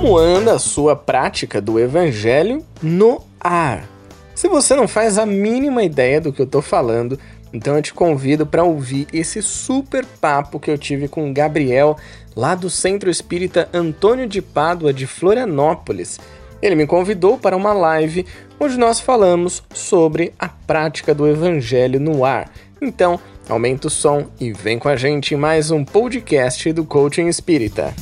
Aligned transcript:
Como 0.00 0.16
anda 0.16 0.52
a 0.52 0.58
sua 0.60 0.94
prática 0.94 1.60
do 1.60 1.76
evangelho 1.76 2.64
no 2.80 3.20
ar? 3.40 3.84
Se 4.32 4.46
você 4.46 4.76
não 4.76 4.86
faz 4.86 5.18
a 5.18 5.26
mínima 5.26 5.82
ideia 5.82 6.20
do 6.20 6.32
que 6.32 6.40
eu 6.40 6.46
tô 6.46 6.62
falando, 6.62 7.18
então 7.52 7.74
eu 7.74 7.82
te 7.82 7.92
convido 7.92 8.46
para 8.46 8.62
ouvir 8.62 9.08
esse 9.12 9.42
super 9.42 10.06
papo 10.20 10.60
que 10.60 10.70
eu 10.70 10.78
tive 10.78 11.08
com 11.08 11.28
o 11.28 11.34
Gabriel, 11.34 11.96
lá 12.36 12.54
do 12.54 12.70
Centro 12.70 13.10
Espírita 13.10 13.68
Antônio 13.74 14.28
de 14.28 14.40
Pádua 14.40 14.92
de 14.92 15.04
Florianópolis. 15.04 16.20
Ele 16.62 16.76
me 16.76 16.86
convidou 16.86 17.36
para 17.36 17.56
uma 17.56 17.72
live 17.72 18.24
onde 18.60 18.78
nós 18.78 19.00
falamos 19.00 19.64
sobre 19.74 20.32
a 20.38 20.48
prática 20.48 21.12
do 21.12 21.26
evangelho 21.26 21.98
no 21.98 22.24
ar. 22.24 22.52
Então, 22.80 23.18
aumenta 23.48 23.88
o 23.88 23.90
som 23.90 24.28
e 24.38 24.52
vem 24.52 24.78
com 24.78 24.88
a 24.88 24.94
gente 24.94 25.34
em 25.34 25.36
mais 25.36 25.72
um 25.72 25.84
podcast 25.84 26.72
do 26.72 26.84
Coaching 26.84 27.26
Espírita. 27.26 27.92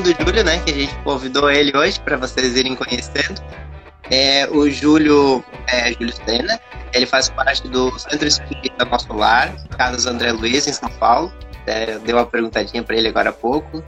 Do 0.00 0.10
Júlio, 0.10 0.44
né? 0.44 0.58
Que 0.64 0.70
a 0.70 0.74
gente 0.74 0.94
convidou 1.04 1.50
ele 1.50 1.76
hoje 1.76 2.00
para 2.00 2.16
vocês 2.16 2.56
irem 2.56 2.74
conhecendo. 2.74 3.42
É, 4.10 4.46
o 4.50 4.68
Júlio 4.68 5.42
é 5.66 5.92
Júlio 5.92 6.12
ele 6.94 7.06
faz 7.06 7.28
parte 7.28 7.66
do 7.68 7.98
Centro 7.98 8.28
Espírita 8.28 8.84
Nosso 8.84 9.12
Lar, 9.12 9.52
Carlos 9.76 10.06
André 10.06 10.30
Luiz, 10.30 10.66
em 10.68 10.72
São 10.72 10.88
Paulo. 10.90 11.32
É, 11.66 11.98
deu 11.98 12.16
uma 12.16 12.26
perguntadinha 12.26 12.82
para 12.82 12.96
ele 12.96 13.08
agora 13.08 13.30
há 13.30 13.32
pouco. 13.32 13.82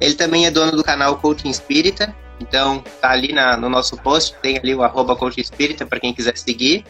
Ele 0.00 0.14
também 0.14 0.46
é 0.46 0.50
dono 0.50 0.72
do 0.72 0.84
canal 0.84 1.16
Coaching 1.16 1.48
Espírita, 1.48 2.14
então 2.38 2.82
tá 3.00 3.10
ali 3.10 3.32
na, 3.32 3.56
no 3.56 3.68
nosso 3.68 3.96
post, 3.96 4.34
tem 4.42 4.58
ali 4.58 4.74
o 4.74 4.82
arroba 4.82 5.16
Coaching 5.16 5.40
Espírita 5.40 5.86
para 5.86 6.00
quem 6.00 6.12
quiser 6.12 6.36
seguir. 6.36 6.84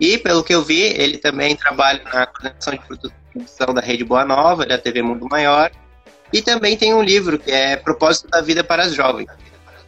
E 0.00 0.18
pelo 0.18 0.42
que 0.42 0.54
eu 0.54 0.62
vi, 0.62 0.80
ele 0.80 1.18
também 1.18 1.54
trabalha 1.54 2.02
na 2.04 2.26
coordenação 2.26 2.74
de 2.74 2.80
produção 2.80 3.74
da 3.74 3.80
Rede 3.80 4.04
Boa 4.04 4.24
Nova, 4.24 4.66
da 4.66 4.78
TV 4.78 5.02
Mundo 5.02 5.28
Maior, 5.30 5.70
e 6.32 6.42
também 6.42 6.76
tem 6.76 6.94
um 6.94 7.02
livro 7.02 7.38
que 7.38 7.50
é 7.50 7.76
Propósito 7.76 8.28
da 8.28 8.40
Vida 8.40 8.64
para 8.64 8.84
as 8.84 8.94
Jovens. 8.94 9.28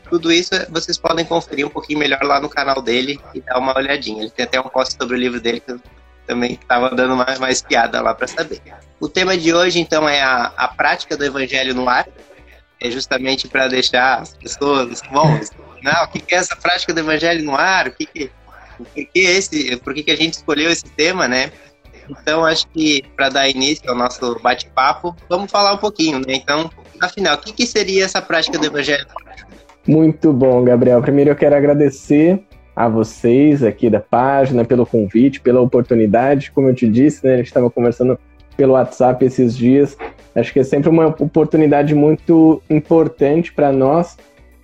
Tudo 0.08 0.32
isso 0.32 0.50
vocês 0.70 0.96
podem 0.96 1.24
conferir 1.24 1.66
um 1.66 1.70
pouquinho 1.70 1.98
melhor 1.98 2.22
lá 2.22 2.40
no 2.40 2.48
canal 2.48 2.80
dele 2.80 3.18
e 3.34 3.40
dar 3.40 3.58
uma 3.58 3.76
olhadinha. 3.76 4.22
Ele 4.22 4.30
tem 4.30 4.44
até 4.44 4.60
um 4.60 4.68
post 4.68 4.94
sobre 4.96 5.16
o 5.16 5.18
livro 5.18 5.40
dele 5.40 5.60
que 5.60 5.72
eu 5.72 5.80
também 6.26 6.52
estava 6.52 6.90
dando 6.90 7.16
mais, 7.16 7.38
mais 7.38 7.62
piada 7.62 8.00
lá 8.00 8.14
para 8.14 8.26
saber. 8.26 8.60
O 9.00 9.08
tema 9.08 9.36
de 9.36 9.52
hoje, 9.52 9.78
então, 9.80 10.08
é 10.08 10.20
a, 10.22 10.52
a 10.56 10.68
prática 10.68 11.16
do 11.16 11.24
evangelho 11.24 11.74
no 11.74 11.88
ar. 11.88 12.06
É 12.80 12.90
justamente 12.90 13.48
para 13.48 13.68
deixar 13.68 14.20
as 14.20 14.34
pessoas, 14.34 15.00
bom, 15.10 15.40
não, 15.82 16.04
o 16.04 16.08
que, 16.08 16.34
é 16.34 16.38
essa 16.38 16.54
prática 16.54 16.92
do 16.92 17.00
evangelho 17.00 17.42
no 17.42 17.56
ar? 17.56 17.88
O 17.88 17.92
que, 17.92 18.06
que, 18.06 18.30
por 18.76 18.86
que, 18.92 19.10
esse, 19.14 19.76
por 19.78 19.94
que, 19.94 20.02
que 20.02 20.10
a 20.10 20.16
gente 20.16 20.34
escolheu 20.34 20.70
esse 20.70 20.84
tema, 20.84 21.26
né? 21.26 21.50
Então, 22.08 22.44
acho 22.44 22.66
que 22.68 23.02
para 23.16 23.28
dar 23.28 23.48
início 23.48 23.88
ao 23.88 23.96
nosso 23.96 24.38
bate-papo, 24.40 25.14
vamos 25.28 25.50
falar 25.50 25.74
um 25.74 25.78
pouquinho, 25.78 26.18
né? 26.18 26.34
Então, 26.34 26.70
afinal, 27.00 27.36
o 27.36 27.38
que, 27.38 27.52
que 27.52 27.66
seria 27.66 28.04
essa 28.04 28.20
prática 28.22 28.58
do 28.58 28.66
Evangelho? 28.66 29.06
Muito 29.86 30.32
bom, 30.32 30.64
Gabriel. 30.64 31.00
Primeiro 31.00 31.30
eu 31.30 31.36
quero 31.36 31.54
agradecer 31.54 32.42
a 32.74 32.88
vocês 32.88 33.62
aqui 33.62 33.88
da 33.88 34.00
página 34.00 34.64
pelo 34.64 34.84
convite, 34.84 35.40
pela 35.40 35.60
oportunidade. 35.60 36.50
Como 36.50 36.68
eu 36.68 36.74
te 36.74 36.88
disse, 36.88 37.24
né, 37.24 37.34
a 37.34 37.36
gente 37.38 37.46
estava 37.46 37.70
conversando 37.70 38.18
pelo 38.56 38.72
WhatsApp 38.72 39.24
esses 39.24 39.56
dias. 39.56 39.96
Acho 40.34 40.52
que 40.52 40.60
é 40.60 40.64
sempre 40.64 40.88
uma 40.88 41.06
oportunidade 41.06 41.94
muito 41.94 42.60
importante 42.68 43.52
para 43.52 43.72
nós 43.72 44.16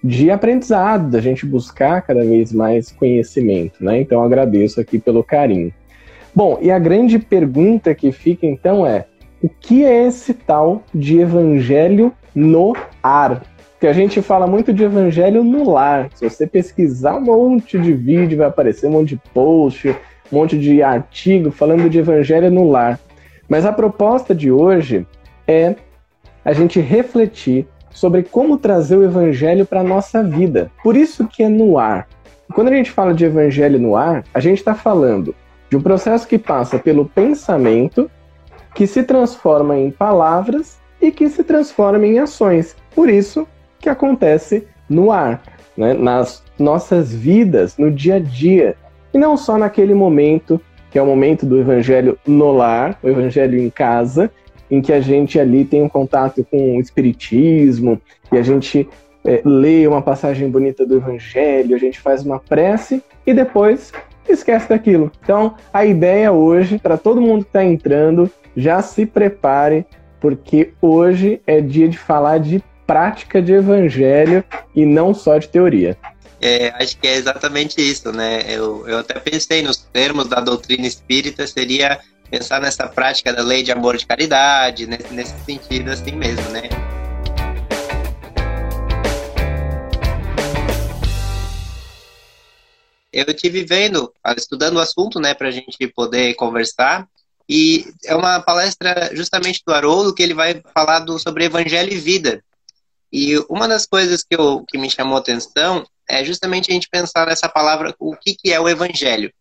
de 0.04 0.30
aprendizado, 0.30 1.10
da 1.10 1.20
gente 1.20 1.46
buscar 1.46 2.02
cada 2.02 2.24
vez 2.24 2.52
mais 2.52 2.90
conhecimento, 2.90 3.84
né? 3.84 4.00
Então 4.00 4.22
agradeço 4.22 4.80
aqui 4.80 4.98
pelo 4.98 5.22
carinho. 5.22 5.72
Bom, 6.34 6.58
e 6.62 6.70
a 6.70 6.78
grande 6.78 7.18
pergunta 7.18 7.94
que 7.94 8.10
fica 8.10 8.46
então 8.46 8.86
é: 8.86 9.06
o 9.42 9.48
que 9.48 9.84
é 9.84 10.06
esse 10.06 10.32
tal 10.32 10.82
de 10.94 11.18
evangelho 11.18 12.12
no 12.34 12.74
ar? 13.02 13.42
Que 13.78 13.86
a 13.86 13.92
gente 13.92 14.22
fala 14.22 14.46
muito 14.46 14.72
de 14.72 14.84
evangelho 14.84 15.44
no 15.44 15.68
lar. 15.70 16.08
Se 16.14 16.28
você 16.28 16.46
pesquisar 16.46 17.16
um 17.16 17.22
monte 17.22 17.78
de 17.78 17.92
vídeo, 17.92 18.38
vai 18.38 18.46
aparecer 18.46 18.86
um 18.86 18.92
monte 18.92 19.10
de 19.10 19.20
post, 19.34 19.88
um 19.88 20.36
monte 20.36 20.58
de 20.58 20.82
artigo 20.82 21.50
falando 21.50 21.90
de 21.90 21.98
evangelho 21.98 22.50
no 22.50 22.70
lar. 22.70 22.98
Mas 23.48 23.66
a 23.66 23.72
proposta 23.72 24.34
de 24.34 24.50
hoje 24.50 25.06
é 25.46 25.74
a 26.44 26.52
gente 26.52 26.80
refletir 26.80 27.66
sobre 27.90 28.22
como 28.22 28.56
trazer 28.56 28.96
o 28.96 29.04
evangelho 29.04 29.66
para 29.66 29.80
a 29.80 29.84
nossa 29.84 30.22
vida. 30.22 30.70
Por 30.82 30.96
isso 30.96 31.26
que 31.26 31.42
é 31.42 31.48
no 31.48 31.78
ar. 31.78 32.08
Quando 32.54 32.68
a 32.68 32.74
gente 32.74 32.90
fala 32.90 33.12
de 33.12 33.24
evangelho 33.24 33.78
no 33.78 33.96
ar, 33.96 34.24
a 34.32 34.40
gente 34.40 34.58
está 34.58 34.74
falando 34.74 35.34
de 35.72 35.77
um 35.78 35.80
processo 35.80 36.28
que 36.28 36.36
passa 36.36 36.78
pelo 36.78 37.06
pensamento, 37.06 38.10
que 38.74 38.86
se 38.86 39.02
transforma 39.02 39.74
em 39.78 39.90
palavras 39.90 40.78
e 41.00 41.10
que 41.10 41.30
se 41.30 41.42
transforma 41.42 42.06
em 42.06 42.18
ações. 42.18 42.77
Por 42.94 43.08
isso 43.08 43.48
que 43.78 43.88
acontece 43.88 44.68
no 44.86 45.11
ar, 45.11 45.42
né? 45.74 45.94
nas 45.94 46.42
nossas 46.58 47.11
vidas, 47.11 47.78
no 47.78 47.90
dia 47.90 48.16
a 48.16 48.18
dia. 48.18 48.77
E 49.14 49.18
não 49.18 49.34
só 49.34 49.56
naquele 49.56 49.94
momento, 49.94 50.61
que 50.90 50.98
é 50.98 51.02
o 51.02 51.06
momento 51.06 51.46
do 51.46 51.58
evangelho 51.58 52.18
no 52.27 52.52
lar, 52.52 52.98
o 53.02 53.08
evangelho 53.08 53.58
em 53.58 53.70
casa, 53.70 54.30
em 54.70 54.82
que 54.82 54.92
a 54.92 55.00
gente 55.00 55.40
ali 55.40 55.64
tem 55.64 55.82
um 55.82 55.88
contato 55.88 56.46
com 56.50 56.77
o 56.77 56.80
espiritismo 56.82 57.98
e 58.30 58.36
a 58.36 58.42
gente 58.42 58.86
é, 59.24 59.40
lê 59.42 59.86
uma 59.86 60.02
passagem 60.02 60.50
bonita 60.50 60.84
do 60.84 60.96
evangelho, 60.96 61.74
a 61.74 61.78
gente 61.78 61.98
faz 61.98 62.22
uma 62.22 62.38
prece 62.38 63.02
e 63.27 63.32
depois 63.32 63.90
esquece 64.30 64.68
daquilo. 64.68 65.10
Então, 65.22 65.55
a 65.72 65.84
ideia 65.84 66.30
hoje, 66.30 66.78
para 66.78 66.96
todo 66.96 67.20
mundo 67.20 67.44
que 67.44 67.48
está 67.48 67.64
entrando, 67.64 68.30
já 68.56 68.83
se 68.83 69.06
prepare, 69.06 69.86
porque 70.20 70.72
hoje 70.80 71.40
é 71.46 71.60
dia 71.60 71.88
de 71.88 71.98
falar 71.98 72.38
de 72.38 72.62
prática 72.86 73.40
de 73.40 73.52
evangelho 73.52 74.44
e 74.74 74.84
não 74.84 75.14
só 75.14 75.38
de 75.38 75.48
teoria. 75.48 75.96
É, 76.40 76.72
acho 76.77 76.98
que 76.98 77.06
é 77.06 77.14
exatamente 77.14 77.80
isso, 77.80 78.12
né? 78.12 78.42
Eu, 78.48 78.86
eu 78.88 78.98
até 78.98 79.18
pensei 79.18 79.62
nos 79.62 79.77
termos 79.77 80.27
da 80.27 80.40
doutrina 80.40 80.86
espírita, 80.86 81.46
seria 81.46 82.00
pensar 82.30 82.61
nessa 82.61 82.88
prática 82.88 83.32
da 83.32 83.42
lei 83.42 83.62
de 83.62 83.70
amor 83.70 83.96
de 83.96 84.06
caridade, 84.06 84.86
nesse, 84.86 85.14
nesse 85.14 85.34
sentido 85.44 85.90
assim 85.90 86.12
mesmo, 86.12 86.48
né? 86.50 86.62
Eu 93.12 93.34
tive 93.34 93.64
vendo, 93.64 94.12
estudando 94.36 94.77
o 94.77 94.80
assunto, 94.80 95.20
né, 95.20 95.34
para 95.34 95.48
a 95.48 95.50
gente 95.50 95.86
poder 95.89 96.34
conversar. 96.34 97.06
E 97.48 97.92
é 98.05 98.14
uma 98.14 98.40
palestra 98.40 99.11
justamente 99.14 99.62
do 99.67 99.74
Haroldo 99.74 100.14
que 100.14 100.23
ele 100.23 100.34
vai 100.34 100.62
falar 100.73 101.00
do, 101.00 101.18
sobre 101.18 101.45
Evangelho 101.45 101.92
e 101.92 101.98
vida. 101.98 102.42
E 103.12 103.36
uma 103.48 103.68
das 103.68 103.84
coisas 103.84 104.23
que, 104.23 104.34
eu, 104.34 104.64
que 104.67 104.78
me 104.78 104.89
chamou 104.89 105.18
atenção 105.18 105.86
é 106.08 106.24
justamente 106.24 106.70
a 106.70 106.74
gente 106.74 106.89
pensar 106.89 107.27
nessa 107.27 107.48
palavra, 107.48 107.95
o 107.98 108.17
que, 108.17 108.34
que 108.34 108.52
é 108.52 108.58
o 108.58 108.68
Evangelho. 108.68 109.33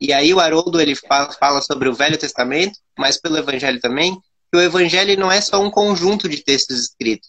E 0.00 0.12
aí 0.12 0.32
o 0.32 0.40
Haroldo 0.40 0.80
ele 0.80 0.94
fala, 0.94 1.32
fala 1.32 1.60
sobre 1.62 1.88
o 1.88 1.94
Velho 1.94 2.18
Testamento, 2.18 2.78
mas 2.96 3.20
pelo 3.20 3.36
Evangelho 3.36 3.80
também, 3.80 4.14
que 4.52 4.58
o 4.58 4.60
Evangelho 4.60 5.18
não 5.18 5.32
é 5.32 5.40
só 5.40 5.60
um 5.60 5.70
conjunto 5.70 6.28
de 6.28 6.42
textos 6.42 6.78
escritos. 6.78 7.28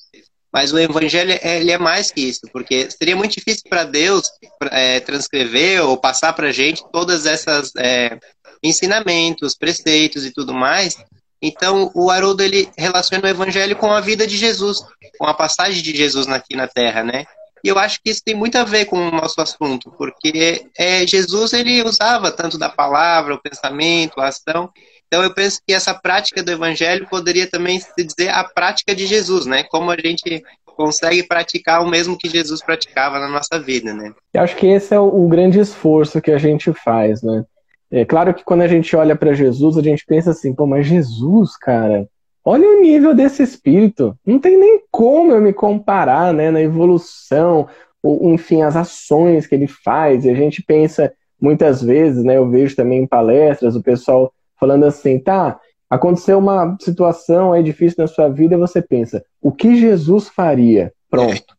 Mas 0.51 0.71
o 0.71 0.79
evangelho 0.79 1.37
ele 1.41 1.71
é 1.71 1.77
mais 1.77 2.09
que 2.09 2.21
isso, 2.21 2.41
porque 2.51 2.89
seria 2.89 3.15
muito 3.15 3.35
difícil 3.35 3.63
para 3.69 3.83
Deus 3.83 4.29
é, 4.71 4.99
transcrever 5.01 5.83
ou 5.83 5.97
passar 5.97 6.33
para 6.33 6.47
a 6.47 6.51
gente 6.51 6.83
todas 6.91 7.25
essas 7.25 7.71
é, 7.77 8.17
ensinamentos, 8.63 9.55
preceitos 9.55 10.25
e 10.25 10.31
tudo 10.31 10.53
mais. 10.53 10.97
Então, 11.41 11.91
o 11.93 12.09
Haroldo 12.09 12.41
ele 12.41 12.69
relaciona 12.77 13.25
o 13.25 13.29
evangelho 13.29 13.75
com 13.75 13.91
a 13.91 14.01
vida 14.01 14.25
de 14.25 14.37
Jesus, 14.37 14.79
com 15.19 15.25
a 15.25 15.33
passagem 15.33 15.83
de 15.83 15.95
Jesus 15.95 16.27
aqui 16.27 16.55
na 16.55 16.67
Terra, 16.67 17.03
né? 17.03 17.25
E 17.63 17.69
eu 17.69 17.77
acho 17.77 17.99
que 18.01 18.09
isso 18.09 18.21
tem 18.23 18.35
muito 18.35 18.57
a 18.57 18.63
ver 18.63 18.85
com 18.85 18.97
o 18.97 19.11
nosso 19.11 19.39
assunto, 19.41 19.91
porque 19.91 20.67
é, 20.77 21.05
Jesus 21.05 21.53
ele 21.53 21.83
usava 21.83 22.31
tanto 22.31 22.57
da 22.57 22.69
palavra, 22.69 23.35
o 23.35 23.41
pensamento, 23.41 24.19
a 24.19 24.27
ação, 24.27 24.71
então 25.07 25.23
eu 25.23 25.33
penso 25.33 25.61
que 25.65 25.73
essa 25.73 25.93
prática 25.93 26.43
do 26.43 26.51
evangelho 26.51 27.07
poderia 27.09 27.49
também 27.49 27.79
se 27.79 28.03
dizer 28.03 28.29
a 28.29 28.43
prática 28.43 28.93
de 28.93 29.05
Jesus, 29.05 29.45
né? 29.45 29.63
Como 29.63 29.89
a 29.89 29.95
gente 29.95 30.43
consegue 30.77 31.23
praticar 31.23 31.81
o 31.81 31.89
mesmo 31.89 32.17
que 32.17 32.29
Jesus 32.29 32.61
praticava 32.61 33.17
na 33.17 33.27
nossa 33.27 33.59
vida, 33.59 33.93
né? 33.93 34.13
Eu 34.33 34.41
acho 34.41 34.55
que 34.55 34.67
esse 34.67 34.93
é 34.93 34.99
o, 34.99 35.27
grande 35.27 35.59
esforço 35.59 36.21
que 36.21 36.31
a 36.31 36.37
gente 36.37 36.71
faz, 36.71 37.23
né? 37.23 37.43
É 37.89 38.05
claro 38.05 38.33
que 38.33 38.43
quando 38.43 38.61
a 38.61 38.67
gente 38.67 38.95
olha 38.95 39.15
para 39.15 39.33
Jesus, 39.33 39.77
a 39.77 39.81
gente 39.81 40.05
pensa 40.05 40.31
assim, 40.31 40.53
pô, 40.53 40.67
mas 40.67 40.85
Jesus, 40.85 41.57
cara, 41.57 42.07
olha 42.43 42.67
o 42.67 42.81
nível 42.81 43.15
desse 43.15 43.41
espírito. 43.41 44.15
Não 44.25 44.39
tem 44.39 44.57
nem 44.57 44.81
como 44.91 45.31
eu 45.31 45.41
me 45.41 45.53
comparar, 45.53 46.33
né, 46.33 46.51
na 46.51 46.61
evolução, 46.61 47.67
ou, 48.03 48.33
enfim, 48.33 48.61
as 48.61 48.75
ações 48.75 49.47
que 49.47 49.55
ele 49.55 49.67
faz. 49.67 50.25
E 50.25 50.29
a 50.29 50.35
gente 50.35 50.61
pensa 50.61 51.11
muitas 51.41 51.81
vezes, 51.81 52.23
né, 52.23 52.37
eu 52.37 52.49
vejo 52.49 52.75
também 52.75 53.03
em 53.03 53.07
palestras 53.07 53.75
o 53.75 53.81
pessoal 53.81 54.33
falando 54.59 54.85
assim, 54.85 55.19
tá, 55.19 55.59
aconteceu 55.89 56.37
uma 56.37 56.77
situação 56.79 57.53
aí 57.53 57.63
difícil 57.63 57.97
na 57.99 58.07
sua 58.07 58.29
vida 58.29 58.55
e 58.55 58.57
você 58.57 58.81
pensa, 58.81 59.23
o 59.41 59.51
que 59.51 59.75
Jesus 59.75 60.27
faria? 60.29 60.91
Pronto. 61.09 61.55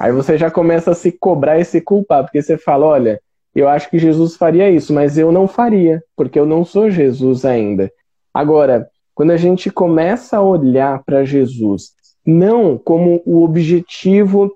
Aí 0.00 0.12
você 0.12 0.38
já 0.38 0.50
começa 0.50 0.92
a 0.92 0.94
se 0.94 1.12
cobrar 1.12 1.58
e 1.58 1.64
se 1.64 1.80
culpar, 1.80 2.24
porque 2.24 2.40
você 2.40 2.56
fala, 2.56 2.86
olha, 2.86 3.20
eu 3.54 3.68
acho 3.68 3.90
que 3.90 3.98
Jesus 3.98 4.36
faria 4.36 4.70
isso, 4.70 4.92
mas 4.92 5.18
eu 5.18 5.32
não 5.32 5.48
faria, 5.48 6.02
porque 6.16 6.38
eu 6.38 6.46
não 6.46 6.64
sou 6.64 6.90
Jesus 6.90 7.44
ainda. 7.44 7.90
Agora, 8.32 8.88
quando 9.14 9.32
a 9.32 9.36
gente 9.36 9.70
começa 9.70 10.36
a 10.36 10.42
olhar 10.42 11.02
para 11.04 11.24
Jesus 11.24 11.98
não 12.28 12.76
como 12.76 13.22
o 13.24 13.42
objetivo 13.42 14.54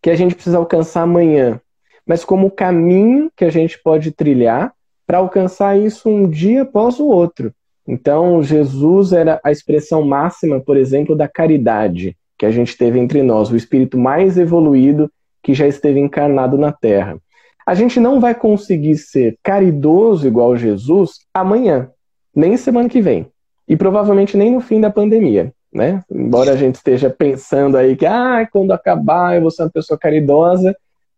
que 0.00 0.08
a 0.08 0.16
gente 0.16 0.34
precisa 0.34 0.56
alcançar 0.56 1.02
amanhã, 1.02 1.60
mas 2.06 2.24
como 2.24 2.46
o 2.46 2.50
caminho 2.50 3.30
que 3.36 3.44
a 3.44 3.50
gente 3.50 3.78
pode 3.82 4.10
trilhar 4.10 4.72
para 5.06 5.18
alcançar 5.18 5.78
isso 5.78 6.08
um 6.08 6.28
dia 6.28 6.62
após 6.62 6.98
o 6.98 7.06
outro. 7.06 7.52
Então, 7.86 8.42
Jesus 8.42 9.12
era 9.12 9.40
a 9.44 9.52
expressão 9.52 10.02
máxima, 10.02 10.60
por 10.60 10.76
exemplo, 10.76 11.14
da 11.14 11.28
caridade 11.28 12.16
que 12.38 12.46
a 12.46 12.50
gente 12.50 12.76
teve 12.76 12.98
entre 12.98 13.22
nós, 13.22 13.50
o 13.50 13.56
espírito 13.56 13.98
mais 13.98 14.38
evoluído 14.38 15.10
que 15.42 15.54
já 15.54 15.66
esteve 15.66 16.00
encarnado 16.00 16.56
na 16.56 16.72
Terra. 16.72 17.18
A 17.66 17.74
gente 17.74 18.00
não 18.00 18.20
vai 18.20 18.34
conseguir 18.34 18.96
ser 18.96 19.38
caridoso 19.42 20.26
igual 20.26 20.56
Jesus 20.56 21.12
amanhã, 21.32 21.90
nem 22.34 22.56
semana 22.56 22.88
que 22.88 23.00
vem, 23.00 23.26
e 23.68 23.76
provavelmente 23.76 24.36
nem 24.36 24.50
no 24.50 24.60
fim 24.60 24.80
da 24.80 24.90
pandemia. 24.90 25.52
Né? 25.72 26.02
Embora 26.10 26.52
a 26.52 26.56
gente 26.56 26.76
esteja 26.76 27.10
pensando 27.10 27.76
aí 27.76 27.96
que 27.96 28.06
ah, 28.06 28.46
quando 28.50 28.72
acabar 28.72 29.34
eu 29.34 29.42
vou 29.42 29.50
ser 29.50 29.62
uma 29.62 29.70
pessoa 29.70 29.98
caridosa, 29.98 30.74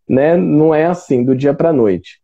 né? 0.09 0.37
Não 0.37 0.75
é 0.75 0.87
assim 0.87 1.23
do 1.23 1.37
dia 1.37 1.53
para 1.53 1.73
noite. 1.73 2.21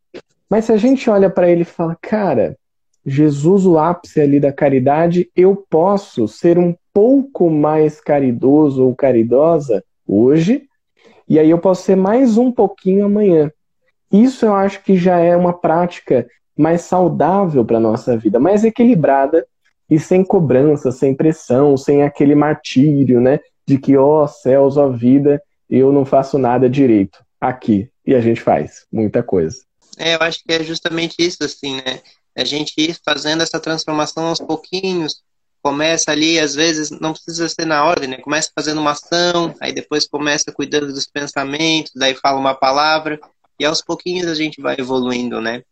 Mas 0.52 0.66
se 0.66 0.72
a 0.72 0.76
gente 0.76 1.08
olha 1.08 1.31
para 1.31 1.50
ele 1.50 1.62
e 1.62 1.64
fala, 1.64 1.96
cara, 1.99 2.58
Jesus, 3.06 3.64
o 3.64 3.78
ápice 3.78 4.20
ali 4.20 4.38
da 4.38 4.52
caridade, 4.52 5.31
eu 5.34 5.56
posso 5.56 6.28
ser 6.28 6.58
um 6.58 6.75
pouco 6.93 7.49
mais 7.49 8.02
caridoso 8.02 8.84
ou 8.84 8.94
caridosa 8.94 9.82
hoje, 10.06 10.64
e 11.26 11.38
aí 11.38 11.49
eu 11.49 11.56
posso 11.56 11.84
ser 11.84 11.96
mais 11.96 12.37
um 12.37 12.52
pouquinho 12.52 13.06
amanhã. 13.06 13.50
Isso 14.12 14.44
eu 14.44 14.54
acho 14.54 14.84
que 14.84 14.94
já 14.94 15.16
é 15.16 15.34
uma 15.34 15.54
prática 15.54 16.28
mais 16.55 16.82
saudável 16.82 17.64
para 17.64 17.78
a 17.78 17.81
nossa 17.81 18.14
vida, 18.19 18.38
mais 18.38 18.62
equilibrada 18.62 19.46
e 19.88 19.98
sem 19.98 20.22
cobrança, 20.22 20.93
sem 20.93 21.14
pressão, 21.14 21.78
sem 21.78 22.02
aquele 22.02 22.34
martírio, 22.34 23.22
né? 23.22 23.40
De 23.66 23.78
que, 23.78 23.96
ó 23.96 24.25
oh, 24.25 24.28
céus, 24.28 24.76
ó 24.76 24.90
vida, 24.90 25.43
eu 25.70 25.90
não 25.90 26.05
faço 26.05 26.37
nada 26.37 26.69
direito 26.69 27.25
aqui. 27.40 27.88
E 28.06 28.14
a 28.14 28.20
gente 28.20 28.43
faz 28.43 28.84
muita 28.93 29.22
coisa. 29.22 29.71
É, 30.02 30.16
eu 30.16 30.19
acho 30.20 30.40
que 30.43 30.52
é 30.52 30.64
justamente 30.64 31.14
isso, 31.20 31.44
assim, 31.44 31.76
né? 31.76 32.02
A 32.37 32.44
gente 32.44 32.75
ir 32.76 32.99
fazendo 33.04 33.40
essa 33.40 33.60
transformação 33.60 34.26
aos 34.26 34.40
pouquinhos. 34.40 35.22
Começa 35.62 36.10
ali, 36.10 36.40
às 36.40 36.56
vezes, 36.56 36.90
não 36.90 37.12
precisa 37.12 37.49
ser 37.49 37.64
na 37.64 37.84
ordem, 37.84 38.08
né? 38.08 38.16
Começa 38.16 38.50
fazendo 38.52 38.81
uma 38.81 38.90
ação, 38.90 39.54
aí 39.60 39.72
depois 39.72 40.08
começa 40.08 40.50
cuidando 40.50 40.93
dos 40.93 41.06
pensamentos, 41.06 41.93
daí 41.94 42.16
fala 42.16 42.40
uma 42.40 42.52
palavra, 42.52 43.20
e 43.60 43.64
aos 43.64 43.81
pouquinhos 43.81 44.26
a 44.26 44.34
gente 44.34 44.60
vai 44.60 44.75
evoluindo, 44.76 45.40
né? 45.40 45.62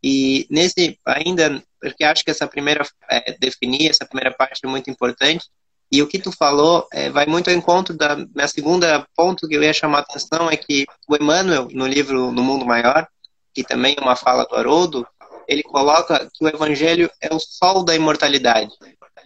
E 0.00 0.46
nesse, 0.48 0.96
ainda, 1.04 1.60
porque 1.80 2.04
acho 2.04 2.22
que 2.22 2.30
essa 2.30 2.46
primeira, 2.46 2.86
é, 3.10 3.36
definir 3.36 3.90
essa 3.90 4.06
primeira 4.06 4.30
parte 4.30 4.60
é 4.62 4.68
muito 4.68 4.88
importante, 4.90 5.44
e 5.90 6.00
o 6.00 6.06
que 6.06 6.20
tu 6.20 6.30
falou 6.30 6.86
é, 6.92 7.10
vai 7.10 7.26
muito 7.26 7.50
ao 7.50 7.56
encontro 7.56 7.96
da 7.96 8.14
minha 8.14 8.46
segunda 8.46 9.04
ponto 9.16 9.48
que 9.48 9.56
eu 9.56 9.62
ia 9.62 9.72
chamar 9.72 9.98
a 9.98 10.02
atenção 10.02 10.48
é 10.48 10.56
que 10.56 10.86
o 11.08 11.16
Emmanuel, 11.16 11.66
no 11.72 11.86
livro 11.86 12.30
No 12.30 12.44
Mundo 12.44 12.64
Maior, 12.64 13.08
que 13.54 13.62
também 13.62 13.94
é 13.98 14.00
uma 14.00 14.16
fala 14.16 14.44
do 14.44 14.54
Haroldo, 14.54 15.06
ele 15.46 15.62
coloca 15.62 16.28
que 16.32 16.44
o 16.44 16.48
evangelho 16.48 17.10
é 17.20 17.34
o 17.34 17.38
sol 17.38 17.84
da 17.84 17.94
imortalidade. 17.94 18.70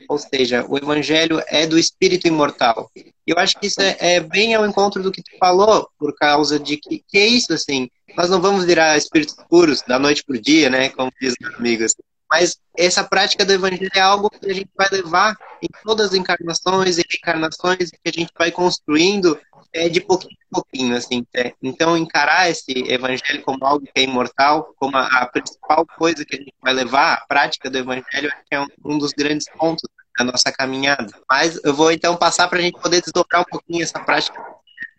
Ou 0.09 0.19
seja, 0.19 0.65
o 0.69 0.77
evangelho 0.77 1.43
é 1.47 1.67
do 1.67 1.79
espírito 1.79 2.29
imortal. 2.29 2.91
E 2.97 3.13
eu 3.27 3.39
acho 3.39 3.59
que 3.59 3.67
isso 3.67 3.81
é, 3.81 3.97
é, 3.99 4.21
bem 4.21 4.55
ao 4.55 4.67
encontro 4.67 5.03
do 5.03 5.11
que 5.11 5.23
tu 5.23 5.37
falou, 5.39 5.89
por 5.99 6.15
causa 6.15 6.59
de 6.59 6.77
que, 6.77 7.03
que 7.07 7.19
é 7.19 7.27
isso, 7.27 7.53
assim, 7.53 7.89
nós 8.17 8.31
não 8.31 8.41
vamos 8.41 8.65
virar 8.65 8.97
espíritos 8.97 9.37
puros 9.49 9.83
da 9.83 9.99
noite 9.99 10.23
para 10.25 10.37
o 10.37 10.41
dia, 10.41 10.71
né, 10.71 10.91
como 10.91 11.11
dizem 11.21 11.37
os 11.49 11.55
amigos. 11.55 11.95
Mas 12.31 12.57
essa 12.77 13.05
prática 13.05 13.45
do 13.45 13.53
evangelho 13.53 13.91
é 13.95 14.01
algo 14.01 14.31
que 14.31 14.51
a 14.51 14.55
gente 14.55 14.71
vai 14.77 14.89
levar 14.91 15.37
em 15.63 15.69
todas 15.85 16.09
as 16.09 16.15
encarnações 16.15 16.99
e 16.99 17.05
reencarnações 17.09 17.91
que 17.91 18.09
a 18.09 18.13
gente 18.13 18.33
vai 18.37 18.51
construindo 18.51 19.39
é, 19.77 19.89
de 19.89 20.01
pouquinho 20.01 20.33
em 20.33 20.55
pouquinho, 20.55 20.97
assim. 20.97 21.27
É. 21.35 21.53
Então, 21.63 21.97
encarar 21.97 22.49
esse 22.49 22.73
evangelho 22.89 23.43
como 23.43 23.65
algo 23.65 23.85
que 23.85 23.93
é 24.01 24.03
imortal, 24.03 24.75
como 24.77 24.97
a, 24.97 25.07
a, 25.07 25.27
principal 25.27 25.87
coisa 25.99 26.25
que 26.25 26.35
a 26.35 26.39
gente 26.39 26.55
vai 26.63 26.73
levar, 26.73 27.15
a 27.15 27.27
prática 27.27 27.69
do 27.69 27.79
evangelho, 27.79 28.33
é 28.51 28.61
um, 28.61 28.67
um 28.85 28.99
dos 28.99 29.13
grandes 29.13 29.47
pontos 29.59 29.89
da 30.19 30.25
nossa 30.25 30.51
caminhada. 30.51 31.09
Mas 31.29 31.61
eu 31.63 31.75
vou 31.75 31.93
então 31.93 32.17
passar 32.17 32.49
para 32.49 32.59
a 32.59 32.63
gente 32.63 32.81
poder 32.81 33.03
desdobrar 33.03 33.43
um 33.43 33.45
pouquinho 33.45 33.83
essa 33.83 34.01
prática 34.01 34.43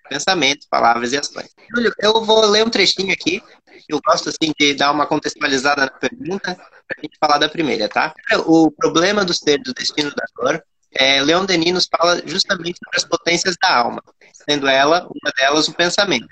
pensamento, 0.08 0.68
palavras 0.70 1.12
e 1.12 1.18
ações. 1.18 1.54
Júlio, 1.70 1.94
eu 2.00 2.24
vou 2.24 2.46
ler 2.46 2.66
um 2.66 2.70
trechinho 2.70 3.12
aqui. 3.12 3.42
Eu 3.90 4.00
gosto 4.06 4.30
assim 4.30 4.54
de 4.58 4.74
dar 4.74 4.92
uma 4.92 5.06
contextualizada 5.06 5.86
na 5.86 5.92
pergunta 5.92 6.56
para 6.56 6.98
a 6.98 7.02
gente 7.02 7.18
falar 7.20 7.38
da 7.38 7.50
primeira, 7.50 7.90
tá? 7.90 8.14
O 8.46 8.72
problema 8.72 9.26
do 9.26 9.34
ser 9.34 9.62
do 9.62 9.74
destino 9.74 10.14
da 10.16 10.26
dor 10.36 10.64
é, 10.94 11.22
Leon 11.22 11.46
Denis 11.46 11.74
nos 11.74 11.88
fala 11.88 12.22
justamente 12.26 12.80
sobre 12.84 12.98
as 12.98 13.06
potências 13.06 13.56
da 13.62 13.76
alma, 13.76 14.02
sendo 14.32 14.68
ela, 14.68 15.08
uma 15.08 15.32
delas, 15.38 15.68
o 15.68 15.74
pensamento. 15.74 16.28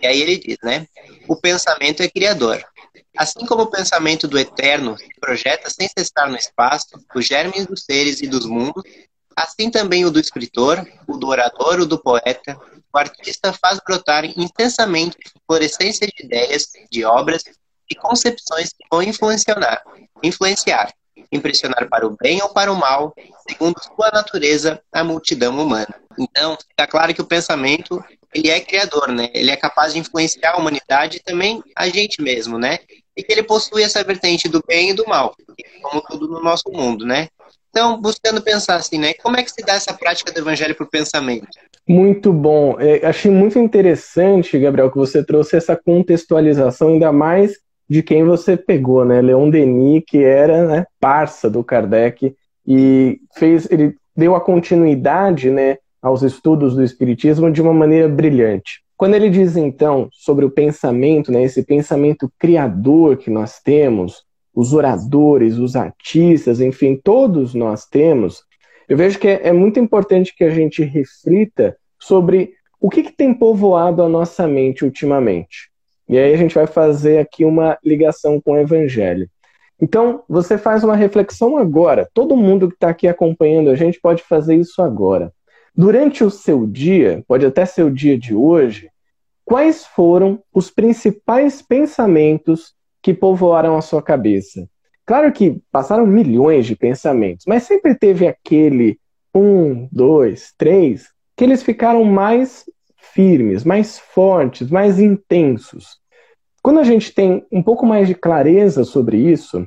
E 0.00 0.06
aí 0.06 0.20
ele 0.20 0.38
diz, 0.38 0.58
né? 0.62 0.86
O 1.28 1.36
pensamento 1.36 2.02
é 2.02 2.08
criador. 2.08 2.64
Assim 3.16 3.44
como 3.46 3.62
o 3.62 3.70
pensamento 3.70 4.26
do 4.26 4.38
eterno 4.38 4.96
se 4.96 5.08
projeta 5.20 5.68
sem 5.68 5.88
cessar 5.96 6.30
no 6.30 6.36
espaço, 6.36 6.88
os 7.14 7.26
germes 7.26 7.66
dos 7.66 7.84
seres 7.84 8.20
e 8.20 8.26
dos 8.26 8.46
mundos, 8.46 8.82
assim 9.36 9.70
também 9.70 10.04
o 10.04 10.10
do 10.10 10.18
escritor, 10.18 10.86
o 11.06 11.16
do 11.16 11.28
orador, 11.28 11.80
o 11.80 11.86
do 11.86 11.98
poeta, 11.98 12.58
o 12.92 12.98
artista 12.98 13.52
faz 13.52 13.80
brotar 13.86 14.24
intensamente 14.24 15.16
florescência 15.46 16.06
de 16.06 16.24
ideias, 16.24 16.68
de 16.90 17.04
obras 17.04 17.42
e 17.90 17.94
concepções 17.94 18.70
que 18.70 18.84
vão 18.90 19.02
influenciar, 19.02 19.82
influenciar 20.22 20.92
impressionar 21.30 21.88
para 21.88 22.06
o 22.06 22.16
bem 22.20 22.42
ou 22.42 22.48
para 22.48 22.72
o 22.72 22.76
mal, 22.76 23.14
segundo 23.48 23.76
sua 23.82 24.10
natureza, 24.10 24.80
a 24.92 25.04
multidão 25.04 25.58
humana. 25.58 25.94
Então, 26.18 26.56
está 26.70 26.86
claro 26.86 27.14
que 27.14 27.20
o 27.20 27.26
pensamento 27.26 28.02
ele 28.34 28.48
é 28.48 28.60
criador, 28.60 29.08
né? 29.08 29.28
Ele 29.34 29.50
é 29.50 29.56
capaz 29.56 29.92
de 29.92 29.98
influenciar 29.98 30.52
a 30.52 30.56
humanidade 30.56 31.18
e 31.18 31.22
também 31.22 31.62
a 31.76 31.88
gente 31.88 32.22
mesmo, 32.22 32.58
né? 32.58 32.78
E 33.16 33.22
que 33.22 33.30
ele 33.32 33.42
possui 33.42 33.82
essa 33.82 34.02
vertente 34.02 34.48
do 34.48 34.62
bem 34.66 34.90
e 34.90 34.94
do 34.94 35.06
mal, 35.06 35.34
como 35.82 36.00
tudo 36.02 36.28
no 36.28 36.42
nosso 36.42 36.70
mundo, 36.70 37.04
né? 37.04 37.28
Então, 37.68 38.00
buscando 38.00 38.42
pensar 38.42 38.76
assim, 38.76 38.98
né? 38.98 39.14
Como 39.14 39.36
é 39.36 39.42
que 39.42 39.50
se 39.50 39.62
dá 39.62 39.74
essa 39.74 39.92
prática 39.92 40.32
do 40.32 40.40
evangelho 40.40 40.74
para 40.74 40.84
o 40.84 40.90
pensamento? 40.90 41.48
Muito 41.88 42.32
bom. 42.32 42.78
É, 42.78 43.04
achei 43.06 43.30
muito 43.30 43.58
interessante, 43.58 44.58
Gabriel, 44.58 44.90
que 44.90 44.96
você 44.96 45.24
trouxe 45.24 45.56
essa 45.56 45.76
contextualização, 45.76 46.88
ainda 46.88 47.10
mais 47.10 47.58
de 47.88 48.02
quem 48.02 48.24
você 48.24 48.56
pegou, 48.56 49.04
né? 49.04 49.20
Leon 49.20 49.50
Denis, 49.50 50.02
que 50.06 50.22
era 50.22 50.66
né, 50.66 50.86
parça 51.00 51.50
do 51.50 51.62
Kardec 51.62 52.34
e 52.66 53.20
fez, 53.34 53.70
ele 53.70 53.94
deu 54.16 54.34
a 54.34 54.40
continuidade, 54.40 55.50
né, 55.50 55.78
aos 56.00 56.22
estudos 56.22 56.74
do 56.74 56.82
espiritismo 56.82 57.50
de 57.50 57.60
uma 57.60 57.72
maneira 57.72 58.08
brilhante. 58.08 58.82
Quando 58.96 59.14
ele 59.14 59.30
diz 59.30 59.56
então 59.56 60.08
sobre 60.12 60.44
o 60.44 60.50
pensamento, 60.50 61.32
né, 61.32 61.42
esse 61.42 61.64
pensamento 61.64 62.30
criador 62.38 63.16
que 63.16 63.30
nós 63.30 63.60
temos, 63.60 64.22
os 64.54 64.72
oradores, 64.74 65.58
os 65.58 65.74
artistas, 65.74 66.60
enfim, 66.60 67.00
todos 67.02 67.54
nós 67.54 67.86
temos, 67.86 68.44
eu 68.88 68.96
vejo 68.96 69.18
que 69.18 69.26
é, 69.26 69.48
é 69.48 69.52
muito 69.52 69.80
importante 69.80 70.34
que 70.36 70.44
a 70.44 70.50
gente 70.50 70.82
reflita 70.82 71.76
sobre 71.98 72.52
o 72.80 72.90
que, 72.90 73.02
que 73.02 73.12
tem 73.12 73.32
povoado 73.32 74.02
a 74.02 74.08
nossa 74.08 74.46
mente 74.46 74.84
ultimamente. 74.84 75.71
E 76.08 76.18
aí 76.18 76.32
a 76.32 76.36
gente 76.36 76.54
vai 76.54 76.66
fazer 76.66 77.18
aqui 77.18 77.44
uma 77.44 77.78
ligação 77.84 78.40
com 78.40 78.52
o 78.52 78.58
Evangelho. 78.58 79.28
Então, 79.80 80.22
você 80.28 80.56
faz 80.56 80.84
uma 80.84 80.94
reflexão 80.94 81.56
agora. 81.56 82.08
Todo 82.14 82.36
mundo 82.36 82.68
que 82.68 82.74
está 82.74 82.88
aqui 82.88 83.08
acompanhando 83.08 83.70
a 83.70 83.74
gente 83.74 84.00
pode 84.00 84.22
fazer 84.22 84.54
isso 84.54 84.80
agora. 84.80 85.32
Durante 85.74 86.22
o 86.22 86.30
seu 86.30 86.66
dia, 86.66 87.24
pode 87.26 87.46
até 87.46 87.64
ser 87.64 87.82
o 87.82 87.90
dia 87.90 88.16
de 88.18 88.34
hoje, 88.34 88.90
quais 89.44 89.84
foram 89.84 90.42
os 90.54 90.70
principais 90.70 91.62
pensamentos 91.62 92.74
que 93.02 93.14
povoaram 93.14 93.76
a 93.76 93.80
sua 93.80 94.02
cabeça? 94.02 94.68
Claro 95.04 95.32
que 95.32 95.60
passaram 95.72 96.06
milhões 96.06 96.66
de 96.66 96.76
pensamentos, 96.76 97.44
mas 97.46 97.64
sempre 97.64 97.94
teve 97.94 98.26
aquele 98.26 99.00
um, 99.34 99.88
dois, 99.90 100.52
três, 100.56 101.08
que 101.36 101.42
eles 101.42 101.62
ficaram 101.62 102.04
mais 102.04 102.64
firmes, 103.12 103.64
mais 103.64 103.98
fortes, 103.98 104.70
mais 104.70 104.98
intensos. 104.98 105.98
Quando 106.62 106.80
a 106.80 106.84
gente 106.84 107.12
tem 107.12 107.44
um 107.50 107.62
pouco 107.62 107.84
mais 107.84 108.08
de 108.08 108.14
clareza 108.14 108.84
sobre 108.84 109.16
isso, 109.16 109.66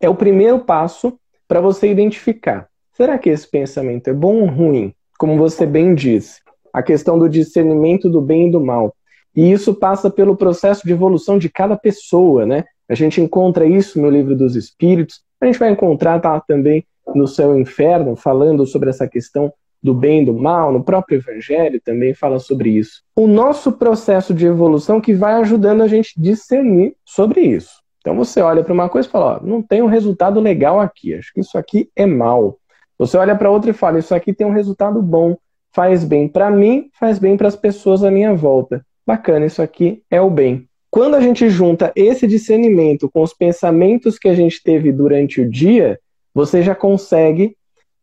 é 0.00 0.08
o 0.08 0.14
primeiro 0.14 0.60
passo 0.60 1.18
para 1.46 1.60
você 1.60 1.90
identificar: 1.90 2.68
será 2.92 3.18
que 3.18 3.30
esse 3.30 3.48
pensamento 3.48 4.08
é 4.08 4.12
bom 4.12 4.42
ou 4.42 4.46
ruim? 4.46 4.94
Como 5.18 5.36
você 5.36 5.66
bem 5.66 5.94
disse, 5.94 6.40
a 6.72 6.82
questão 6.82 7.18
do 7.18 7.28
discernimento 7.28 8.08
do 8.08 8.20
bem 8.20 8.48
e 8.48 8.50
do 8.52 8.60
mal. 8.60 8.94
E 9.34 9.50
isso 9.50 9.74
passa 9.74 10.10
pelo 10.10 10.36
processo 10.36 10.86
de 10.86 10.92
evolução 10.92 11.38
de 11.38 11.48
cada 11.48 11.76
pessoa, 11.76 12.46
né? 12.46 12.64
A 12.88 12.94
gente 12.94 13.20
encontra 13.20 13.66
isso 13.66 14.00
no 14.00 14.08
livro 14.08 14.34
dos 14.34 14.56
Espíritos, 14.56 15.20
a 15.40 15.46
gente 15.46 15.58
vai 15.58 15.70
encontrar 15.70 16.20
tá, 16.20 16.40
também 16.40 16.84
no 17.14 17.26
Céu 17.26 17.56
e 17.56 17.60
Inferno, 17.60 18.16
falando 18.16 18.66
sobre 18.66 18.90
essa 18.90 19.06
questão 19.06 19.52
do 19.82 19.94
bem 19.94 20.22
e 20.22 20.26
do 20.26 20.34
mal, 20.34 20.72
no 20.72 20.82
próprio 20.82 21.18
Evangelho 21.18 21.80
também 21.80 22.14
fala 22.14 22.38
sobre 22.38 22.70
isso. 22.70 23.02
O 23.16 23.26
nosso 23.26 23.72
processo 23.72 24.34
de 24.34 24.46
evolução 24.46 25.00
que 25.00 25.14
vai 25.14 25.34
ajudando 25.34 25.82
a 25.82 25.88
gente 25.88 26.12
discernir 26.16 26.94
sobre 27.04 27.40
isso. 27.40 27.80
Então 28.00 28.16
você 28.16 28.40
olha 28.40 28.64
para 28.64 28.72
uma 28.72 28.88
coisa 28.88 29.08
e 29.08 29.10
fala, 29.10 29.36
ó, 29.36 29.46
não 29.46 29.62
tem 29.62 29.82
um 29.82 29.86
resultado 29.86 30.40
legal 30.40 30.80
aqui, 30.80 31.14
acho 31.14 31.32
que 31.32 31.40
isso 31.40 31.56
aqui 31.58 31.90
é 31.94 32.06
mal. 32.06 32.58
Você 32.98 33.16
olha 33.16 33.36
para 33.36 33.50
outra 33.50 33.70
e 33.70 33.74
fala, 33.74 33.98
isso 33.98 34.14
aqui 34.14 34.32
tem 34.32 34.46
um 34.46 34.52
resultado 34.52 35.00
bom, 35.00 35.36
faz 35.72 36.04
bem 36.04 36.26
para 36.26 36.50
mim, 36.50 36.90
faz 36.98 37.18
bem 37.18 37.36
para 37.36 37.48
as 37.48 37.56
pessoas 37.56 38.02
à 38.02 38.10
minha 38.10 38.34
volta. 38.34 38.84
Bacana, 39.06 39.46
isso 39.46 39.62
aqui 39.62 40.02
é 40.10 40.20
o 40.20 40.30
bem. 40.30 40.68
Quando 40.90 41.14
a 41.14 41.20
gente 41.20 41.48
junta 41.50 41.92
esse 41.94 42.26
discernimento 42.26 43.10
com 43.10 43.22
os 43.22 43.34
pensamentos 43.34 44.18
que 44.18 44.28
a 44.28 44.34
gente 44.34 44.62
teve 44.62 44.90
durante 44.90 45.40
o 45.40 45.48
dia, 45.48 46.00
você 46.34 46.62
já 46.62 46.74
consegue 46.74 47.56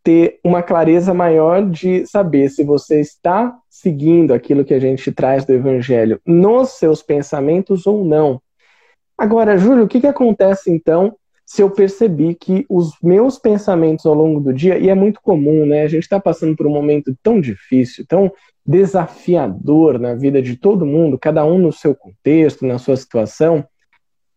ter 0.06 0.40
uma 0.44 0.62
clareza 0.62 1.16
maior 1.16 1.68
de 1.68 2.06
saber 2.06 2.48
se 2.50 2.64
você 2.64 3.02
está 3.02 3.58
seguindo 3.68 4.36
aquilo 4.36 4.64
que 4.64 4.76
a 4.76 4.80
gente 4.80 5.12
traz 5.12 5.44
do 5.44 5.52
Evangelho 5.52 6.22
nos 6.24 6.78
seus 6.78 7.02
pensamentos 7.02 7.88
ou 7.88 8.06
não. 8.06 8.40
Agora, 9.18 9.58
Júlio, 9.58 9.86
o 9.86 9.88
que, 9.88 10.00
que 10.00 10.06
acontece 10.08 10.72
então 10.72 11.16
se 11.44 11.62
eu 11.62 11.70
percebi 11.70 12.36
que 12.36 12.66
os 12.70 12.94
meus 13.02 13.38
pensamentos 13.40 14.06
ao 14.06 14.14
longo 14.14 14.40
do 14.40 14.54
dia, 14.54 14.78
e 14.78 14.90
é 14.90 14.96
muito 14.96 15.20
comum, 15.22 15.66
né? 15.66 15.84
A 15.84 15.88
gente 15.88 16.04
está 16.04 16.20
passando 16.20 16.56
por 16.56 16.66
um 16.66 16.72
momento 16.72 17.16
tão 17.22 17.40
difícil, 17.40 18.06
tão 18.08 18.32
desafiador 18.66 20.00
na 20.00 20.16
vida 20.16 20.42
de 20.42 20.56
todo 20.56 20.88
mundo, 20.88 21.20
cada 21.20 21.46
um 21.46 21.60
no 21.60 21.72
seu 21.72 21.96
contexto, 21.96 22.66
na 22.66 22.80
sua 22.80 22.98
situação, 22.98 23.64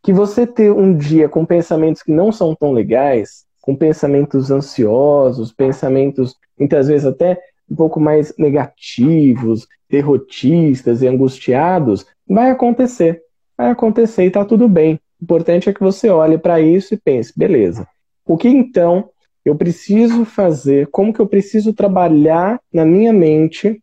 que 0.03 0.13
você 0.13 0.47
ter 0.47 0.71
um 0.71 0.97
dia 0.97 1.29
com 1.29 1.47
pensamentos 1.47 2.03
que 2.03 2.13
não 2.13 2.31
são 2.31 2.55
tão 2.55 2.73
legais, 2.73 3.48
com 3.69 3.77
pensamentos 3.77 4.51
ansiosos, 4.51 5.53
pensamentos 5.53 6.35
muitas 6.59 6.89
vezes 6.89 7.05
até 7.05 7.39
um 7.71 7.77
pouco 7.77 8.01
mais 8.01 8.33
negativos, 8.39 9.69
derrotistas 9.91 11.03
e 11.03 11.07
angustiados, 11.07 12.07
vai 12.27 12.51
acontecer. 12.51 13.21
Vai 13.59 13.69
acontecer 13.71 14.25
e 14.25 14.29
está 14.29 14.43
tudo 14.43 14.71
bem. 14.71 14.95
O 15.21 15.25
importante 15.25 15.69
é 15.69 15.75
que 15.75 15.83
você 15.83 16.09
olhe 16.09 16.39
para 16.39 16.59
isso 16.63 16.95
e 16.95 16.97
pense, 16.97 17.39
beleza. 17.39 17.87
O 18.25 18.39
que 18.39 18.49
então 18.49 19.11
eu 19.45 19.55
preciso 19.55 20.25
fazer? 20.25 20.87
Como 20.87 21.13
que 21.13 21.21
eu 21.21 21.27
preciso 21.27 21.75
trabalhar 21.75 22.59
na 22.73 22.87
minha 22.87 23.13
mente 23.13 23.83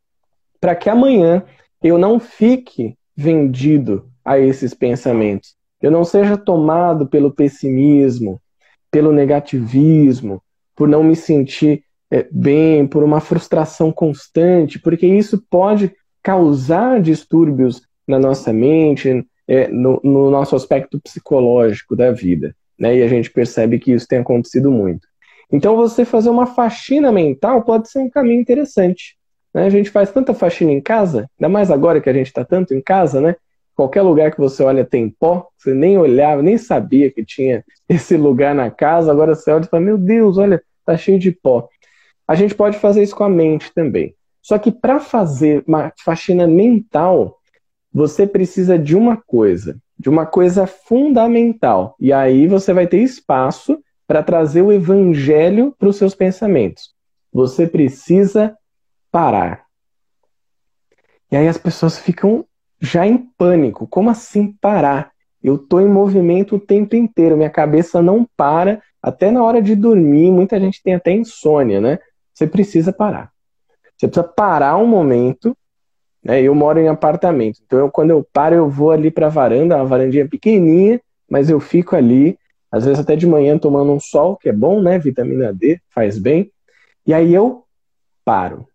para 0.60 0.76
que 0.76 0.90
amanhã 0.90 1.44
eu 1.84 2.00
não 2.00 2.20
fique 2.20 2.98
vendido 3.16 4.10
a 4.26 4.40
esses 4.40 4.74
pensamentos. 4.74 5.56
Eu 5.80 5.92
não 5.92 6.04
seja 6.04 6.36
tomado 6.36 7.06
pelo 7.06 7.30
pessimismo, 7.30 8.42
pelo 8.96 9.12
negativismo, 9.12 10.42
por 10.74 10.88
não 10.88 11.04
me 11.04 11.18
sentir 11.18 11.84
é, 12.10 12.26
bem, 12.32 12.88
por 12.88 13.04
uma 13.04 13.20
frustração 13.20 13.92
constante, 13.92 14.80
porque 14.80 15.06
isso 15.06 15.44
pode 15.50 15.94
causar 16.24 17.02
distúrbios 17.02 17.82
na 18.08 18.18
nossa 18.18 18.54
mente, 18.54 19.28
é, 19.46 19.68
no, 19.68 20.00
no, 20.02 20.32
nosso 20.32 20.56
aspecto 20.56 20.98
psicológico 20.98 21.94
da 21.94 22.10
vida. 22.14 22.56
Né? 22.80 23.00
E 23.00 23.04
a 23.04 23.08
gente 23.10 23.30
percebe 23.30 23.80
que 23.80 23.92
isso 23.92 24.08
tem 24.08 24.20
acontecido 24.20 24.72
muito. 24.72 25.06
Então, 25.52 25.76
você 25.76 26.06
fazer 26.06 26.30
uma 26.30 26.46
faxina 26.48 27.12
mental 27.12 27.64
pode 27.64 27.90
ser 27.90 28.00
um 28.00 28.10
caminho 28.10 28.40
interessante. 28.40 29.18
Né? 29.54 29.66
A 29.66 29.70
gente 29.70 29.90
faz 29.90 30.10
tanta 30.10 30.34
faxina 30.34 30.72
em 30.72 30.80
casa, 30.80 31.30
ainda 31.38 31.52
mais 31.52 31.70
agora 31.70 32.00
que 32.00 32.10
a 32.10 32.14
gente 32.14 32.28
está 32.28 32.46
tanto 32.46 32.74
em 32.74 32.82
casa, 32.82 33.20
né? 33.20 33.36
Qualquer 33.76 34.02
lugar 34.02 34.32
que 34.32 34.40
você 34.40 34.64
olha 34.64 34.86
tem 34.86 35.10
pó, 35.10 35.50
você 35.58 35.74
nem 35.74 35.98
olhava, 35.98 36.42
nem 36.42 36.58
sabia 36.58 37.12
que 37.12 37.26
tinha 37.26 37.64
esse 37.90 38.16
lugar 38.16 38.56
na 38.56 38.72
casa, 38.72 39.12
agora 39.12 39.36
você 39.36 39.52
olha 39.52 39.66
e 39.66 39.68
fala, 39.68 39.84
meu 39.84 39.98
Deus, 39.98 40.38
olha, 40.38 40.64
tá 40.86 40.96
cheio 40.96 41.20
de 41.20 41.32
pó. 41.32 41.68
A 42.28 42.34
gente 42.36 42.56
pode 42.56 42.78
fazer 42.80 43.04
isso 43.04 43.16
com 43.16 43.24
a 43.24 43.30
mente 43.30 43.72
também. 43.74 44.16
Só 44.42 44.58
que 44.58 44.72
para 44.72 45.00
fazer 45.00 45.64
uma 45.68 45.92
faxina 46.04 46.48
mental, 46.48 47.40
você 47.94 48.26
precisa 48.26 48.78
de 48.78 48.96
uma 48.96 49.18
coisa, 49.18 49.78
de 49.98 50.10
uma 50.10 50.26
coisa 50.26 50.66
fundamental. 50.66 51.96
E 52.00 52.14
aí 52.14 52.48
você 52.48 52.74
vai 52.74 52.88
ter 52.88 53.00
espaço 53.00 53.80
para 54.08 54.24
trazer 54.24 54.62
o 54.62 54.72
evangelho 54.72 55.76
para 55.78 55.90
os 55.90 55.98
seus 55.98 56.14
pensamentos. 56.14 56.94
Você 57.34 57.68
precisa 57.68 58.56
parar. 59.12 59.66
E 61.32 61.36
aí 61.36 61.48
as 61.48 61.58
pessoas 61.58 61.98
ficam 61.98 62.46
já 62.80 63.06
em 63.06 63.18
pânico. 63.38 63.88
Como 63.88 64.10
assim 64.10 64.54
parar? 64.62 65.12
Eu 65.44 65.56
estou 65.56 65.82
em 65.82 65.88
movimento 65.88 66.56
o 66.56 66.60
tempo 66.60 66.96
inteiro, 66.96 67.38
minha 67.38 67.50
cabeça 67.50 68.02
não 68.02 68.28
para, 68.36 68.82
até 69.02 69.30
na 69.30 69.44
hora 69.44 69.62
de 69.62 69.76
dormir, 69.76 70.32
muita 70.32 70.60
gente 70.60 70.82
tem 70.82 70.96
até 70.96 71.12
insônia, 71.12 71.80
né? 71.80 72.00
Você 72.34 72.48
precisa 72.48 72.92
parar. 72.92 73.32
Você 73.96 74.08
precisa 74.08 74.28
parar 74.28 74.78
um 74.78 74.88
momento. 74.88 75.56
Né? 76.24 76.42
Eu 76.42 76.56
moro 76.56 76.80
em 76.80 76.88
apartamento, 76.88 77.62
então 77.64 77.78
eu, 77.78 77.92
quando 77.92 78.10
eu 78.10 78.28
paro, 78.34 78.56
eu 78.56 78.68
vou 78.68 78.90
ali 78.90 79.12
para 79.12 79.28
a 79.28 79.30
varanda, 79.30 79.76
uma 79.76 79.86
varandinha 79.86 80.28
pequenininha, 80.28 81.00
mas 81.30 81.52
eu 81.52 81.60
fico 81.60 81.96
ali, 81.96 82.38
às 82.72 82.86
vezes 82.86 83.00
até 83.00 83.16
de 83.16 83.28
manhã 83.28 83.60
tomando 83.60 83.92
um 83.92 84.00
sol, 84.00 84.36
que 84.36 84.50
é 84.50 84.52
bom, 84.52 84.82
né? 84.82 84.98
Vitamina 84.98 85.54
D, 85.54 85.80
faz 85.94 86.18
bem. 86.18 86.52
E 87.06 87.14
aí 87.14 87.32
eu 87.32 87.64
paro 88.26 88.68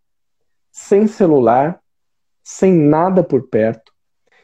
sem 0.70 1.06
celular, 1.06 1.80
sem 2.42 2.72
nada 2.72 3.22
por 3.22 3.48
perto. 3.48 3.89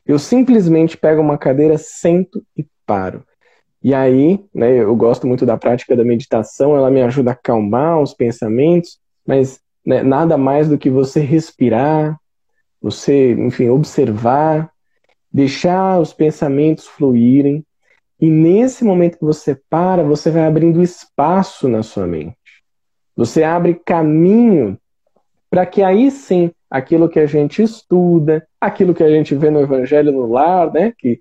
Eu 0.06 0.18
simplesmente 0.18 0.96
pego 0.96 1.20
uma 1.20 1.36
cadeira, 1.36 1.76
sento 1.76 2.44
e 2.56 2.66
paro. 2.86 3.24
E 3.82 3.94
aí, 3.94 4.44
né, 4.54 4.80
eu 4.80 4.94
gosto 4.96 5.26
muito 5.26 5.44
da 5.44 5.56
prática 5.56 5.96
da 5.96 6.04
meditação, 6.04 6.76
ela 6.76 6.90
me 6.90 7.02
ajuda 7.02 7.30
a 7.30 7.34
acalmar 7.34 8.00
os 8.00 8.14
pensamentos, 8.14 8.98
mas 9.26 9.60
né, 9.84 10.02
nada 10.02 10.36
mais 10.36 10.68
do 10.68 10.78
que 10.78 10.90
você 10.90 11.20
respirar, 11.20 12.18
você, 12.80 13.32
enfim, 13.32 13.68
observar, 13.68 14.70
deixar 15.32 16.00
os 16.00 16.12
pensamentos 16.12 16.86
fluírem. 16.86 17.64
E 18.20 18.30
nesse 18.30 18.84
momento 18.84 19.18
que 19.18 19.24
você 19.24 19.58
para, 19.68 20.02
você 20.02 20.30
vai 20.30 20.46
abrindo 20.46 20.82
espaço 20.82 21.68
na 21.68 21.82
sua 21.82 22.06
mente. 22.06 22.36
Você 23.16 23.42
abre 23.42 23.80
caminho 23.84 24.78
para 25.50 25.66
que 25.66 25.82
aí 25.82 26.10
sim 26.10 26.50
aquilo 26.70 27.08
que 27.08 27.18
a 27.18 27.26
gente 27.26 27.62
estuda, 27.62 28.46
aquilo 28.66 28.94
que 28.94 29.02
a 29.02 29.10
gente 29.10 29.34
vê 29.34 29.50
no 29.50 29.60
Evangelho 29.60 30.12
no 30.12 30.26
lar, 30.26 30.72
né, 30.72 30.92
que 30.96 31.20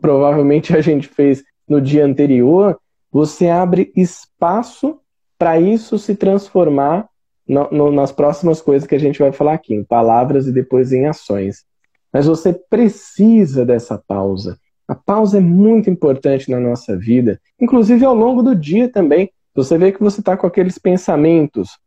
provavelmente 0.00 0.76
a 0.76 0.80
gente 0.80 1.08
fez 1.08 1.42
no 1.68 1.80
dia 1.80 2.04
anterior, 2.04 2.78
você 3.12 3.48
abre 3.48 3.92
espaço 3.96 4.98
para 5.38 5.58
isso 5.58 5.98
se 5.98 6.14
transformar 6.14 7.08
no, 7.46 7.68
no, 7.70 7.92
nas 7.92 8.12
próximas 8.12 8.60
coisas 8.60 8.86
que 8.86 8.94
a 8.94 8.98
gente 8.98 9.18
vai 9.18 9.32
falar 9.32 9.54
aqui, 9.54 9.74
em 9.74 9.84
palavras 9.84 10.46
e 10.46 10.52
depois 10.52 10.92
em 10.92 11.06
ações. 11.06 11.64
Mas 12.12 12.26
você 12.26 12.52
precisa 12.52 13.64
dessa 13.64 13.96
pausa. 13.96 14.58
A 14.86 14.94
pausa 14.94 15.38
é 15.38 15.40
muito 15.40 15.88
importante 15.88 16.50
na 16.50 16.58
nossa 16.58 16.96
vida, 16.96 17.40
inclusive 17.60 18.04
ao 18.04 18.14
longo 18.14 18.42
do 18.42 18.54
dia 18.54 18.88
também. 18.88 19.30
Você 19.54 19.78
vê 19.78 19.92
que 19.92 20.00
você 20.00 20.20
está 20.20 20.36
com 20.36 20.46
aqueles 20.46 20.78
pensamentos 20.78 21.78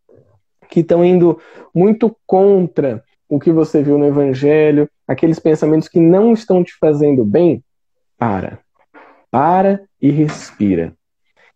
que 0.70 0.80
estão 0.80 1.04
indo 1.04 1.40
muito 1.74 2.16
contra 2.26 3.04
o 3.36 3.40
que 3.40 3.52
você 3.52 3.82
viu 3.82 3.98
no 3.98 4.06
Evangelho, 4.06 4.88
aqueles 5.08 5.40
pensamentos 5.40 5.88
que 5.88 6.00
não 6.00 6.34
estão 6.34 6.64
te 6.64 6.78
fazendo 6.80 7.26
bem, 7.26 7.64
para. 8.16 8.60
Para 9.32 9.82
e 10.00 10.12
respira. 10.12 10.94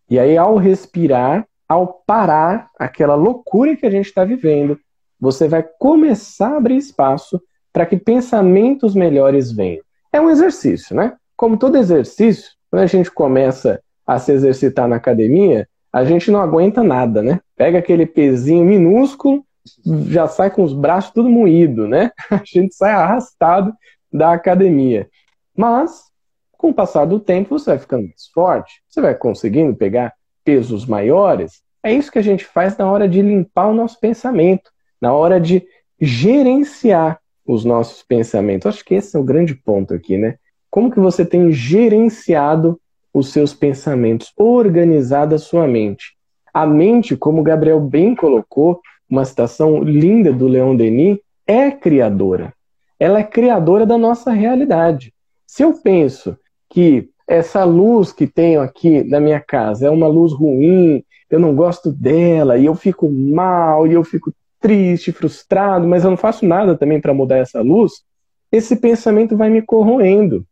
E 0.10 0.18
aí, 0.18 0.36
ao 0.36 0.56
respirar, 0.56 1.48
ao 1.70 2.02
parar 2.08 2.72
aquela 2.80 3.14
loucura 3.14 3.76
que 3.76 3.86
a 3.86 3.92
gente 3.92 4.08
está 4.08 4.26
vivendo, 4.26 4.80
você 5.20 5.48
vai 5.48 5.64
começar 5.78 6.54
a 6.54 6.58
abrir 6.58 6.78
espaço 6.78 7.40
para 7.72 7.86
que 7.86 7.96
pensamentos 7.96 8.96
melhores 8.96 9.52
venham. 9.52 9.84
É 10.12 10.20
um 10.20 10.32
exercício, 10.32 10.96
né? 10.96 11.14
Como 11.36 11.58
todo 11.58 11.78
exercício, 11.78 12.54
quando 12.72 12.82
a 12.82 12.88
gente 12.88 13.12
começa 13.12 13.80
a 14.06 14.18
se 14.18 14.32
exercitar 14.32 14.88
na 14.88 14.96
academia, 14.96 15.70
a 15.94 16.04
gente 16.04 16.32
não 16.32 16.42
aguenta 16.42 16.82
nada, 16.82 17.22
né? 17.22 17.40
Pega 17.56 17.78
aquele 17.78 18.08
pezinho 18.08 18.66
minúsculo, 18.66 19.46
já 20.08 20.28
sai 20.28 20.50
com 20.50 20.64
os 20.64 20.74
braços 20.74 21.12
tudo 21.12 21.30
moído, 21.30 21.88
né? 21.88 22.12
A 22.30 22.42
gente 22.46 22.76
sai 22.76 22.92
arrastado 22.92 23.74
da 24.12 24.34
academia. 24.34 25.10
Mas, 25.56 26.04
com 26.52 26.70
o 26.70 26.74
passar 26.74 27.06
do 27.06 27.20
tempo, 27.20 27.58
você 27.58 27.72
vai 27.72 27.80
ficando 27.80 28.04
mais 28.04 28.28
forte, 28.34 28.82
você 28.88 29.02
vai 29.02 29.16
conseguindo 29.16 29.76
pegar 29.76 30.14
pesos 30.44 30.86
maiores. 30.86 31.62
É 31.84 31.92
isso 31.92 32.12
que 32.12 32.20
a 32.20 32.24
gente 32.24 32.46
faz 32.46 32.78
na 32.78 32.90
hora 32.90 33.08
de 33.08 33.22
limpar 33.22 33.68
o 33.68 33.74
nosso 33.74 34.00
pensamento, 34.00 34.70
na 35.02 35.14
hora 35.14 35.40
de 35.40 35.66
gerenciar 36.00 37.20
os 37.46 37.64
nossos 37.64 38.04
pensamentos. 38.04 38.68
Acho 38.68 38.84
que 38.84 38.96
esse 38.96 39.16
é 39.16 39.20
o 39.20 39.24
grande 39.24 39.56
ponto 39.56 39.94
aqui, 39.94 40.18
né? 40.18 40.36
Como 40.70 40.92
que 40.92 41.00
você 41.00 41.26
tem 41.26 41.52
gerenciado 41.52 42.80
os 43.14 43.32
seus 43.32 43.54
pensamentos, 43.54 44.32
organizada 44.38 45.36
a 45.36 45.40
sua 45.40 45.68
mente. 45.68 46.16
A 46.54 46.66
mente, 46.66 47.16
como 47.16 47.44
Gabriel 47.44 47.80
bem 47.80 48.16
colocou, 48.16 48.80
uma 49.10 49.26
citação 49.26 49.84
linda 49.84 50.32
do 50.32 50.48
Leon 50.48 50.76
Denis, 50.76 51.20
é 51.46 51.72
criadora. 51.72 52.54
Ela 53.00 53.20
é 53.20 53.24
criadora 53.24 53.86
da 53.86 53.98
nossa 53.98 54.32
realidade. 54.32 55.14
Se 55.46 55.64
eu 55.64 55.74
penso 55.74 56.38
que 56.70 57.10
essa 57.28 57.64
luz 57.64 58.12
que 58.12 58.28
tenho 58.28 58.62
aqui 58.62 59.04
na 59.04 59.20
minha 59.20 59.40
casa 59.40 59.88
é 59.88 59.90
uma 59.90 60.08
luz 60.08 60.34
ruim, 60.34 61.04
eu 61.30 61.40
não 61.40 61.56
gosto 61.56 61.92
dela, 61.92 62.58
e 62.58 62.66
eu 62.66 62.76
fico 62.76 63.10
mal, 63.10 63.86
e 63.86 63.94
eu 63.94 64.04
fico 64.04 64.34
triste, 64.60 65.12
frustrado, 65.12 65.88
mas 65.88 66.04
eu 66.04 66.10
não 66.10 66.18
faço 66.18 66.46
nada 66.46 66.78
também 66.78 67.00
para 67.00 67.14
mudar 67.14 67.38
essa 67.38 67.62
luz, 67.62 68.04
esse 68.52 68.78
pensamento 68.78 69.36
vai 69.36 69.50
me 69.50 69.62
corroendo. 69.62 70.46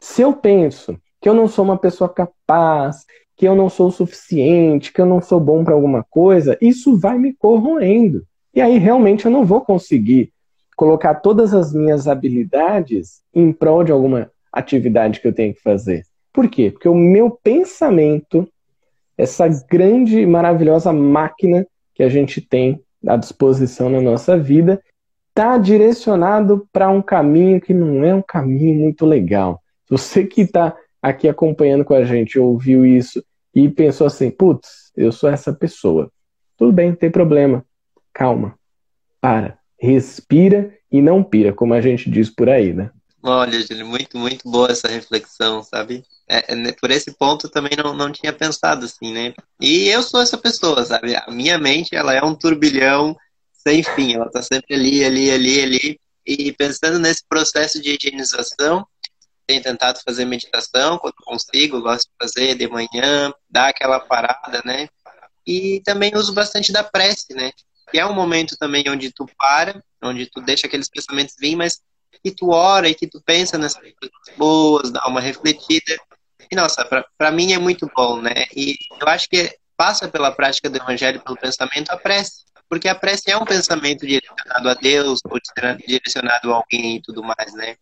Se 0.00 0.22
eu 0.22 0.34
penso 0.34 0.96
que 1.20 1.28
eu 1.28 1.34
não 1.34 1.48
sou 1.48 1.64
uma 1.64 1.78
pessoa 1.78 2.08
capaz, 2.08 3.04
que 3.36 3.46
eu 3.46 3.54
não 3.54 3.68
sou 3.68 3.88
o 3.88 3.92
suficiente, 3.92 4.92
que 4.92 5.00
eu 5.00 5.06
não 5.06 5.20
sou 5.20 5.38
bom 5.38 5.62
para 5.62 5.74
alguma 5.74 6.02
coisa, 6.02 6.56
isso 6.60 6.96
vai 6.96 7.18
me 7.18 7.34
corroendo. 7.34 8.24
E 8.54 8.60
aí 8.60 8.78
realmente 8.78 9.26
eu 9.26 9.30
não 9.30 9.44
vou 9.44 9.60
conseguir 9.60 10.32
colocar 10.74 11.16
todas 11.16 11.52
as 11.52 11.72
minhas 11.72 12.08
habilidades 12.08 13.20
em 13.34 13.52
prol 13.52 13.84
de 13.84 13.92
alguma 13.92 14.30
atividade 14.52 15.20
que 15.20 15.28
eu 15.28 15.32
tenho 15.32 15.54
que 15.54 15.60
fazer. 15.60 16.04
Por 16.32 16.48
quê? 16.48 16.70
Porque 16.70 16.88
o 16.88 16.94
meu 16.94 17.30
pensamento, 17.30 18.48
essa 19.16 19.46
grande 19.68 20.20
e 20.20 20.26
maravilhosa 20.26 20.92
máquina 20.92 21.66
que 21.94 22.02
a 22.02 22.08
gente 22.08 22.40
tem 22.40 22.80
à 23.06 23.16
disposição 23.16 23.90
na 23.90 24.00
nossa 24.00 24.38
vida, 24.38 24.82
está 25.28 25.58
direcionado 25.58 26.66
para 26.72 26.88
um 26.88 27.02
caminho 27.02 27.60
que 27.60 27.74
não 27.74 28.02
é 28.02 28.14
um 28.14 28.22
caminho 28.22 28.82
muito 28.82 29.04
legal. 29.04 29.60
Você 29.88 30.24
que 30.24 30.42
está 30.42 30.74
aqui 31.08 31.28
acompanhando 31.28 31.84
com 31.84 31.94
a 31.94 32.04
gente 32.04 32.38
ouviu 32.38 32.84
isso 32.84 33.24
e 33.54 33.68
pensou 33.68 34.06
assim: 34.06 34.30
putz, 34.30 34.90
eu 34.96 35.12
sou 35.12 35.30
essa 35.30 35.52
pessoa. 35.52 36.10
Tudo 36.56 36.72
bem, 36.72 36.90
não 36.90 36.96
tem 36.96 37.10
problema. 37.10 37.64
Calma. 38.12 38.58
Para. 39.20 39.58
Respira 39.78 40.74
e 40.90 41.00
não 41.02 41.22
pira, 41.22 41.52
como 41.52 41.74
a 41.74 41.80
gente 41.80 42.10
diz 42.10 42.30
por 42.30 42.48
aí, 42.48 42.72
né? 42.72 42.90
Olha, 43.22 43.60
Júlio, 43.60 43.86
muito, 43.86 44.16
muito 44.16 44.48
boa 44.48 44.70
essa 44.70 44.88
reflexão, 44.88 45.62
sabe? 45.62 46.04
É, 46.28 46.52
é, 46.52 46.72
por 46.72 46.90
esse 46.90 47.12
ponto 47.12 47.48
também 47.48 47.72
não, 47.76 47.94
não 47.94 48.10
tinha 48.10 48.32
pensado 48.32 48.84
assim, 48.84 49.12
né? 49.12 49.34
E 49.60 49.88
eu 49.88 50.02
sou 50.02 50.20
essa 50.20 50.38
pessoa, 50.38 50.84
sabe? 50.84 51.14
A 51.14 51.26
minha 51.30 51.58
mente, 51.58 51.94
ela 51.94 52.14
é 52.14 52.24
um 52.24 52.34
turbilhão 52.34 53.16
sem 53.52 53.82
fim, 53.82 54.14
ela 54.14 54.30
tá 54.30 54.42
sempre 54.42 54.74
ali, 54.74 55.04
ali, 55.04 55.30
ali, 55.30 55.62
ali. 55.62 56.00
E 56.24 56.52
pensando 56.52 56.98
nesse 56.98 57.22
processo 57.28 57.80
de 57.80 57.96
higienização, 57.96 58.86
tenho 59.46 59.62
tentado 59.62 60.00
fazer 60.04 60.24
meditação 60.24 60.98
quando 60.98 61.14
consigo, 61.24 61.80
gosto 61.80 62.08
de 62.08 62.14
fazer 62.20 62.54
de 62.56 62.68
manhã, 62.68 63.32
dar 63.48 63.68
aquela 63.68 64.00
parada, 64.00 64.60
né? 64.64 64.88
E 65.46 65.80
também 65.84 66.12
uso 66.14 66.32
bastante 66.32 66.72
da 66.72 66.82
prece, 66.82 67.32
né? 67.34 67.52
Que 67.90 67.98
é 67.98 68.06
um 68.06 68.14
momento 68.14 68.56
também 68.56 68.84
onde 68.88 69.12
tu 69.12 69.26
para, 69.38 69.80
onde 70.02 70.26
tu 70.26 70.40
deixa 70.40 70.66
aqueles 70.66 70.88
pensamentos 70.88 71.36
vir, 71.38 71.54
mas 71.54 71.80
que 72.22 72.32
tu 72.32 72.50
ora 72.50 72.88
e 72.88 72.94
que 72.94 73.06
tu 73.06 73.22
pensa 73.24 73.56
nessas 73.56 73.80
coisas 73.80 74.36
boas, 74.36 74.90
dá 74.90 75.06
uma 75.06 75.20
refletida. 75.20 75.96
E 76.50 76.56
nossa, 76.56 76.84
para 77.16 77.30
mim 77.30 77.52
é 77.52 77.58
muito 77.58 77.88
bom, 77.94 78.20
né? 78.20 78.46
E 78.54 78.76
eu 79.00 79.08
acho 79.08 79.28
que 79.28 79.56
passa 79.76 80.08
pela 80.08 80.32
prática 80.32 80.68
do 80.68 80.76
evangelho, 80.76 81.20
pelo 81.20 81.36
pensamento, 81.36 81.90
a 81.90 81.96
prece. 81.96 82.44
Porque 82.68 82.88
a 82.88 82.94
prece 82.94 83.30
é 83.30 83.36
um 83.36 83.44
pensamento 83.44 84.04
direcionado 84.04 84.68
a 84.68 84.74
Deus, 84.74 85.20
ou 85.24 85.38
direcionado 85.86 86.52
a 86.52 86.56
alguém 86.56 86.96
e 86.96 87.02
tudo 87.02 87.22
mais, 87.22 87.54
né? 87.54 87.76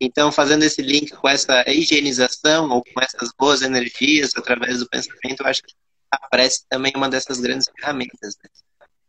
Então, 0.00 0.32
fazendo 0.32 0.64
esse 0.64 0.82
link 0.82 1.10
com 1.12 1.28
essa 1.28 1.64
higienização 1.68 2.70
ou 2.70 2.82
com 2.82 3.00
essas 3.00 3.30
boas 3.38 3.62
energias 3.62 4.32
através 4.36 4.80
do 4.80 4.88
pensamento, 4.88 5.40
eu 5.40 5.46
acho 5.46 5.62
que 5.62 5.72
a 6.10 6.28
prece 6.28 6.64
também 6.68 6.92
é 6.94 6.98
uma 6.98 7.08
dessas 7.08 7.40
grandes 7.40 7.68
ferramentas. 7.78 8.36
Né? 8.42 8.50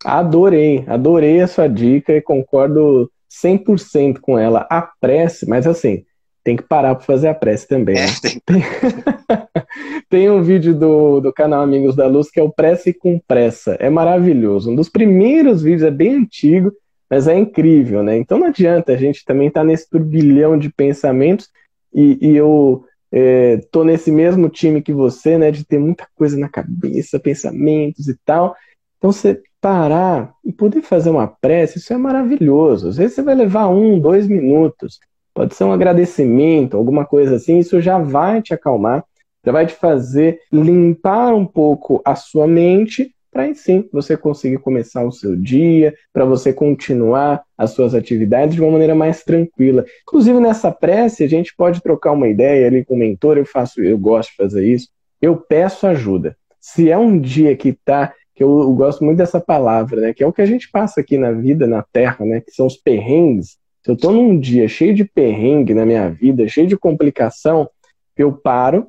Adorei, 0.04 0.86
adorei 0.88 1.42
a 1.42 1.48
sua 1.48 1.68
dica 1.68 2.13
e 2.13 2.22
concordo 2.22 3.12
100% 3.44 4.20
com 4.20 4.38
ela. 4.38 4.68
A 4.70 4.82
prece, 4.82 5.48
mas 5.48 5.68
assim, 5.68 6.04
tem 6.44 6.56
que 6.56 6.63
parar 6.63 6.94
para 6.96 7.04
fazer 7.04 7.27
a 7.27 7.34
prece 7.34 7.68
também. 7.68 7.98
É, 7.98 8.06
né? 8.06 8.12
tem... 8.46 8.63
tem 10.10 10.30
um 10.30 10.44
vídeo 10.44 10.75
do, 10.75 11.20
do 11.20 11.34
canal 11.34 11.62
Amigos 11.62 11.96
da 11.96 12.08
Luz 12.08 12.30
que 12.30 12.39
é 12.39 12.44
o 12.44 12.51
Prece 12.51 12.94
com 12.94 13.20
Pressa. 13.20 13.75
É 13.80 13.89
maravilhoso. 13.89 14.72
Um 14.72 14.75
dos 14.75 14.88
primeiros 14.88 15.63
vídeos, 15.63 15.84
é 15.84 15.92
bem 15.92 16.15
antigo, 16.15 16.72
mas 17.15 17.29
é 17.29 17.39
incrível, 17.39 18.03
né? 18.03 18.17
Então 18.17 18.37
não 18.37 18.48
adianta, 18.48 18.92
a 18.92 18.98
gente 18.98 19.24
também 19.24 19.50
tá 19.50 19.63
nesse 19.63 19.90
turbilhão 19.90 20.57
de 20.57 20.68
pensamentos 20.70 21.50
e, 21.94 22.18
e 22.20 22.35
eu 22.35 22.83
é, 23.09 23.61
tô 23.72 23.85
nesse 23.85 24.11
mesmo 24.11 24.50
time 24.50 24.81
que 24.81 24.92
você, 24.92 25.37
né? 25.37 25.50
De 25.50 25.63
ter 25.63 25.79
muita 25.79 26.05
coisa 26.13 26.37
na 26.37 26.50
cabeça, 26.50 27.18
pensamentos 27.18 28.09
e 28.09 28.20
tal. 28.25 28.53
Então 28.98 29.13
você 29.13 29.42
parar 29.61 30.33
e 30.44 30.51
poder 30.51 30.81
fazer 30.81 31.09
uma 31.09 31.25
prece, 31.25 31.77
isso 31.77 31.94
é 31.94 31.98
maravilhoso. 31.98 32.90
Às 32.90 32.98
vezes 32.98 33.16
você 33.16 33.22
vai 33.22 33.33
levar 33.33 33.70
um, 33.70 33.98
dois 33.98 34.27
minutos. 34.27 35.00
Pode 35.33 35.55
ser 35.55 35.63
um 35.63 35.72
agradecimento, 35.72 36.75
alguma 36.75 37.05
coisa 37.05 37.37
assim, 37.37 37.59
isso 37.59 37.79
já 37.79 37.98
vai 37.98 38.42
te 38.42 38.53
acalmar, 38.53 39.05
já 39.46 39.53
vai 39.53 39.66
te 39.66 39.74
fazer 39.74 40.42
limpar 40.51 41.33
um 41.33 41.46
pouco 41.46 42.01
a 42.03 42.13
sua 42.13 42.46
mente 42.46 43.15
para 43.35 43.43
aí 43.43 43.53
sim 43.53 43.85
você 43.91 44.15
conseguir 44.15 44.59
começar 44.59 45.03
o 45.03 45.11
seu 45.11 45.35
dia, 45.35 45.93
para 46.13 46.24
você 46.24 46.53
continuar 46.53 47.43
as 47.57 47.71
suas 47.71 47.93
atividades 47.93 48.55
de 48.55 48.61
uma 48.61 48.71
maneira 48.71 48.95
mais 48.95 49.25
tranquila. 49.25 49.83
Inclusive 50.03 50.39
nessa 50.39 50.71
prece 50.71 51.21
a 51.21 51.27
gente 51.27 51.53
pode 51.53 51.81
trocar 51.81 52.13
uma 52.13 52.29
ideia 52.29 52.65
ali 52.65 52.85
com 52.85 52.93
o 52.93 52.98
mentor, 52.98 53.37
eu 53.37 53.45
faço, 53.45 53.83
eu 53.83 53.98
gosto 53.98 54.29
de 54.29 54.37
fazer 54.37 54.65
isso. 54.65 54.87
Eu 55.21 55.35
peço 55.35 55.85
ajuda. 55.85 56.37
Se 56.61 56.89
é 56.89 56.98
um 56.98 57.19
dia 57.19 57.57
que 57.57 57.74
tá 57.74 58.13
que 58.33 58.41
eu, 58.41 58.61
eu 58.61 58.74
gosto 58.74 59.03
muito 59.03 59.17
dessa 59.17 59.41
palavra, 59.41 60.00
né, 60.00 60.13
que 60.13 60.24
é 60.24 60.27
o 60.27 60.31
que 60.31 60.41
a 60.41 60.45
gente 60.45 60.71
passa 60.71 61.01
aqui 61.01 61.17
na 61.17 61.33
vida, 61.33 61.67
na 61.67 61.83
terra, 61.83 62.25
né, 62.25 62.39
que 62.39 62.51
são 62.51 62.65
os 62.65 62.77
perrengues. 62.77 63.57
Se 63.83 63.91
eu 63.91 63.95
estou 63.95 64.13
num 64.13 64.39
dia 64.39 64.65
cheio 64.69 64.93
de 64.93 65.03
perrengue 65.03 65.74
na 65.74 65.85
minha 65.85 66.09
vida, 66.09 66.48
cheio 66.48 66.67
de 66.67 66.77
complicação, 66.77 67.69
eu 68.15 68.31
paro 68.31 68.87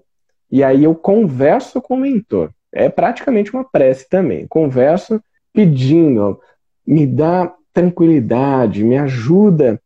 e 0.49 0.63
aí 0.63 0.85
eu 0.85 0.95
converso 0.95 1.83
com 1.83 1.95
o 1.95 2.01
mentor 2.01 2.51
é 2.73 2.89
praticamente 2.89 3.53
uma 3.53 3.65
prece 3.65 4.09
também. 4.09 4.47
Converso 4.47 5.21
pedindo, 5.53 6.41
me 6.87 7.07
dá 7.07 7.53
tranquilidade, 7.73 8.85
me 8.85 8.97
ajuda 8.97 9.81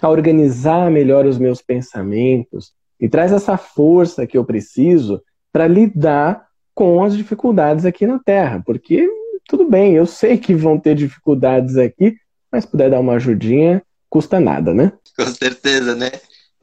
a 0.00 0.08
organizar 0.08 0.90
melhor 0.90 1.26
os 1.26 1.38
meus 1.38 1.62
pensamentos 1.62 2.72
e 3.00 3.08
traz 3.08 3.32
essa 3.32 3.56
força 3.56 4.26
que 4.26 4.36
eu 4.36 4.44
preciso 4.44 5.22
para 5.52 5.66
lidar 5.66 6.46
com 6.74 7.02
as 7.02 7.16
dificuldades 7.16 7.84
aqui 7.86 8.06
na 8.06 8.18
Terra, 8.18 8.62
porque 8.64 9.08
tudo 9.48 9.68
bem, 9.68 9.94
eu 9.94 10.06
sei 10.06 10.36
que 10.36 10.54
vão 10.54 10.78
ter 10.78 10.94
dificuldades 10.94 11.76
aqui, 11.76 12.16
mas 12.50 12.66
puder 12.66 12.90
dar 12.90 13.00
uma 13.00 13.14
ajudinha, 13.14 13.82
custa 14.10 14.40
nada, 14.40 14.74
né? 14.74 14.92
Com 15.16 15.26
certeza, 15.26 15.94
né? 15.94 16.10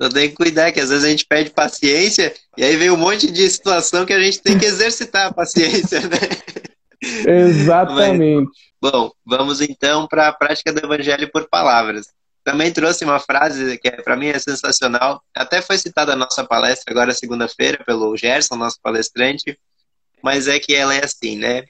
Então 0.03 0.11
tem 0.11 0.29
que 0.29 0.35
cuidar, 0.35 0.69
que 0.73 0.81
às 0.81 0.89
vezes 0.89 1.05
a 1.05 1.09
gente 1.09 1.25
perde 1.25 1.51
paciência 1.51 2.33
e 2.57 2.63
aí 2.63 2.75
vem 2.75 2.89
um 2.89 2.97
monte 2.97 3.31
de 3.31 3.49
situação 3.49 4.05
que 4.05 4.11
a 4.11 4.19
gente 4.19 4.41
tem 4.41 4.59
que 4.59 4.65
exercitar 4.65 5.27
a 5.27 5.33
paciência, 5.33 6.01
né? 6.01 6.19
Exatamente. 7.25 8.49
Mas, 8.81 8.91
bom, 8.91 9.11
vamos 9.25 9.61
então 9.61 10.05
para 10.05 10.27
a 10.27 10.33
prática 10.33 10.73
do 10.73 10.85
evangelho 10.85 11.31
por 11.31 11.47
palavras. 11.47 12.07
Também 12.43 12.69
trouxe 12.69 13.05
uma 13.05 13.17
frase 13.17 13.77
que 13.77 13.87
é, 13.87 13.91
para 14.01 14.17
mim 14.17 14.27
é 14.27 14.37
sensacional, 14.39 15.23
até 15.33 15.61
foi 15.61 15.77
citada 15.77 16.17
na 16.17 16.25
nossa 16.25 16.43
palestra 16.43 16.91
agora 16.91 17.13
segunda-feira 17.13 17.81
pelo 17.85 18.17
Gerson, 18.17 18.57
nosso 18.57 18.81
palestrante, 18.83 19.57
mas 20.21 20.49
é 20.49 20.59
que 20.59 20.75
ela 20.75 20.93
é 20.93 21.05
assim, 21.05 21.37
né? 21.37 21.63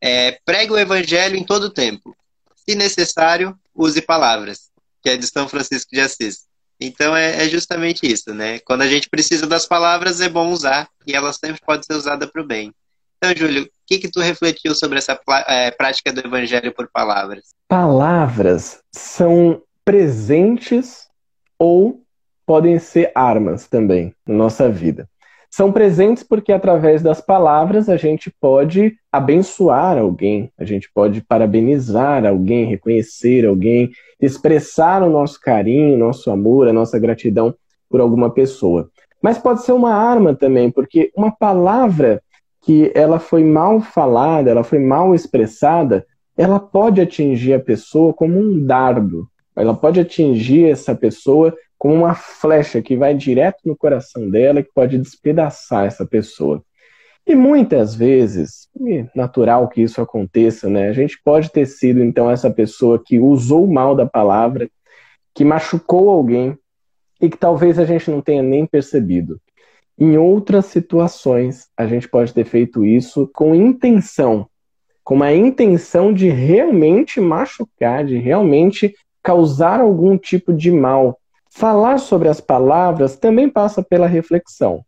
É, 0.00 0.38
pregue 0.44 0.72
o 0.72 0.78
evangelho 0.78 1.34
em 1.34 1.42
todo 1.42 1.68
tempo. 1.68 2.16
Se 2.64 2.76
necessário, 2.76 3.58
use 3.74 4.00
palavras, 4.00 4.70
que 5.02 5.10
é 5.10 5.16
de 5.16 5.26
São 5.26 5.48
Francisco 5.48 5.90
de 5.90 6.00
Assis. 6.00 6.46
Então 6.80 7.16
é, 7.16 7.44
é, 7.44 7.48
justamente 7.48 8.06
isso, 8.06 8.34
né? 8.34 8.58
Quando 8.60 8.82
a 8.82 8.86
gente 8.86 9.08
precisa 9.08 9.46
das 9.46 9.66
palavras, 9.66 10.20
é 10.20 10.28
bom 10.28 10.50
usar 10.50 10.88
e 11.06 11.14
ela 11.14 11.32
sempre 11.32 11.60
pode 11.64 11.86
ser 11.86 11.94
usada 11.94 12.26
para 12.26 12.42
o 12.42 12.46
bem. 12.46 12.72
Então, 13.16 13.34
Júlio, 13.34 13.64
o 13.64 13.68
que, 13.86 13.98
que 13.98 14.10
tu 14.10 14.20
refletiu 14.20 14.74
sobre 14.74 14.98
essa 14.98 15.18
é, 15.46 15.70
prática 15.70 16.12
do 16.12 16.20
evangelho 16.20 16.72
por 16.72 16.88
palavras? 16.88 17.44
Palavras 17.66 18.80
são 18.92 19.62
presentes 19.84 21.08
ou 21.58 22.02
podem 22.44 22.78
ser 22.78 23.10
armas 23.14 23.66
também 23.66 24.14
na 24.26 24.34
nossa 24.34 24.68
vida. 24.68 25.08
São 25.56 25.72
presentes 25.72 26.22
porque 26.22 26.52
através 26.52 27.00
das 27.00 27.18
palavras 27.18 27.88
a 27.88 27.96
gente 27.96 28.30
pode 28.30 28.94
abençoar 29.10 29.96
alguém, 29.96 30.52
a 30.58 30.66
gente 30.66 30.90
pode 30.92 31.22
parabenizar 31.22 32.26
alguém, 32.26 32.66
reconhecer 32.66 33.46
alguém, 33.46 33.90
expressar 34.20 35.02
o 35.02 35.08
nosso 35.08 35.40
carinho, 35.40 35.96
nosso 35.96 36.30
amor, 36.30 36.68
a 36.68 36.74
nossa 36.74 36.98
gratidão 36.98 37.54
por 37.88 38.02
alguma 38.02 38.28
pessoa. 38.28 38.90
Mas 39.22 39.38
pode 39.38 39.62
ser 39.62 39.72
uma 39.72 39.94
arma 39.94 40.34
também, 40.34 40.70
porque 40.70 41.10
uma 41.16 41.30
palavra 41.30 42.22
que 42.60 42.92
ela 42.94 43.18
foi 43.18 43.42
mal 43.42 43.80
falada, 43.80 44.50
ela 44.50 44.62
foi 44.62 44.78
mal 44.78 45.14
expressada, 45.14 46.04
ela 46.36 46.60
pode 46.60 47.00
atingir 47.00 47.54
a 47.54 47.60
pessoa 47.60 48.12
como 48.12 48.38
um 48.38 48.62
dardo. 48.62 49.26
Ela 49.56 49.72
pode 49.72 49.98
atingir 49.98 50.66
essa 50.66 50.94
pessoa 50.94 51.56
como 51.78 51.94
uma 51.94 52.14
flecha 52.14 52.80
que 52.80 52.96
vai 52.96 53.14
direto 53.14 53.60
no 53.64 53.76
coração 53.76 54.28
dela, 54.28 54.62
que 54.62 54.72
pode 54.74 54.98
despedaçar 54.98 55.86
essa 55.86 56.06
pessoa. 56.06 56.62
E 57.26 57.34
muitas 57.34 57.94
vezes, 57.94 58.68
é 58.86 59.06
natural 59.14 59.68
que 59.68 59.82
isso 59.82 60.00
aconteça, 60.00 60.68
né? 60.68 60.88
A 60.88 60.92
gente 60.92 61.20
pode 61.24 61.50
ter 61.50 61.66
sido 61.66 62.02
então 62.02 62.30
essa 62.30 62.50
pessoa 62.50 63.02
que 63.04 63.18
usou 63.18 63.66
mal 63.66 63.94
da 63.94 64.06
palavra, 64.06 64.70
que 65.34 65.44
machucou 65.44 66.08
alguém 66.08 66.56
e 67.20 67.28
que 67.28 67.36
talvez 67.36 67.78
a 67.78 67.84
gente 67.84 68.10
não 68.10 68.20
tenha 68.20 68.42
nem 68.42 68.64
percebido. 68.64 69.40
Em 69.98 70.16
outras 70.16 70.66
situações, 70.66 71.68
a 71.76 71.86
gente 71.86 72.08
pode 72.08 72.32
ter 72.32 72.44
feito 72.44 72.84
isso 72.84 73.28
com 73.34 73.54
intenção 73.54 74.48
com 75.06 75.22
a 75.22 75.32
intenção 75.32 76.12
de 76.12 76.28
realmente 76.28 77.20
machucar, 77.20 78.04
de 78.04 78.18
realmente 78.18 78.92
causar 79.22 79.80
algum 79.80 80.18
tipo 80.18 80.52
de 80.52 80.72
mal. 80.72 81.16
Falar 81.58 81.96
sobre 81.96 82.28
as 82.28 82.38
palavras 82.38 83.16
também 83.16 83.48
passa 83.48 83.82
pela 83.82 84.06
reflexão. 84.06 84.84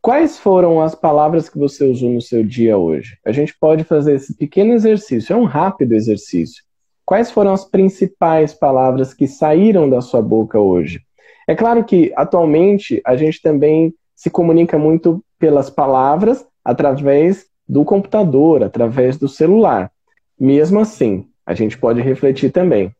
Quais 0.00 0.38
foram 0.38 0.80
as 0.80 0.94
palavras 0.94 1.46
que 1.46 1.58
você 1.58 1.84
usou 1.84 2.08
no 2.08 2.22
seu 2.22 2.42
dia 2.42 2.78
hoje? 2.78 3.18
A 3.22 3.30
gente 3.32 3.54
pode 3.60 3.84
fazer 3.84 4.14
esse 4.14 4.34
pequeno 4.34 4.72
exercício, 4.72 5.34
é 5.34 5.36
um 5.36 5.44
rápido 5.44 5.92
exercício. 5.92 6.64
Quais 7.04 7.30
foram 7.30 7.52
as 7.52 7.66
principais 7.66 8.54
palavras 8.54 9.12
que 9.12 9.28
saíram 9.28 9.90
da 9.90 10.00
sua 10.00 10.22
boca 10.22 10.58
hoje? 10.58 11.02
É 11.46 11.54
claro 11.54 11.84
que 11.84 12.10
atualmente 12.16 13.02
a 13.04 13.14
gente 13.14 13.42
também 13.42 13.94
se 14.16 14.30
comunica 14.30 14.78
muito 14.78 15.22
pelas 15.38 15.68
palavras 15.68 16.46
através 16.64 17.44
do 17.68 17.84
computador, 17.84 18.62
através 18.62 19.18
do 19.18 19.28
celular. 19.28 19.92
Mesmo 20.40 20.80
assim, 20.80 21.26
a 21.44 21.52
gente 21.52 21.76
pode 21.76 22.00
refletir 22.00 22.50
também. 22.50 22.90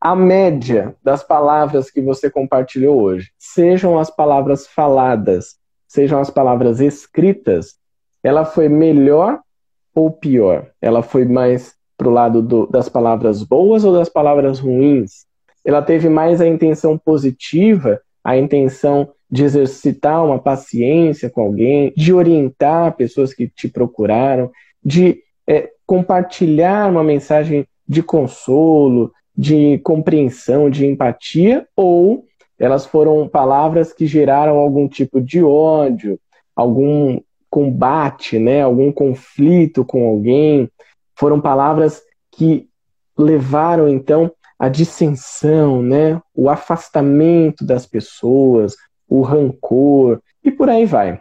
A 0.00 0.14
média 0.14 0.94
das 1.02 1.24
palavras 1.24 1.90
que 1.90 2.00
você 2.00 2.30
compartilhou 2.30 3.02
hoje, 3.02 3.32
sejam 3.36 3.98
as 3.98 4.10
palavras 4.10 4.66
faladas, 4.66 5.56
sejam 5.88 6.20
as 6.20 6.30
palavras 6.30 6.80
escritas, 6.80 7.76
ela 8.22 8.44
foi 8.44 8.68
melhor 8.68 9.40
ou 9.94 10.10
pior? 10.10 10.70
Ela 10.80 11.02
foi 11.02 11.24
mais 11.24 11.74
para 11.96 12.08
o 12.08 12.12
lado 12.12 12.40
do, 12.40 12.66
das 12.66 12.88
palavras 12.88 13.42
boas 13.42 13.84
ou 13.84 13.92
das 13.92 14.08
palavras 14.08 14.60
ruins? 14.60 15.26
Ela 15.64 15.82
teve 15.82 16.08
mais 16.08 16.40
a 16.40 16.46
intenção 16.46 16.96
positiva, 16.96 18.00
a 18.22 18.36
intenção 18.36 19.12
de 19.30 19.44
exercitar 19.44 20.24
uma 20.24 20.38
paciência 20.38 21.28
com 21.28 21.42
alguém, 21.42 21.92
de 21.96 22.12
orientar 22.12 22.96
pessoas 22.96 23.34
que 23.34 23.48
te 23.48 23.68
procuraram, 23.68 24.50
de 24.82 25.22
é, 25.46 25.70
compartilhar 25.84 26.88
uma 26.88 27.02
mensagem 27.02 27.66
de 27.86 28.02
consolo, 28.02 29.12
de 29.38 29.78
compreensão, 29.78 30.68
de 30.68 30.84
empatia, 30.84 31.64
ou 31.76 32.26
elas 32.58 32.84
foram 32.84 33.28
palavras 33.28 33.92
que 33.92 34.04
geraram 34.04 34.58
algum 34.58 34.88
tipo 34.88 35.20
de 35.20 35.40
ódio, 35.40 36.18
algum 36.56 37.20
combate, 37.48 38.36
né, 38.36 38.62
algum 38.62 38.90
conflito 38.90 39.84
com 39.84 40.08
alguém, 40.08 40.68
foram 41.14 41.40
palavras 41.40 42.02
que 42.32 42.68
levaram 43.16 43.88
então 43.88 44.32
a 44.58 44.68
dissensão, 44.68 45.80
né, 45.82 46.20
o 46.34 46.50
afastamento 46.50 47.64
das 47.64 47.86
pessoas, 47.86 48.74
o 49.08 49.22
rancor 49.22 50.20
e 50.42 50.50
por 50.50 50.68
aí 50.68 50.84
vai. 50.84 51.20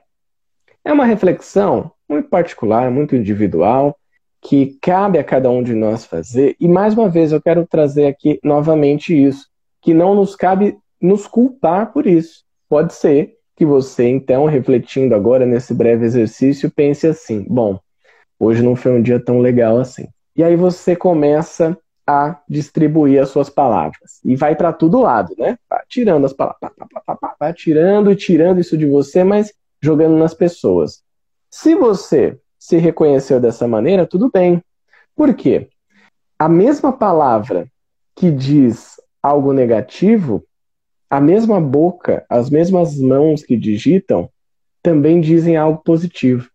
É 0.83 0.91
uma 0.91 1.05
reflexão 1.05 1.91
muito 2.09 2.29
particular, 2.29 2.89
muito 2.89 3.15
individual, 3.15 3.95
que 4.41 4.77
cabe 4.81 5.17
a 5.17 5.23
cada 5.23 5.49
um 5.49 5.63
de 5.63 5.73
nós 5.73 6.05
fazer. 6.05 6.55
E 6.59 6.67
mais 6.67 6.93
uma 6.93 7.09
vez 7.09 7.31
eu 7.31 7.41
quero 7.41 7.65
trazer 7.65 8.07
aqui 8.07 8.39
novamente 8.43 9.13
isso, 9.13 9.47
que 9.81 9.93
não 9.93 10.15
nos 10.15 10.35
cabe 10.35 10.77
nos 11.01 11.27
culpar 11.27 11.91
por 11.91 12.07
isso. 12.07 12.43
Pode 12.69 12.93
ser 12.93 13.35
que 13.55 13.65
você, 13.65 14.07
então, 14.07 14.45
refletindo 14.45 15.15
agora 15.15 15.45
nesse 15.45 15.73
breve 15.73 16.05
exercício, 16.05 16.71
pense 16.71 17.07
assim: 17.07 17.45
bom, 17.47 17.79
hoje 18.39 18.61
não 18.61 18.75
foi 18.75 18.91
um 18.91 19.01
dia 19.01 19.19
tão 19.19 19.39
legal 19.39 19.79
assim. 19.79 20.07
E 20.35 20.43
aí 20.43 20.55
você 20.55 20.95
começa 20.95 21.77
a 22.05 22.39
distribuir 22.47 23.21
as 23.21 23.29
suas 23.29 23.49
palavras. 23.49 24.21
E 24.23 24.35
vai 24.35 24.55
para 24.55 24.71
todo 24.71 25.01
lado, 25.01 25.33
né? 25.37 25.57
Vai 25.69 25.81
tirando 25.89 26.25
as 26.25 26.31
palavras, 26.31 26.71
vai 27.39 27.53
tirando 27.53 28.11
e 28.11 28.15
tirando 28.15 28.59
isso 28.59 28.77
de 28.77 28.85
você, 28.85 29.23
mas 29.23 29.51
jogando 29.81 30.15
nas 30.15 30.33
pessoas. 30.33 31.01
Se 31.51 31.75
você 31.75 32.39
se 32.59 32.77
reconheceu 32.77 33.39
dessa 33.39 33.67
maneira, 33.67 34.05
tudo 34.05 34.29
bem. 34.31 34.61
Por 35.15 35.33
quê? 35.33 35.69
A 36.37 36.47
mesma 36.47 36.91
palavra 36.91 37.67
que 38.15 38.31
diz 38.31 38.99
algo 39.21 39.53
negativo, 39.53 40.43
a 41.09 41.19
mesma 41.19 41.59
boca, 41.59 42.25
as 42.29 42.49
mesmas 42.49 42.97
mãos 42.97 43.43
que 43.43 43.57
digitam, 43.57 44.29
também 44.81 45.21
dizem 45.21 45.57
algo 45.57 45.81
positivo. 45.83 46.49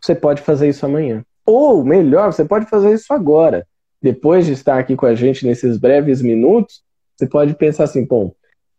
Você 0.00 0.14
pode 0.14 0.42
fazer 0.42 0.68
isso 0.68 0.84
amanhã. 0.84 1.24
Ou, 1.46 1.84
melhor, 1.84 2.32
você 2.32 2.44
pode 2.44 2.66
fazer 2.66 2.92
isso 2.92 3.12
agora 3.12 3.66
depois 4.04 4.44
de 4.44 4.52
estar 4.52 4.78
aqui 4.78 4.94
com 4.94 5.06
a 5.06 5.14
gente 5.14 5.46
nesses 5.46 5.78
breves 5.78 6.20
minutos, 6.20 6.82
você 7.16 7.26
pode 7.26 7.54
pensar 7.54 7.84
assim, 7.84 8.04
bom, 8.04 8.34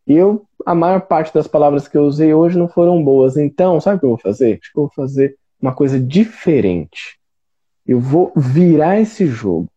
eu, 0.06 0.46
a 0.64 0.76
maior 0.76 1.02
parte 1.02 1.34
das 1.34 1.48
palavras 1.48 1.88
que 1.88 1.98
eu 1.98 2.04
usei 2.04 2.32
hoje 2.32 2.56
não 2.56 2.68
foram 2.68 3.04
boas, 3.04 3.36
então, 3.36 3.82
sabe 3.82 3.98
o 3.98 4.00
que 4.00 4.06
eu 4.06 4.10
vou 4.12 4.20
fazer? 4.20 4.60
Acho 4.62 4.72
que 4.72 4.78
eu 4.78 4.84
vou 4.84 4.92
fazer 4.96 5.36
uma 5.62 5.74
coisa 5.74 6.00
diferente. 6.00 7.18
Eu 7.86 8.00
vou 8.00 8.32
virar 8.36 9.00
esse 9.00 9.26
jogo. 9.28 9.68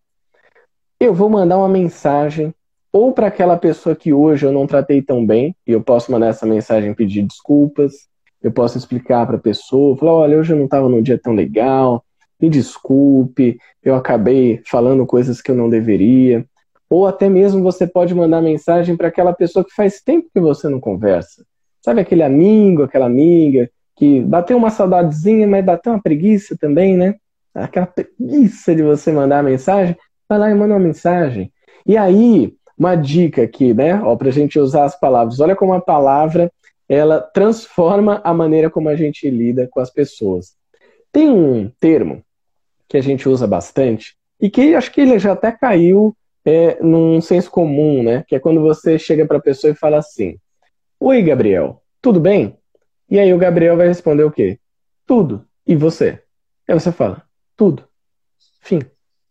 Eu 0.99 1.15
vou 1.15 1.29
mandar 1.29 1.59
uma 1.59 1.69
mensagem 1.69 2.55
ou 2.93 3.13
para 3.13 3.27
aquela 3.27 3.57
pessoa 3.57 3.95
que 3.95 4.13
hoje 4.13 4.47
eu 4.47 4.53
não 4.53 4.67
tratei 4.67 5.03
tão 5.03 5.25
bem, 5.25 5.55
e 5.67 5.73
eu 5.73 5.83
posso 5.83 6.11
mandar 6.11 6.29
essa 6.29 6.47
mensagem 6.47 6.95
pedir 6.95 7.23
desculpas, 7.23 8.09
eu 8.43 8.51
posso 8.51 8.79
explicar 8.79 9.27
para 9.27 9.37
a 9.37 9.41
pessoa, 9.41 9.97
falar, 9.97 10.13
olha, 10.13 10.39
hoje 10.39 10.53
eu 10.53 10.57
não 10.57 10.65
estava 10.65 10.89
num 10.89 11.03
dia 11.03 11.19
tão 11.19 11.35
legal, 11.35 12.05
me 12.41 12.49
desculpe, 12.49 13.59
eu 13.83 13.95
acabei 13.95 14.63
falando 14.65 15.05
coisas 15.05 15.41
que 15.43 15.51
eu 15.51 15.55
não 15.55 15.69
deveria. 15.69 16.47
Ou 16.89 17.07
até 17.07 17.29
mesmo 17.29 17.63
você 17.63 17.87
pode 17.87 18.15
mandar 18.15 18.41
mensagem 18.41 18.97
para 18.97 19.09
aquela 19.09 19.33
pessoa 19.33 19.65
que 19.65 19.75
faz 19.75 20.01
tempo 20.01 20.31
que 20.33 20.41
você 20.41 20.69
não 20.69 20.81
conversa. 20.81 21.45
Sabe 21.85 22.01
aquele 22.01 22.23
amigo, 22.23 22.85
aquela 22.85 23.07
amiga 23.07 23.69
que 23.99 24.21
bateu 24.21 24.57
uma 24.57 24.71
saudadezinha, 24.71 25.47
mas 25.47 25.65
bateu 25.65 25.93
uma 25.93 26.01
preguiça 26.01 26.57
também, 26.57 26.97
né? 26.97 27.17
Aquela 27.53 27.87
preguiça 27.87 28.73
de 28.75 28.83
você 28.83 29.11
mandar 29.11 29.43
mensagem, 29.43 29.97
vai 30.29 30.39
lá 30.39 30.51
e 30.51 30.55
manda 30.55 30.75
uma 30.75 30.81
mensagem. 30.81 31.53
E 31.85 31.97
aí, 31.97 32.55
uma 32.79 32.95
dica 32.95 33.43
aqui, 33.43 33.75
né? 33.75 34.01
Ó, 34.01 34.15
pra 34.15 34.31
gente 34.31 34.57
usar 34.57 34.85
as 34.85 34.99
palavras. 34.99 35.41
Olha 35.41 35.57
como 35.57 35.73
a 35.73 35.81
palavra 35.81 36.51
ela 36.89 37.21
transforma 37.21 38.21
a 38.25 38.33
maneira 38.33 38.71
como 38.71 38.89
a 38.89 38.95
gente 38.95 39.29
lida 39.29 39.69
com 39.69 39.81
as 39.81 39.91
pessoas. 39.91 40.55
Tem 41.13 41.29
um 41.29 41.71
termo 41.81 42.23
que 42.89 42.97
a 42.97 43.01
gente 43.01 43.29
usa 43.29 43.47
bastante 43.47 44.17
e 44.41 44.49
que 44.49 44.75
acho 44.77 44.93
que 44.93 45.01
ele 45.01 45.19
já 45.19 45.33
até 45.33 45.51
caiu 45.51 46.17
é, 46.45 46.81
num 46.81 47.21
senso 47.21 47.51
comum, 47.51 48.03
né? 48.03 48.25
Que 48.29 48.37
é 48.37 48.39
quando 48.39 48.61
você 48.61 48.97
chega 48.97 49.27
para 49.27 49.39
a 49.39 49.43
pessoa 49.43 49.73
e 49.73 49.77
fala 49.77 49.99
assim: 49.99 50.39
Oi, 51.01 51.21
Gabriel, 51.21 51.83
tudo 52.01 52.21
bem? 52.21 52.58
E 53.11 53.19
aí 53.19 53.33
o 53.33 53.39
Gabriel 53.39 53.77
vai 53.77 53.89
responder 53.89 54.25
o 54.25 54.31
quê? 54.31 54.59
Tudo. 55.07 55.45
E 55.67 55.75
você? 55.75 56.23
Aí 56.69 56.79
você 56.79 56.93
fala: 56.93 57.23
Tudo. 57.57 57.85
Fim. 58.61 58.81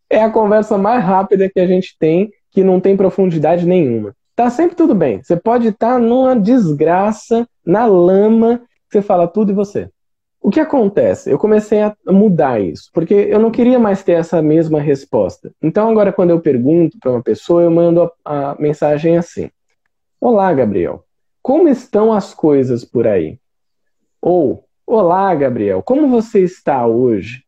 É 0.10 0.24
a 0.24 0.30
conversa 0.30 0.78
mais 0.78 1.04
rápida 1.04 1.50
que 1.50 1.60
a 1.60 1.68
gente 1.68 1.96
tem, 2.00 2.32
que 2.52 2.64
não 2.64 2.80
tem 2.80 2.96
profundidade 2.96 3.66
nenhuma. 3.66 4.16
Tá 4.36 4.50
sempre 4.50 4.76
tudo 4.76 4.96
bem. 4.96 5.22
Você 5.22 5.36
pode 5.36 5.68
estar 5.68 5.94
tá 5.94 6.00
numa 6.00 6.36
desgraça, 6.36 7.48
na 7.66 7.86
lama, 7.86 8.62
você 8.90 9.02
fala 9.02 9.28
tudo 9.28 9.52
e 9.52 9.56
você. 9.56 9.90
O 10.40 10.50
que 10.50 10.60
acontece? 10.60 11.30
Eu 11.30 11.38
comecei 11.38 11.82
a 11.82 11.96
mudar 12.08 12.62
isso, 12.62 12.90
porque 12.94 13.14
eu 13.14 13.40
não 13.40 13.52
queria 13.52 13.78
mais 13.78 14.04
ter 14.04 14.14
essa 14.14 14.42
mesma 14.42 14.80
resposta. 14.80 15.52
Então, 15.62 15.90
agora, 15.90 16.14
quando 16.14 16.30
eu 16.30 16.40
pergunto 16.40 16.98
para 17.00 17.12
uma 17.12 17.22
pessoa, 17.22 17.64
eu 17.64 17.72
mando 17.72 18.10
a, 18.24 18.52
a 18.52 18.56
mensagem 18.56 19.18
assim: 19.18 19.50
Olá, 20.22 20.54
Gabriel, 20.54 21.04
como 21.42 21.68
estão 21.68 22.14
as 22.14 22.34
coisas 22.34 22.86
por 22.86 23.06
aí? 23.08 23.40
Ou, 24.22 24.64
Olá, 24.86 25.34
Gabriel, 25.36 25.84
como 25.84 26.08
você 26.08 26.42
está 26.42 26.86
hoje? 26.88 27.44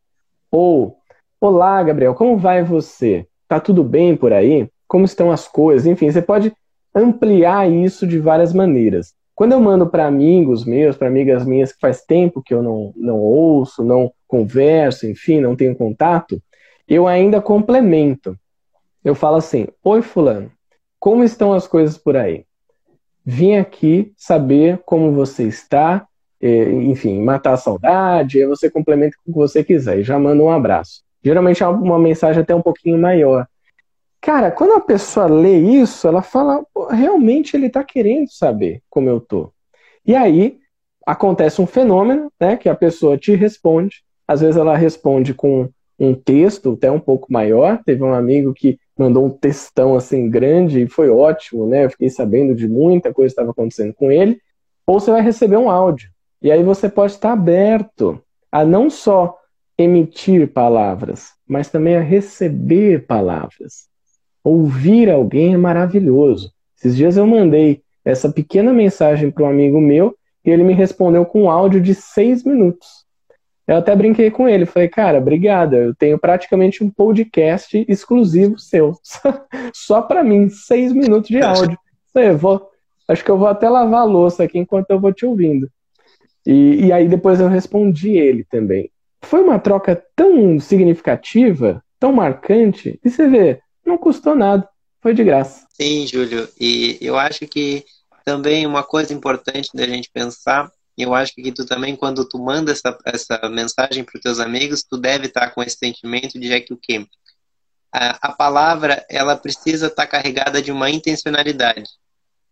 Ou, 0.50 0.96
Olá, 1.40 1.82
Gabriel, 1.82 2.14
como 2.14 2.36
vai 2.36 2.62
você? 2.62 3.26
Tá 3.48 3.58
tudo 3.58 3.82
bem 3.82 4.16
por 4.16 4.32
aí? 4.32 4.68
Como 4.86 5.04
estão 5.04 5.30
as 5.30 5.48
coisas? 5.48 5.86
Enfim, 5.86 6.10
você 6.10 6.22
pode 6.22 6.52
ampliar 6.94 7.70
isso 7.70 8.06
de 8.06 8.18
várias 8.18 8.52
maneiras. 8.52 9.14
Quando 9.34 9.52
eu 9.52 9.60
mando 9.60 9.88
para 9.88 10.06
amigos 10.06 10.64
meus, 10.64 10.96
para 10.96 11.08
amigas 11.08 11.46
minhas 11.46 11.72
que 11.72 11.80
faz 11.80 12.02
tempo 12.04 12.42
que 12.42 12.52
eu 12.52 12.62
não, 12.62 12.92
não 12.94 13.18
ouço, 13.18 13.82
não 13.82 14.12
converso, 14.28 15.06
enfim, 15.06 15.40
não 15.40 15.56
tenho 15.56 15.74
contato, 15.74 16.42
eu 16.86 17.06
ainda 17.06 17.40
complemento. 17.40 18.38
Eu 19.02 19.14
falo 19.14 19.36
assim: 19.36 19.66
Oi, 19.82 20.02
Fulano, 20.02 20.52
como 20.98 21.24
estão 21.24 21.54
as 21.54 21.66
coisas 21.66 21.96
por 21.96 22.16
aí? 22.16 22.44
Vim 23.24 23.56
aqui 23.56 24.12
saber 24.16 24.82
como 24.84 25.12
você 25.12 25.44
está, 25.44 26.06
enfim, 26.40 27.20
matar 27.22 27.54
a 27.54 27.58
saudade, 27.58 28.40
aí 28.40 28.46
você 28.46 28.70
complementa 28.70 29.16
com 29.16 29.30
o 29.30 29.34
que 29.34 29.38
você 29.38 29.62
quiser 29.62 29.98
e 29.98 30.02
já 30.02 30.18
manda 30.18 30.42
um 30.42 30.50
abraço. 30.50 31.02
Geralmente 31.22 31.62
é 31.62 31.68
uma 31.68 31.98
mensagem 31.98 32.42
até 32.42 32.54
um 32.54 32.62
pouquinho 32.62 32.98
maior. 32.98 33.46
Cara, 34.20 34.50
quando 34.50 34.74
a 34.74 34.80
pessoa 34.80 35.26
lê 35.26 35.58
isso, 35.58 36.06
ela 36.06 36.22
fala, 36.22 36.64
realmente 36.90 37.56
ele 37.56 37.66
está 37.66 37.82
querendo 37.82 38.30
saber 38.30 38.82
como 38.88 39.08
eu 39.08 39.20
tô. 39.20 39.50
E 40.06 40.14
aí 40.14 40.58
acontece 41.06 41.60
um 41.60 41.66
fenômeno, 41.66 42.30
né, 42.38 42.56
que 42.56 42.68
a 42.68 42.74
pessoa 42.74 43.16
te 43.16 43.34
responde. 43.34 44.02
Às 44.28 44.40
vezes 44.40 44.56
ela 44.56 44.76
responde 44.76 45.34
com 45.34 45.68
um 45.98 46.14
texto 46.14 46.72
até 46.72 46.90
um 46.90 47.00
pouco 47.00 47.32
maior. 47.32 47.82
Teve 47.84 48.02
um 48.02 48.14
amigo 48.14 48.54
que 48.54 48.78
mandou 48.96 49.26
um 49.26 49.30
textão 49.30 49.94
assim 49.94 50.30
grande 50.30 50.82
e 50.82 50.88
foi 50.88 51.10
ótimo, 51.10 51.66
né? 51.66 51.84
Eu 51.84 51.90
fiquei 51.90 52.08
sabendo 52.08 52.54
de 52.54 52.68
muita 52.68 53.12
coisa 53.12 53.28
que 53.28 53.40
estava 53.40 53.50
acontecendo 53.50 53.92
com 53.94 54.10
ele. 54.10 54.40
Ou 54.86 55.00
você 55.00 55.10
vai 55.10 55.20
receber 55.20 55.56
um 55.56 55.70
áudio. 55.70 56.10
E 56.42 56.50
aí 56.50 56.62
você 56.62 56.88
pode 56.88 57.12
estar 57.12 57.32
aberto 57.32 58.22
a 58.50 58.64
não 58.64 58.88
só 58.88 59.36
emitir 59.76 60.52
palavras, 60.52 61.32
mas 61.46 61.68
também 61.68 61.96
a 61.96 62.00
receber 62.00 63.06
palavras. 63.06 63.88
Ouvir 64.42 65.10
alguém 65.10 65.54
é 65.54 65.58
maravilhoso. 65.58 66.52
Esses 66.76 66.96
dias 66.96 67.16
eu 67.16 67.26
mandei 67.26 67.82
essa 68.04 68.30
pequena 68.30 68.72
mensagem 68.72 69.30
para 69.30 69.44
um 69.44 69.48
amigo 69.48 69.80
meu 69.80 70.16
e 70.44 70.50
ele 70.50 70.64
me 70.64 70.72
respondeu 70.72 71.24
com 71.26 71.42
um 71.42 71.50
áudio 71.50 71.80
de 71.80 71.94
seis 71.94 72.42
minutos. 72.44 72.88
Eu 73.66 73.76
até 73.76 73.94
brinquei 73.94 74.30
com 74.30 74.48
ele, 74.48 74.66
falei, 74.66 74.88
cara, 74.88 75.18
obrigada, 75.18 75.76
eu 75.76 75.94
tenho 75.94 76.18
praticamente 76.18 76.82
um 76.82 76.90
podcast 76.90 77.84
exclusivo 77.88 78.58
seu, 78.58 78.94
só 79.72 80.02
para 80.02 80.24
mim, 80.24 80.48
seis 80.48 80.92
minutos 80.92 81.28
de 81.28 81.40
áudio. 81.40 81.78
Eu 82.12 82.36
vou, 82.36 82.68
acho 83.06 83.24
que 83.24 83.30
eu 83.30 83.38
vou 83.38 83.46
até 83.46 83.68
lavar 83.68 84.00
a 84.00 84.04
louça 84.04 84.42
aqui 84.42 84.58
enquanto 84.58 84.90
eu 84.90 84.98
vou 84.98 85.12
te 85.12 85.24
ouvindo. 85.24 85.70
E, 86.46 86.86
e 86.86 86.92
aí 86.92 87.08
depois 87.08 87.40
eu 87.40 87.48
respondi 87.48 88.10
ele 88.10 88.44
também. 88.44 88.90
Foi 89.22 89.42
uma 89.42 89.58
troca 89.58 90.02
tão 90.16 90.58
significativa, 90.58 91.82
tão 91.98 92.12
marcante, 92.12 92.98
e 93.04 93.10
você 93.10 93.28
vê, 93.28 93.60
não 93.84 93.98
custou 93.98 94.34
nada, 94.34 94.66
foi 95.00 95.14
de 95.14 95.22
graça. 95.22 95.66
Sim, 95.70 96.06
Júlio, 96.06 96.48
e 96.58 96.96
eu 97.00 97.18
acho 97.18 97.46
que 97.46 97.84
também 98.24 98.66
uma 98.66 98.82
coisa 98.82 99.12
importante 99.12 99.70
da 99.74 99.86
gente 99.86 100.10
pensar, 100.12 100.70
eu 100.96 101.14
acho 101.14 101.34
que 101.34 101.52
tu 101.52 101.64
também, 101.64 101.96
quando 101.96 102.28
tu 102.28 102.38
manda 102.38 102.72
essa, 102.72 102.96
essa 103.04 103.48
mensagem 103.48 104.04
para 104.04 104.16
os 104.16 104.22
teus 104.22 104.38
amigos, 104.38 104.82
tu 104.82 104.96
deve 104.96 105.26
estar 105.26 105.50
com 105.50 105.62
esse 105.62 105.76
sentimento 105.76 106.38
de 106.38 106.52
é 106.52 106.60
que 106.60 106.72
o 106.72 106.78
quê? 106.80 107.06
A, 107.92 108.28
a 108.28 108.32
palavra, 108.32 109.04
ela 109.08 109.36
precisa 109.36 109.86
estar 109.86 110.06
carregada 110.06 110.62
de 110.62 110.70
uma 110.70 110.90
intencionalidade. 110.90 111.88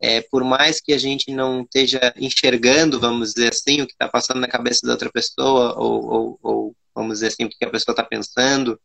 É, 0.01 0.21
por 0.21 0.45
mais 0.45 0.81
que 0.81 0.93
a 0.93 0.99
gente 0.99 1.33
não 1.33 1.63
esteja 1.63 2.15
enxergando, 2.17 3.01
vamos 3.01 3.35
dizer 3.35 3.53
assim, 3.53 3.81
o 3.81 3.87
que 3.87 3.93
está 3.93 4.09
passando 4.09 4.41
na 4.41 4.49
cabeça 4.49 4.87
da 4.87 4.93
outra 4.93 5.11
pessoa, 5.11 5.75
ou, 5.77 6.05
ou, 6.07 6.39
ou 6.43 6.77
vamos 6.95 7.15
dizer 7.15 7.29
assim, 7.29 7.45
o 7.45 7.49
que 7.49 7.65
a 7.65 7.71
pessoa 7.71 7.93
está 7.93 8.05
pensando, 8.05 8.79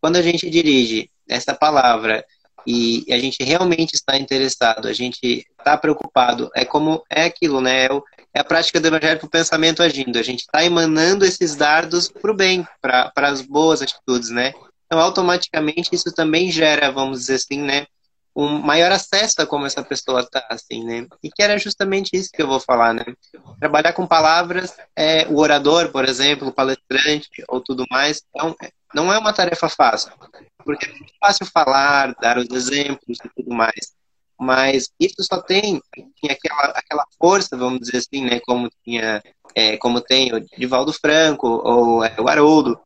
quando 0.00 0.16
a 0.16 0.22
gente 0.22 0.48
dirige 0.50 1.10
essa 1.28 1.54
palavra 1.54 2.24
e 2.66 3.04
a 3.10 3.18
gente 3.18 3.42
realmente 3.42 3.94
está 3.94 4.16
interessado, 4.16 4.88
a 4.88 4.92
gente 4.92 5.46
está 5.58 5.76
preocupado, 5.76 6.50
é 6.54 6.64
como 6.64 7.02
é 7.08 7.24
aquilo, 7.24 7.60
né? 7.60 7.86
É, 7.86 7.92
o, 7.92 8.02
é 8.34 8.40
a 8.40 8.44
prática 8.44 8.80
do 8.80 8.86
evangelho 8.86 9.18
para 9.18 9.26
o 9.26 9.30
pensamento 9.30 9.82
agindo. 9.82 10.18
A 10.18 10.22
gente 10.22 10.40
está 10.40 10.64
emanando 10.64 11.24
esses 11.24 11.54
dardos 11.54 12.08
para 12.08 12.30
o 12.30 12.34
bem, 12.34 12.66
para 12.80 13.12
as 13.16 13.42
boas 13.42 13.82
atitudes, 13.82 14.30
né? 14.30 14.52
Então, 14.86 15.00
automaticamente, 15.00 15.90
isso 15.92 16.12
também 16.12 16.50
gera, 16.50 16.90
vamos 16.90 17.20
dizer 17.20 17.36
assim, 17.36 17.60
né? 17.60 17.86
Um 18.34 18.58
maior 18.58 18.92
acesso 18.92 19.42
a 19.42 19.46
como 19.46 19.66
essa 19.66 19.82
pessoa 19.82 20.20
está, 20.20 20.46
assim, 20.48 20.84
né? 20.84 21.06
E 21.22 21.30
que 21.30 21.42
era 21.42 21.58
justamente 21.58 22.10
isso 22.14 22.30
que 22.32 22.42
eu 22.42 22.46
vou 22.46 22.60
falar, 22.60 22.94
né? 22.94 23.04
Trabalhar 23.58 23.92
com 23.92 24.06
palavras, 24.06 24.76
é, 24.96 25.26
o 25.28 25.38
orador, 25.38 25.90
por 25.90 26.04
exemplo, 26.04 26.48
o 26.48 26.52
palestrante 26.52 27.28
ou 27.48 27.60
tudo 27.60 27.84
mais, 27.90 28.22
então, 28.30 28.54
não 28.94 29.12
é 29.12 29.18
uma 29.18 29.32
tarefa 29.32 29.68
fácil 29.68 30.12
porque 30.64 30.86
é 30.86 30.92
muito 30.92 31.12
fácil 31.20 31.46
falar, 31.46 32.14
dar 32.20 32.38
os 32.38 32.48
exemplos 32.50 33.18
e 33.24 33.28
tudo 33.34 33.54
mais. 33.54 33.92
Mas 34.38 34.88
isso 34.98 35.22
só 35.22 35.40
tem, 35.42 35.82
tem 35.94 36.30
aquela, 36.30 36.72
aquela 36.74 37.04
força, 37.18 37.56
vamos 37.56 37.80
dizer 37.80 37.98
assim, 37.98 38.24
né, 38.24 38.40
como, 38.40 38.70
tinha, 38.82 39.22
é, 39.54 39.76
como 39.76 40.00
tem 40.00 40.32
o 40.32 40.40
Divaldo 40.40 40.92
Franco 40.92 41.46
ou 41.46 42.04
é, 42.04 42.14
o 42.18 42.26
Haroldo, 42.26 42.80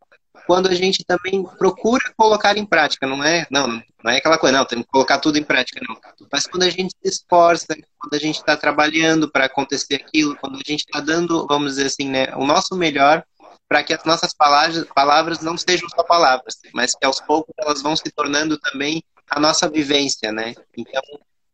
quando 0.46 0.68
a 0.68 0.74
gente 0.74 1.04
também 1.04 1.42
procura 1.58 2.12
colocar 2.16 2.56
em 2.56 2.66
prática, 2.66 3.06
não 3.06 3.22
é, 3.22 3.46
não, 3.50 3.82
não 4.02 4.10
é 4.10 4.18
aquela 4.18 4.38
coisa, 4.38 4.58
não, 4.58 4.64
tem 4.64 4.82
que 4.82 4.88
colocar 4.88 5.18
tudo 5.18 5.38
em 5.38 5.42
prática, 5.42 5.80
não. 5.86 5.96
Mas 6.30 6.46
quando 6.46 6.64
a 6.64 6.70
gente 6.70 6.94
se 7.02 7.08
esforça, 7.08 7.74
quando 7.98 8.14
a 8.14 8.18
gente 8.18 8.36
está 8.36 8.56
trabalhando 8.56 9.30
para 9.30 9.46
acontecer 9.46 9.94
aquilo, 9.94 10.36
quando 10.36 10.56
a 10.56 10.62
gente 10.64 10.84
está 10.84 11.00
dando, 11.00 11.46
vamos 11.46 11.72
dizer 11.72 11.86
assim, 11.86 12.08
né, 12.08 12.34
o 12.36 12.46
nosso 12.46 12.76
melhor, 12.76 13.24
para 13.68 13.82
que 13.82 13.94
as 13.94 14.04
nossas 14.04 14.34
palavras, 14.34 14.86
palavras 14.94 15.40
não 15.40 15.56
sejam 15.56 15.88
só 15.88 16.02
palavras, 16.02 16.58
mas 16.72 16.94
que 16.94 17.04
aos 17.04 17.20
poucos 17.20 17.54
elas 17.58 17.82
vão 17.82 17.96
se 17.96 18.10
tornando 18.14 18.58
também 18.58 19.02
a 19.28 19.40
nossa 19.40 19.68
vivência, 19.68 20.30
né? 20.30 20.54
Então, 20.76 21.02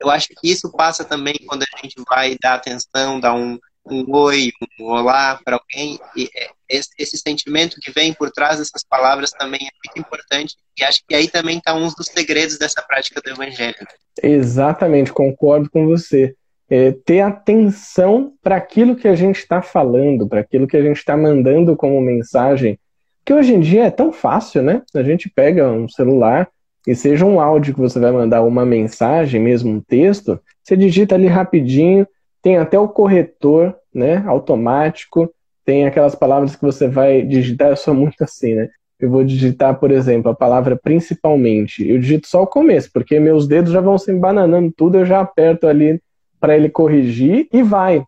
eu 0.00 0.11
acho 0.11 0.29
que 0.29 0.50
isso 0.50 0.70
passa 0.72 1.05
também 1.05 1.35
quando 1.46 1.62
a 1.62 1.81
gente 1.81 2.03
vai 2.09 2.37
dar 2.40 2.55
atenção, 2.55 3.20
dar 3.20 3.35
um, 3.35 3.59
um 3.90 4.05
oi, 4.14 4.53
um 4.79 4.85
olá 4.85 5.40
para 5.44 5.57
alguém, 5.57 5.98
e 6.16 6.31
é, 6.37 6.50
esse, 6.68 6.90
esse, 6.98 7.18
sentimento 7.18 7.79
que 7.81 7.90
vem 7.90 8.12
por 8.12 8.31
trás 8.31 8.59
dessas 8.59 8.85
palavras 8.85 9.31
também 9.31 9.61
é 9.61 9.70
muito 9.85 9.98
importante, 9.98 10.57
e 10.79 10.85
acho 10.85 11.03
que 11.07 11.14
aí 11.14 11.29
também 11.29 11.59
está 11.59 11.74
um 11.74 11.88
dos 11.88 12.07
segredos 12.07 12.59
dessa 12.59 12.81
prática 12.83 13.20
do 13.20 13.31
evangelho. 13.31 13.74
Exatamente, 14.22 15.12
concordo 15.12 15.68
com 15.70 15.87
você 15.87 16.35
é, 16.70 16.92
ter 17.05 17.20
atenção 17.20 18.33
para 18.40 18.57
aquilo 18.57 18.94
que 18.94 19.09
a 19.09 19.16
gente 19.16 19.38
está 19.38 19.61
falando, 19.61 20.29
para 20.29 20.40
aquilo 20.40 20.68
que 20.68 20.76
a 20.76 20.83
gente 20.83 20.98
está 20.98 21.16
mandando 21.16 21.76
como 21.76 22.00
mensagem, 22.00 22.79
que 23.24 23.35
hoje 23.35 23.55
em 23.55 23.61
dia 23.61 23.87
é 23.87 23.90
tão 23.90 24.12
fácil, 24.12 24.62
né? 24.62 24.83
A 24.94 25.03
gente 25.03 25.29
pega 25.29 25.68
um 25.68 25.88
celular 25.88 26.48
e 26.87 26.94
seja 26.94 27.26
um 27.26 27.40
áudio 27.40 27.74
que 27.74 27.81
você 27.81 27.98
vai 27.98 28.12
mandar 28.12 28.42
uma 28.42 28.64
mensagem, 28.64 29.40
mesmo 29.40 29.70
um 29.70 29.81
texto, 29.81 30.40
você 30.62 30.76
digita 30.76 31.16
ali 31.16 31.26
rapidinho, 31.26 32.07
tem 32.42 32.57
até 32.57 32.79
o 32.79 32.88
corretor, 32.88 33.76
né, 33.94 34.24
automático, 34.26 35.33
tem 35.64 35.87
aquelas 35.87 36.14
palavras 36.14 36.57
que 36.57 36.62
você 36.62 36.88
vai 36.88 37.22
digitar, 37.22 37.70
eu 37.70 37.76
sou 37.76 37.94
muito 37.94 38.22
assim, 38.22 38.55
né? 38.55 38.68
Eu 38.98 39.09
vou 39.09 39.24
digitar, 39.24 39.79
por 39.79 39.90
exemplo, 39.90 40.31
a 40.31 40.35
palavra 40.35 40.76
principalmente. 40.76 41.88
Eu 41.88 41.98
digito 41.98 42.29
só 42.29 42.42
o 42.42 42.46
começo, 42.46 42.90
porque 42.92 43.18
meus 43.18 43.48
dedos 43.48 43.72
já 43.72 43.81
vão 43.81 43.96
se 43.96 44.12
embananando 44.12 44.72
tudo, 44.76 44.98
eu 44.98 45.07
já 45.07 45.20
aperto 45.20 45.66
ali 45.66 46.00
para 46.38 46.57
ele 46.57 46.68
corrigir 46.68 47.48
e 47.53 47.62
vai. 47.62 48.05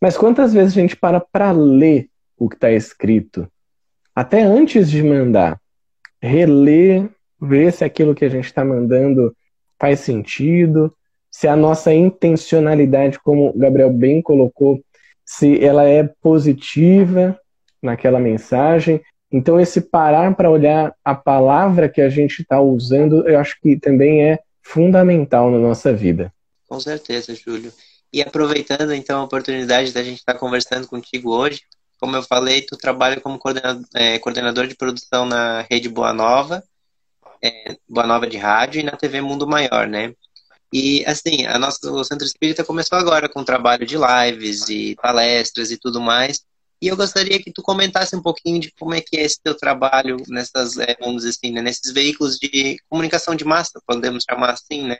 Mas 0.00 0.16
quantas 0.16 0.52
vezes 0.52 0.76
a 0.76 0.80
gente 0.80 0.96
para 0.96 1.20
para 1.20 1.50
ler 1.52 2.08
o 2.38 2.48
que 2.48 2.56
está 2.56 2.70
escrito? 2.70 3.46
Até 4.14 4.42
antes 4.42 4.90
de 4.90 5.02
mandar, 5.02 5.60
reler, 6.20 7.08
ver 7.40 7.72
se 7.72 7.84
aquilo 7.84 8.14
que 8.14 8.24
a 8.24 8.28
gente 8.28 8.46
está 8.46 8.64
mandando 8.64 9.34
faz 9.78 10.00
sentido, 10.00 10.94
se 11.32 11.48
a 11.48 11.56
nossa 11.56 11.92
intencionalidade, 11.92 13.18
como 13.18 13.48
o 13.48 13.58
Gabriel 13.58 13.90
bem 13.90 14.20
colocou, 14.20 14.84
se 15.24 15.64
ela 15.64 15.84
é 15.84 16.04
positiva 16.20 17.38
naquela 17.82 18.20
mensagem. 18.20 19.00
Então, 19.32 19.58
esse 19.58 19.80
parar 19.80 20.36
para 20.36 20.50
olhar 20.50 20.94
a 21.02 21.14
palavra 21.14 21.88
que 21.88 22.02
a 22.02 22.10
gente 22.10 22.42
está 22.42 22.60
usando, 22.60 23.26
eu 23.26 23.40
acho 23.40 23.58
que 23.62 23.80
também 23.80 24.22
é 24.22 24.40
fundamental 24.62 25.50
na 25.50 25.58
nossa 25.58 25.90
vida. 25.92 26.32
Com 26.68 26.78
certeza, 26.78 27.34
Júlio. 27.34 27.72
E 28.12 28.20
aproveitando 28.20 28.92
então 28.92 29.20
a 29.20 29.24
oportunidade 29.24 29.92
da 29.92 30.02
gente 30.02 30.18
estar 30.18 30.34
conversando 30.34 30.86
contigo 30.86 31.34
hoje, 31.34 31.62
como 31.98 32.14
eu 32.14 32.22
falei, 32.22 32.60
tu 32.60 32.76
trabalha 32.76 33.20
como 33.20 33.38
coordenador, 33.38 33.84
é, 33.94 34.18
coordenador 34.18 34.66
de 34.66 34.74
produção 34.74 35.24
na 35.24 35.62
Rede 35.70 35.88
Boa 35.88 36.12
Nova, 36.12 36.62
é, 37.42 37.76
Boa 37.88 38.06
Nova 38.06 38.26
de 38.26 38.36
Rádio 38.36 38.80
e 38.80 38.84
na 38.84 38.92
TV 38.92 39.22
Mundo 39.22 39.46
Maior, 39.46 39.86
né? 39.86 40.12
E 40.72 41.04
assim, 41.06 41.44
a 41.46 41.58
nossa, 41.58 41.90
o 41.90 42.02
Centro 42.04 42.26
Espírita 42.26 42.64
começou 42.64 42.98
agora 42.98 43.28
com 43.28 43.40
o 43.40 43.44
trabalho 43.44 43.86
de 43.86 43.96
lives 43.96 44.68
e 44.68 44.96
palestras 44.96 45.70
e 45.70 45.76
tudo 45.76 46.00
mais. 46.00 46.40
E 46.80 46.88
eu 46.88 46.96
gostaria 46.96 47.40
que 47.40 47.52
tu 47.52 47.62
comentasse 47.62 48.16
um 48.16 48.22
pouquinho 48.22 48.58
de 48.58 48.72
como 48.72 48.94
é 48.94 49.00
que 49.00 49.16
é 49.16 49.22
esse 49.22 49.40
teu 49.40 49.54
trabalho 49.54 50.16
nessas, 50.28 50.78
é, 50.78 50.96
vamos 50.98 51.22
dizer 51.22 51.30
assim, 51.30 51.52
né, 51.52 51.62
nesses 51.62 51.92
veículos 51.92 52.38
de 52.38 52.76
comunicação 52.88 53.36
de 53.36 53.44
massa, 53.44 53.80
podemos 53.86 54.24
chamar 54.28 54.50
assim, 54.50 54.88
né? 54.88 54.96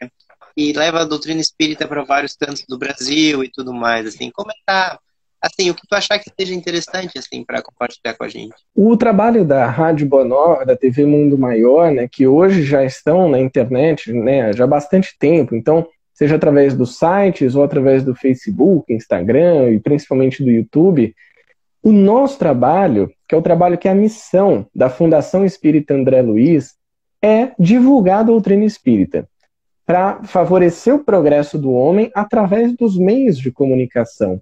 e 0.56 0.72
leva 0.72 1.00
a 1.00 1.04
doutrina 1.04 1.40
espírita 1.40 1.86
para 1.86 2.04
vários 2.04 2.34
cantos 2.34 2.64
do 2.68 2.78
Brasil 2.78 3.42
e 3.42 3.50
tudo 3.50 3.72
mais, 3.72 4.06
assim, 4.06 4.30
comentar 4.30 4.98
assim, 5.42 5.70
o 5.70 5.74
que 5.74 5.86
tu 5.88 5.94
achar 5.94 6.18
que 6.18 6.30
seja 6.38 6.54
interessante, 6.54 7.18
assim, 7.18 7.44
para 7.44 7.60
compartilhar 7.60 8.14
com 8.14 8.24
a 8.24 8.28
gente. 8.28 8.54
O 8.74 8.96
trabalho 8.96 9.44
da 9.44 9.66
Rádio 9.66 10.06
Bonor, 10.06 10.64
da 10.64 10.76
TV 10.76 11.04
Mundo 11.04 11.36
Maior, 11.36 11.90
né, 11.90 12.08
que 12.10 12.26
hoje 12.26 12.62
já 12.62 12.84
estão 12.84 13.28
na 13.28 13.40
internet, 13.40 14.12
né, 14.12 14.52
já 14.52 14.64
há 14.64 14.68
bastante 14.68 15.16
tempo, 15.18 15.56
então, 15.56 15.86
seja 16.14 16.36
através 16.36 16.74
dos 16.74 16.96
sites 16.96 17.56
ou 17.56 17.64
através 17.64 18.04
do 18.04 18.14
Facebook, 18.14 18.92
Instagram 18.92 19.70
e 19.72 19.80
principalmente 19.80 20.44
do 20.44 20.50
YouTube, 20.50 21.12
o 21.82 21.90
nosso 21.90 22.38
trabalho, 22.38 23.10
que 23.26 23.34
é 23.34 23.38
o 23.38 23.42
trabalho 23.42 23.76
que 23.76 23.88
é 23.88 23.90
a 23.90 23.94
missão 23.94 24.66
da 24.72 24.88
Fundação 24.88 25.44
Espírita 25.44 25.94
André 25.94 26.22
Luiz, 26.22 26.74
é 27.20 27.50
divulgar 27.58 28.20
a 28.20 28.24
doutrina 28.24 28.64
espírita 28.64 29.28
para 29.84 30.22
favorecer 30.22 30.94
o 30.94 31.04
progresso 31.04 31.58
do 31.58 31.72
homem 31.72 32.10
através 32.14 32.72
dos 32.76 32.96
meios 32.96 33.36
de 33.36 33.50
comunicação. 33.50 34.40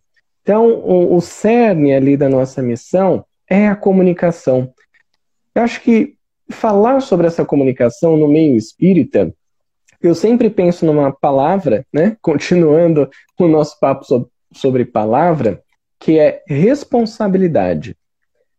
Então, 0.50 0.68
o, 0.68 1.14
o 1.14 1.20
cerne 1.20 1.94
ali 1.94 2.16
da 2.16 2.28
nossa 2.28 2.60
missão 2.60 3.24
é 3.48 3.68
a 3.68 3.76
comunicação. 3.76 4.74
Eu 5.54 5.62
acho 5.62 5.80
que 5.80 6.16
falar 6.50 7.00
sobre 7.02 7.28
essa 7.28 7.44
comunicação 7.44 8.16
no 8.16 8.26
meio 8.26 8.56
espírita, 8.56 9.32
eu 10.02 10.12
sempre 10.12 10.50
penso 10.50 10.84
numa 10.84 11.12
palavra, 11.12 11.86
né? 11.92 12.16
Continuando 12.20 13.08
o 13.38 13.46
nosso 13.46 13.78
papo 13.78 14.04
sobre 14.52 14.84
palavra, 14.84 15.62
que 16.00 16.18
é 16.18 16.42
responsabilidade. 16.48 17.96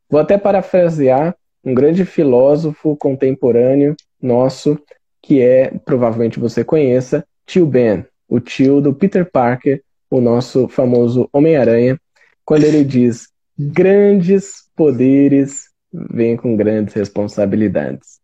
Vou 0.10 0.22
até 0.22 0.38
parafrasear 0.38 1.36
um 1.62 1.74
grande 1.74 2.06
filósofo 2.06 2.96
contemporâneo 2.96 3.98
nosso, 4.22 4.80
que 5.22 5.42
é, 5.42 5.74
provavelmente 5.84 6.40
você 6.40 6.64
conheça, 6.64 7.28
Tio 7.46 7.66
Ben, 7.66 8.06
o 8.30 8.40
tio 8.40 8.80
do 8.80 8.94
Peter 8.94 9.30
Parker, 9.30 9.84
o 10.12 10.20
nosso 10.20 10.68
famoso 10.68 11.30
Homem-Aranha, 11.32 11.98
quando 12.46 12.66
ele 12.66 12.84
diz: 12.84 13.30
grandes 13.58 14.70
poderes 14.76 15.70
vem 15.92 16.36
com 16.36 16.56
grandes 16.56 16.94
responsabilidades. 16.94 18.20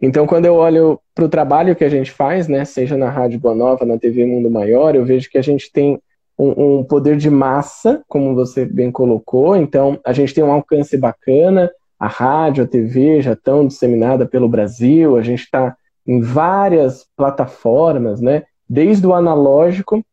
Então, 0.00 0.26
quando 0.26 0.46
eu 0.46 0.54
olho 0.54 1.00
para 1.14 1.24
o 1.24 1.28
trabalho 1.28 1.76
que 1.76 1.84
a 1.84 1.88
gente 1.88 2.10
faz, 2.10 2.48
né, 2.48 2.64
seja 2.64 2.96
na 2.96 3.10
Rádio 3.10 3.38
Boa 3.38 3.54
Nova, 3.54 3.86
na 3.86 3.98
TV 3.98 4.26
Mundo 4.26 4.50
Maior, 4.50 4.94
eu 4.94 5.04
vejo 5.04 5.30
que 5.30 5.38
a 5.38 5.42
gente 5.42 5.70
tem 5.72 6.00
um, 6.38 6.78
um, 6.78 6.84
poder 6.84 7.16
de 7.16 7.30
massa, 7.30 8.02
como 8.08 8.34
você 8.34 8.64
bem 8.64 8.90
colocou. 8.90 9.56
Então, 9.56 9.98
a 10.04 10.12
gente 10.12 10.34
tem 10.34 10.42
um 10.42 10.52
alcance 10.52 10.96
bacana. 10.96 11.70
A 11.98 12.08
rádio, 12.08 12.64
a 12.64 12.66
TV 12.66 13.22
já 13.22 13.32
estão 13.32 13.66
disseminadas 13.66 14.28
pelo 14.28 14.48
Brasil. 14.48 15.16
A 15.16 15.22
gente 15.22 15.44
está 15.44 15.76
em 16.06 16.20
várias 16.20 17.06
plataformas, 17.16 18.20
né? 18.20 18.42
Desde 18.68 19.06
o 19.06 19.14
analógico, 19.14 20.04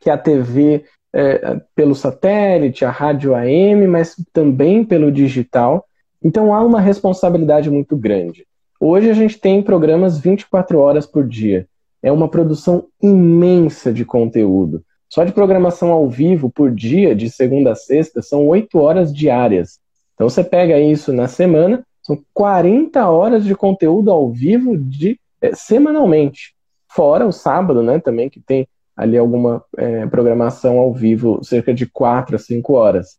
que 0.00 0.10
a 0.10 0.16
TV 0.18 0.84
é, 1.12 1.60
pelo 1.74 1.94
satélite, 1.94 2.84
a 2.84 2.90
rádio 2.90 3.34
AM, 3.34 3.86
mas 3.86 4.14
também 4.32 4.84
pelo 4.84 5.10
digital. 5.10 5.84
Então, 6.22 6.54
há 6.54 6.62
uma 6.62 6.80
responsabilidade 6.80 7.70
muito 7.70 7.96
grande. 7.96 8.46
Hoje 8.78 9.10
a 9.10 9.14
gente 9.14 9.38
tem 9.38 9.62
programas 9.62 10.18
24 10.18 10.78
horas 10.78 11.06
por 11.06 11.26
dia. 11.26 11.66
É 12.02 12.10
uma 12.10 12.28
produção 12.28 12.86
imensa 13.02 13.92
de 13.92 14.04
conteúdo. 14.04 14.82
Só 15.08 15.24
de 15.24 15.32
programação 15.32 15.90
ao 15.90 16.08
vivo 16.08 16.48
por 16.48 16.70
dia, 16.70 17.14
de 17.14 17.28
segunda 17.28 17.72
a 17.72 17.76
sexta, 17.76 18.22
são 18.22 18.46
oito 18.46 18.78
horas 18.78 19.12
diárias. 19.12 19.80
Então 20.14 20.28
você 20.28 20.44
pega 20.44 20.78
isso 20.78 21.12
na 21.12 21.26
semana, 21.26 21.84
são 22.02 22.18
40 22.32 23.08
horas 23.08 23.44
de 23.44 23.54
conteúdo 23.54 24.10
ao 24.10 24.30
vivo 24.30 24.78
de, 24.78 25.18
é, 25.40 25.54
semanalmente. 25.54 26.54
Fora 26.88 27.26
o 27.26 27.32
sábado, 27.32 27.82
né, 27.82 27.98
também, 27.98 28.30
que 28.30 28.40
tem 28.40 28.66
ali 29.00 29.16
alguma 29.16 29.64
é, 29.78 30.06
programação 30.06 30.78
ao 30.78 30.92
vivo, 30.92 31.42
cerca 31.42 31.72
de 31.72 31.86
quatro 31.86 32.36
a 32.36 32.38
cinco 32.38 32.74
horas. 32.74 33.16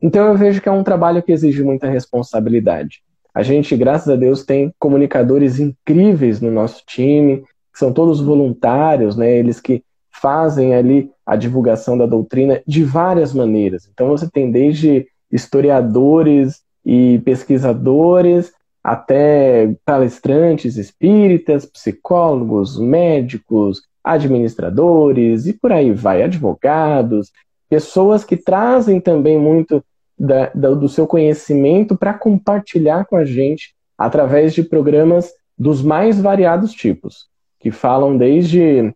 Então 0.00 0.26
eu 0.26 0.34
vejo 0.34 0.62
que 0.62 0.70
é 0.70 0.72
um 0.72 0.82
trabalho 0.82 1.22
que 1.22 1.30
exige 1.30 1.62
muita 1.62 1.86
responsabilidade. 1.86 3.02
A 3.34 3.42
gente, 3.42 3.76
graças 3.76 4.08
a 4.08 4.16
Deus, 4.16 4.42
tem 4.42 4.72
comunicadores 4.78 5.60
incríveis 5.60 6.40
no 6.40 6.50
nosso 6.50 6.82
time, 6.86 7.42
que 7.70 7.78
são 7.78 7.92
todos 7.92 8.22
voluntários, 8.22 9.16
né? 9.16 9.30
Eles 9.30 9.60
que 9.60 9.84
fazem 10.10 10.74
ali 10.74 11.10
a 11.26 11.36
divulgação 11.36 11.98
da 11.98 12.06
doutrina 12.06 12.62
de 12.66 12.82
várias 12.82 13.34
maneiras. 13.34 13.86
Então 13.92 14.08
você 14.08 14.30
tem 14.30 14.50
desde 14.50 15.08
historiadores 15.30 16.62
e 16.86 17.20
pesquisadores 17.22 18.50
até 18.82 19.74
palestrantes 19.84 20.78
espíritas, 20.78 21.66
psicólogos, 21.66 22.78
médicos, 22.78 23.82
administradores 24.08 25.46
e 25.46 25.52
por 25.52 25.70
aí 25.70 25.92
vai, 25.92 26.22
advogados, 26.22 27.30
pessoas 27.68 28.24
que 28.24 28.36
trazem 28.36 29.00
também 29.00 29.38
muito 29.38 29.84
da, 30.18 30.50
da, 30.54 30.70
do 30.70 30.88
seu 30.88 31.06
conhecimento 31.06 31.96
para 31.96 32.14
compartilhar 32.14 33.04
com 33.04 33.16
a 33.16 33.24
gente 33.24 33.74
através 33.96 34.54
de 34.54 34.62
programas 34.62 35.30
dos 35.56 35.82
mais 35.82 36.20
variados 36.20 36.72
tipos, 36.72 37.26
que 37.60 37.70
falam 37.70 38.16
desde 38.16 38.94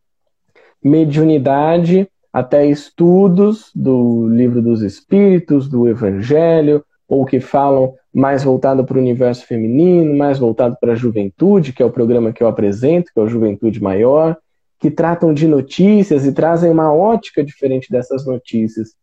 mediunidade 0.83 2.09
até 2.33 2.65
estudos 2.67 3.71
do 3.75 4.27
livro 4.29 4.63
dos 4.63 4.81
espíritos, 4.81 5.69
do 5.69 5.87
evangelho, 5.87 6.83
ou 7.07 7.27
que 7.27 7.41
falam 7.41 7.95
mais 8.13 8.43
voltado 8.43 8.85
para 8.85 8.97
o 8.97 9.01
universo 9.01 9.47
feminino, 9.47 10.17
mais 10.17 10.39
voltado 10.39 10.77
para 10.81 10.93
a 10.93 10.97
juventude, 10.97 11.73
que 11.73 11.83
é 11.83 11.87
o 11.87 11.91
programa 11.91 12.33
que 12.33 12.43
eu 12.43 12.49
apresento, 12.49 13.13
que 13.13 13.21
é 13.21 13.23
o 13.23 13.29
Juventude 13.29 13.83
Maior, 13.83 14.37
que 14.83 14.91
tratam 14.91 15.33
de 15.33 15.47
notícias 15.47 16.27
e 16.27 16.33
trazem 16.33 16.69
uma 16.69 16.93
ótica 16.93 17.45
diferente 17.45 17.89
dessas 17.89 18.27
notícias. 18.27 18.97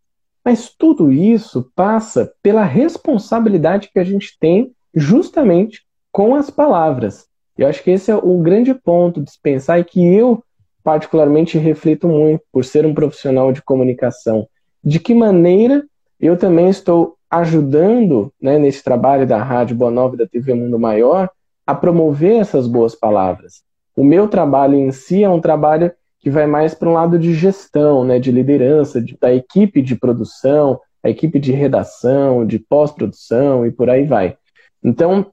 Mas 0.43 0.69
tudo 0.77 1.09
isso 1.09 1.71
passa 1.73 2.33
pela 2.43 2.65
responsabilidade 2.65 3.89
que 3.89 3.97
a 3.97 4.03
gente 4.03 4.37
tem 4.37 4.73
justamente 4.93 5.85
com 6.11 6.35
as 6.35 6.49
palavras. 6.49 7.27
Eu 7.57 7.65
acho 7.65 7.81
que 7.81 7.91
esse 7.91 8.11
é 8.11 8.15
o 8.15 8.39
grande 8.39 8.73
ponto 8.73 9.21
de 9.21 9.31
se 9.31 9.39
pensar 9.41 9.79
e 9.79 9.85
que 9.85 10.05
eu 10.05 10.43
particularmente 10.83 11.57
reflito 11.57 12.09
muito 12.09 12.43
por 12.51 12.65
ser 12.65 12.85
um 12.85 12.93
profissional 12.93 13.53
de 13.53 13.61
comunicação. 13.61 14.49
De 14.83 14.99
que 14.99 15.13
maneira 15.13 15.85
eu 16.19 16.35
também 16.35 16.67
estou 16.67 17.15
ajudando, 17.31 18.33
né, 18.41 18.59
nesse 18.59 18.83
trabalho 18.83 19.25
da 19.25 19.41
Rádio 19.41 19.77
Boa 19.77 19.91
Nova 19.91 20.15
e 20.15 20.17
da 20.17 20.27
TV 20.27 20.53
Mundo 20.53 20.77
Maior, 20.77 21.29
a 21.65 21.73
promover 21.73 22.35
essas 22.35 22.67
boas 22.67 22.95
palavras. 22.95 23.63
O 23.99 24.03
meu 24.05 24.29
trabalho 24.29 24.75
em 24.75 24.93
si 24.93 25.25
é 25.25 25.29
um 25.29 25.41
trabalho 25.41 25.91
que 26.19 26.29
vai 26.29 26.47
mais 26.47 26.73
para 26.73 26.87
um 26.87 26.93
lado 26.93 27.19
de 27.19 27.33
gestão, 27.33 28.05
né, 28.05 28.17
de 28.17 28.31
liderança, 28.31 29.01
de, 29.01 29.17
da 29.19 29.33
equipe 29.33 29.81
de 29.81 29.93
produção, 29.93 30.79
a 31.03 31.09
equipe 31.09 31.37
de 31.37 31.51
redação, 31.51 32.47
de 32.47 32.59
pós-produção 32.59 33.65
e 33.65 33.71
por 33.73 33.89
aí 33.89 34.05
vai. 34.05 34.37
Então, 34.81 35.25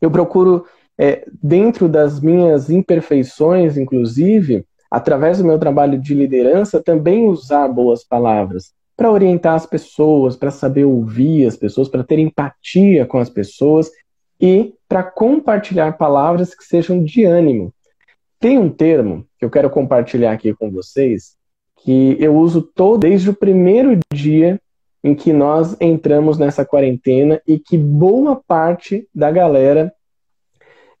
eu 0.00 0.10
procuro, 0.10 0.66
é, 0.98 1.24
dentro 1.40 1.88
das 1.88 2.20
minhas 2.20 2.68
imperfeições, 2.68 3.76
inclusive, 3.76 4.66
através 4.90 5.38
do 5.38 5.44
meu 5.44 5.60
trabalho 5.60 5.96
de 5.96 6.12
liderança, 6.12 6.82
também 6.82 7.28
usar 7.28 7.68
boas 7.68 8.02
palavras 8.02 8.72
para 8.96 9.12
orientar 9.12 9.54
as 9.54 9.66
pessoas, 9.66 10.34
para 10.34 10.50
saber 10.50 10.84
ouvir 10.84 11.46
as 11.46 11.56
pessoas, 11.56 11.88
para 11.88 12.02
ter 12.02 12.18
empatia 12.18 13.06
com 13.06 13.18
as 13.18 13.30
pessoas 13.30 13.88
e 14.40 14.74
para 14.88 15.04
compartilhar 15.04 15.96
palavras 15.96 16.56
que 16.56 16.64
sejam 16.64 17.04
de 17.04 17.24
ânimo. 17.24 17.72
Tem 18.40 18.58
um 18.58 18.70
termo 18.70 19.26
que 19.38 19.44
eu 19.44 19.50
quero 19.50 19.68
compartilhar 19.68 20.32
aqui 20.32 20.54
com 20.54 20.70
vocês 20.70 21.36
que 21.76 22.16
eu 22.18 22.34
uso 22.34 22.62
todo 22.62 23.00
desde 23.00 23.28
o 23.28 23.34
primeiro 23.34 23.98
dia 24.12 24.58
em 25.04 25.14
que 25.14 25.30
nós 25.32 25.76
entramos 25.78 26.38
nessa 26.38 26.64
quarentena 26.64 27.40
e 27.46 27.58
que 27.58 27.76
boa 27.76 28.36
parte 28.36 29.06
da 29.14 29.30
galera 29.30 29.92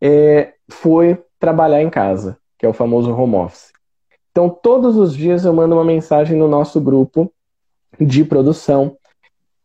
é, 0.00 0.52
foi 0.70 1.18
trabalhar 1.38 1.82
em 1.82 1.90
casa, 1.90 2.38
que 2.58 2.64
é 2.64 2.68
o 2.68 2.74
famoso 2.74 3.10
home 3.10 3.36
office. 3.36 3.72
Então, 4.30 4.48
todos 4.48 4.96
os 4.96 5.14
dias 5.14 5.44
eu 5.44 5.52
mando 5.52 5.74
uma 5.74 5.84
mensagem 5.84 6.36
no 6.36 6.46
nosso 6.46 6.78
grupo 6.78 7.32
de 7.98 8.24
produção. 8.24 8.96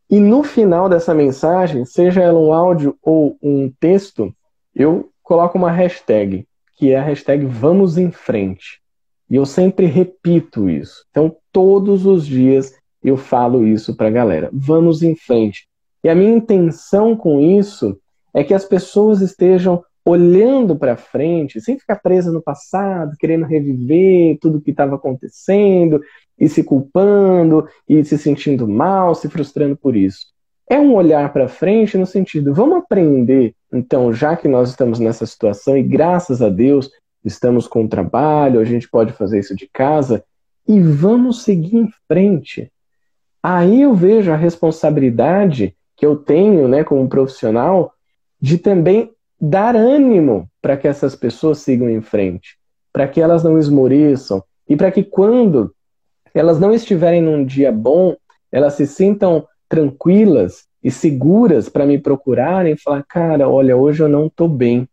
E 0.09 0.19
no 0.19 0.43
final 0.43 0.87
dessa 0.87 1.13
mensagem, 1.13 1.85
seja 1.85 2.21
ela 2.21 2.39
um 2.39 2.53
áudio 2.53 2.97
ou 3.01 3.37
um 3.41 3.71
texto, 3.79 4.33
eu 4.73 5.09
coloco 5.21 5.57
uma 5.57 5.71
hashtag, 5.71 6.45
que 6.75 6.91
é 6.91 6.97
a 6.97 7.03
hashtag 7.03 7.45
Vamos 7.45 7.97
em 7.97 8.11
Frente. 8.11 8.81
E 9.29 9.35
eu 9.35 9.45
sempre 9.45 9.85
repito 9.85 10.69
isso. 10.69 11.05
Então, 11.09 11.35
todos 11.51 12.05
os 12.05 12.25
dias 12.25 12.73
eu 13.03 13.17
falo 13.17 13.65
isso 13.65 13.95
para 13.95 14.07
a 14.07 14.11
galera. 14.11 14.49
Vamos 14.53 15.01
em 15.01 15.15
frente. 15.15 15.67
E 16.03 16.09
a 16.09 16.15
minha 16.15 16.35
intenção 16.35 17.15
com 17.15 17.39
isso 17.39 17.99
é 18.33 18.43
que 18.43 18.53
as 18.53 18.65
pessoas 18.65 19.21
estejam 19.21 19.83
olhando 20.05 20.75
para 20.75 20.95
frente, 20.95 21.59
sem 21.59 21.79
ficar 21.79 21.95
presa 21.95 22.31
no 22.31 22.41
passado, 22.41 23.15
querendo 23.17 23.45
reviver 23.45 24.37
tudo 24.39 24.59
o 24.59 24.61
que 24.61 24.69
estava 24.69 24.95
acontecendo 24.95 25.99
e 26.37 26.47
se 26.47 26.63
culpando 26.63 27.67
e 27.89 28.03
se 28.03 28.17
sentindo 28.17 28.67
mal, 28.67 29.15
se 29.15 29.27
frustrando 29.27 29.75
por 29.75 29.95
isso. 29.95 30.27
É 30.67 30.79
um 30.79 30.95
olhar 30.95 31.31
para 31.31 31.47
frente 31.47 31.97
no 31.97 32.05
sentido, 32.05 32.53
vamos 32.53 32.77
aprender, 32.77 33.53
então, 33.71 34.13
já 34.13 34.35
que 34.35 34.47
nós 34.47 34.69
estamos 34.69 34.99
nessa 34.99 35.25
situação 35.25 35.77
e 35.77 35.83
graças 35.83 36.41
a 36.41 36.49
Deus 36.49 36.89
estamos 37.23 37.67
com 37.67 37.87
trabalho, 37.87 38.59
a 38.59 38.63
gente 38.63 38.89
pode 38.89 39.11
fazer 39.11 39.39
isso 39.39 39.55
de 39.55 39.67
casa 39.71 40.23
e 40.67 40.79
vamos 40.79 41.43
seguir 41.43 41.75
em 41.75 41.89
frente. 42.07 42.71
Aí 43.43 43.81
eu 43.81 43.93
vejo 43.93 44.31
a 44.31 44.35
responsabilidade 44.35 45.75
que 45.95 46.05
eu 46.05 46.15
tenho, 46.15 46.67
né, 46.67 46.83
como 46.83 47.07
profissional, 47.07 47.93
de 48.41 48.57
também 48.57 49.11
dar 49.39 49.75
ânimo 49.75 50.49
para 50.61 50.77
que 50.77 50.87
essas 50.87 51.15
pessoas 51.15 51.59
sigam 51.59 51.89
em 51.89 52.01
frente, 52.01 52.57
para 52.91 53.07
que 53.07 53.21
elas 53.21 53.43
não 53.43 53.59
esmoreçam 53.59 54.43
e 54.67 54.75
para 54.75 54.91
que 54.91 55.03
quando 55.03 55.75
elas 56.33 56.59
não 56.59 56.73
estiverem 56.73 57.21
num 57.21 57.45
dia 57.45 57.71
bom, 57.71 58.15
elas 58.51 58.73
se 58.73 58.87
sintam 58.87 59.45
tranquilas 59.67 60.65
e 60.83 60.91
seguras 60.91 61.69
para 61.69 61.85
me 61.85 61.97
procurarem 61.97 62.73
e 62.73 62.77
falar: 62.77 63.03
cara, 63.03 63.49
olha, 63.49 63.75
hoje 63.75 64.03
eu 64.03 64.09
não 64.09 64.27
estou 64.27 64.47
bem. 64.47 64.87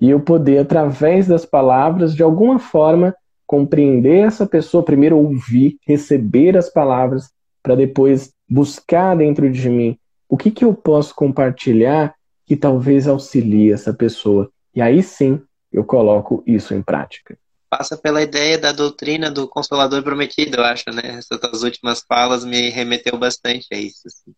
E 0.00 0.10
eu 0.10 0.20
poder, 0.20 0.58
através 0.58 1.26
das 1.26 1.44
palavras, 1.44 2.14
de 2.14 2.22
alguma 2.22 2.58
forma, 2.58 3.14
compreender 3.46 4.26
essa 4.26 4.46
pessoa, 4.46 4.84
primeiro 4.84 5.16
ouvir, 5.16 5.76
receber 5.86 6.56
as 6.56 6.68
palavras, 6.70 7.30
para 7.62 7.74
depois 7.74 8.32
buscar 8.48 9.16
dentro 9.16 9.50
de 9.50 9.68
mim 9.68 9.98
o 10.28 10.36
que, 10.36 10.50
que 10.50 10.64
eu 10.64 10.74
posso 10.74 11.14
compartilhar 11.14 12.14
que 12.46 12.56
talvez 12.56 13.08
auxilie 13.08 13.72
essa 13.72 13.92
pessoa. 13.92 14.50
E 14.74 14.80
aí 14.80 15.02
sim 15.02 15.40
eu 15.72 15.84
coloco 15.84 16.42
isso 16.46 16.74
em 16.74 16.82
prática. 16.82 17.36
Passa 17.70 17.96
pela 17.96 18.22
ideia 18.22 18.56
da 18.58 18.72
doutrina 18.72 19.30
do 19.30 19.46
Consolador 19.46 20.02
Prometido, 20.02 20.56
eu 20.56 20.64
acho, 20.64 20.90
né? 20.90 21.02
Essas 21.18 21.62
últimas 21.62 22.00
falas 22.00 22.44
me 22.44 22.70
remeteu 22.70 23.18
bastante 23.18 23.66
a 23.72 23.76
isso. 23.76 24.06
Assim. 24.06 24.34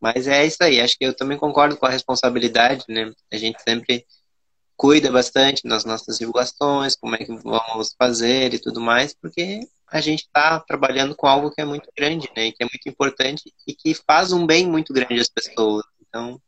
Mas 0.00 0.26
é 0.26 0.44
isso 0.46 0.56
aí, 0.60 0.80
acho 0.80 0.96
que 0.98 1.04
eu 1.04 1.14
também 1.14 1.38
concordo 1.38 1.76
com 1.76 1.86
a 1.86 1.90
responsabilidade, 1.90 2.84
né? 2.88 3.12
A 3.30 3.36
gente 3.36 3.60
sempre 3.62 4.06
cuida 4.76 5.12
bastante 5.12 5.66
nas 5.66 5.84
nossas 5.84 6.18
divulgações, 6.18 6.96
como 6.96 7.14
é 7.14 7.18
que 7.18 7.32
vamos 7.32 7.94
fazer 7.98 8.54
e 8.54 8.58
tudo 8.58 8.80
mais, 8.80 9.14
porque 9.14 9.60
a 9.88 10.00
gente 10.00 10.22
está 10.22 10.58
trabalhando 10.60 11.14
com 11.14 11.26
algo 11.26 11.50
que 11.50 11.60
é 11.60 11.64
muito 11.64 11.88
grande, 11.96 12.28
né? 12.36 12.50
Que 12.50 12.62
é 12.62 12.64
muito 12.64 12.88
importante 12.88 13.52
e 13.66 13.74
que 13.74 13.94
faz 13.94 14.32
um 14.32 14.46
bem 14.46 14.66
muito 14.66 14.92
grande 14.92 15.20
às 15.20 15.28
pessoas. 15.28 15.84
Então, 16.00 16.40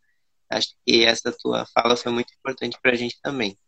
Acho 0.55 0.68
que 0.87 1.05
essa 1.05 1.32
tua 1.32 1.66
fala 1.66 1.97
foi 1.97 2.12
muito 2.12 2.32
importante 2.32 2.78
para 2.80 2.93
a 2.93 2.95
gente 2.95 3.18
também. 3.22 3.59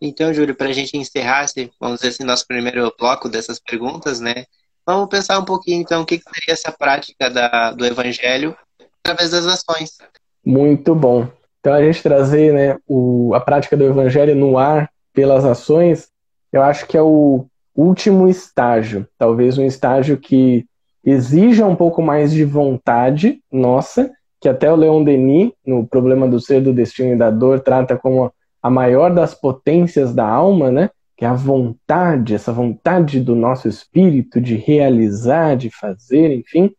Então, 0.00 0.32
Júlio, 0.32 0.54
para 0.54 0.68
a 0.68 0.72
gente 0.72 0.96
encerrar, 0.96 1.44
esse, 1.44 1.70
vamos 1.80 1.96
dizer 1.96 2.08
assim, 2.08 2.24
nosso 2.24 2.46
primeiro 2.46 2.92
bloco 2.98 3.28
dessas 3.28 3.58
perguntas, 3.58 4.20
né? 4.20 4.44
Vamos 4.86 5.08
pensar 5.08 5.38
um 5.38 5.44
pouquinho, 5.44 5.80
então, 5.80 6.02
o 6.02 6.06
que, 6.06 6.18
seria 6.18 6.54
essa 6.54 6.72
prática 6.72 7.28
da, 7.28 7.72
do 7.72 7.84
evangelho 7.84 8.56
através 9.02 9.30
das 9.30 9.46
ações. 9.46 9.98
Muito 10.44 10.94
bom. 10.94 11.28
Então, 11.60 11.72
a 11.72 11.82
gente 11.82 12.02
trazer 12.02 12.54
né, 12.54 12.78
o, 12.86 13.34
a 13.34 13.40
prática 13.40 13.76
do 13.76 13.84
evangelho 13.84 14.34
no 14.34 14.56
ar 14.56 14.88
pelas 15.12 15.44
ações, 15.44 16.08
eu 16.52 16.62
acho 16.62 16.86
que 16.86 16.96
é 16.96 17.02
o 17.02 17.44
último 17.74 18.28
estágio. 18.28 19.06
Talvez 19.18 19.58
um 19.58 19.64
estágio 19.64 20.16
que 20.16 20.64
exija 21.04 21.66
um 21.66 21.76
pouco 21.76 22.00
mais 22.00 22.32
de 22.32 22.44
vontade 22.44 23.40
nossa, 23.50 24.10
que 24.40 24.48
até 24.48 24.70
o 24.72 24.76
Leon 24.76 25.02
Denis, 25.02 25.52
no 25.66 25.86
Problema 25.86 26.28
do 26.28 26.40
Ser, 26.40 26.60
do 26.60 26.72
Destino 26.72 27.12
e 27.12 27.16
da 27.16 27.30
Dor, 27.30 27.60
trata 27.60 27.96
como 27.96 28.32
a 28.62 28.70
maior 28.70 29.12
das 29.12 29.34
potências 29.34 30.14
da 30.14 30.26
alma, 30.26 30.70
né? 30.70 30.90
Que 31.16 31.24
é 31.24 31.28
a 31.28 31.34
vontade, 31.34 32.34
essa 32.34 32.52
vontade 32.52 33.20
do 33.20 33.34
nosso 33.34 33.68
espírito 33.68 34.40
de 34.40 34.56
realizar, 34.56 35.56
de 35.56 35.70
fazer, 35.70 36.32
enfim. 36.32 36.72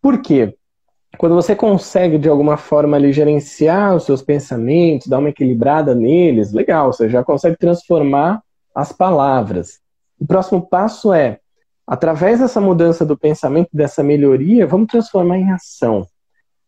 Por 0.00 0.20
quê? 0.20 0.54
Quando 1.18 1.34
você 1.34 1.54
consegue, 1.54 2.18
de 2.18 2.28
alguma 2.28 2.56
forma, 2.56 2.96
ali, 2.96 3.12
gerenciar 3.12 3.94
os 3.94 4.04
seus 4.04 4.22
pensamentos, 4.22 5.06
dar 5.06 5.18
uma 5.18 5.28
equilibrada 5.28 5.94
neles, 5.94 6.52
legal, 6.52 6.92
você 6.92 7.08
já 7.08 7.22
consegue 7.22 7.56
transformar 7.56 8.42
as 8.74 8.92
palavras. 8.92 9.80
O 10.18 10.26
próximo 10.26 10.60
passo 10.68 11.12
é, 11.12 11.38
através 11.86 12.40
dessa 12.40 12.60
mudança 12.60 13.04
do 13.04 13.16
pensamento, 13.16 13.68
dessa 13.72 14.02
melhoria, 14.02 14.66
vamos 14.66 14.88
transformar 14.88 15.38
em 15.38 15.52
ação 15.52 16.06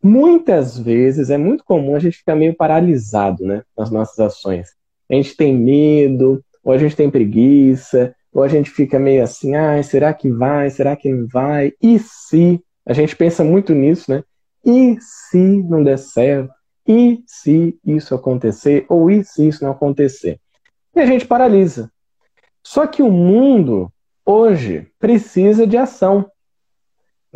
muitas 0.07 0.79
vezes 0.79 1.31
é 1.31 1.37
muito 1.37 1.65
comum 1.65 1.97
a 1.97 1.99
gente 1.99 2.19
ficar 2.19 2.37
meio 2.37 2.55
paralisado 2.55 3.45
né, 3.45 3.63
nas 3.77 3.91
nossas 3.91 4.19
ações. 4.19 4.69
A 5.11 5.15
gente 5.15 5.37
tem 5.37 5.55
medo, 5.55 6.43
ou 6.63 6.73
a 6.73 6.79
gente 6.79 6.97
tem 6.97 7.11
preguiça, 7.11 8.15
ou 8.33 8.43
a 8.43 8.49
gente 8.49 8.71
fica 8.71 8.99
meio 8.99 9.23
assim, 9.23 9.55
ah, 9.55 9.83
será 9.83 10.15
que 10.15 10.31
vai, 10.31 10.71
será 10.71 10.95
que 10.97 11.13
não 11.13 11.27
vai? 11.27 11.73
E 11.83 11.99
se? 11.99 12.63
A 12.85 12.93
gente 12.93 13.17
pensa 13.17 13.43
muito 13.43 13.75
nisso, 13.75 14.11
né? 14.11 14.23
E 14.65 14.97
se 15.01 15.63
não 15.65 15.83
der 15.83 15.99
certo? 15.99 16.53
E 16.87 17.23
se 17.27 17.77
isso 17.85 18.15
acontecer? 18.15 18.87
Ou 18.89 19.11
e 19.11 19.25
se 19.25 19.49
isso 19.49 19.65
não 19.65 19.73
acontecer? 19.73 20.39
E 20.95 21.01
a 21.01 21.07
gente 21.07 21.27
paralisa. 21.27 21.91
Só 22.63 22.87
que 22.87 23.03
o 23.03 23.11
mundo, 23.11 23.93
hoje, 24.25 24.89
precisa 24.99 25.67
de 25.67 25.77
ação. 25.77 26.31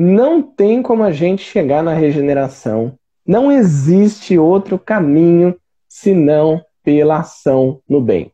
Não 0.02 0.40
tem 0.40 0.82
como 0.82 1.02
a 1.04 1.12
gente 1.12 1.42
chegar 1.42 1.82
na 1.82 1.92
regeneração. 1.92 2.98
Não 3.26 3.52
existe 3.52 4.38
outro 4.38 4.78
caminho 4.78 5.54
senão 5.86 6.64
pela 6.82 7.18
ação 7.18 7.82
no 7.86 8.00
bem. 8.00 8.32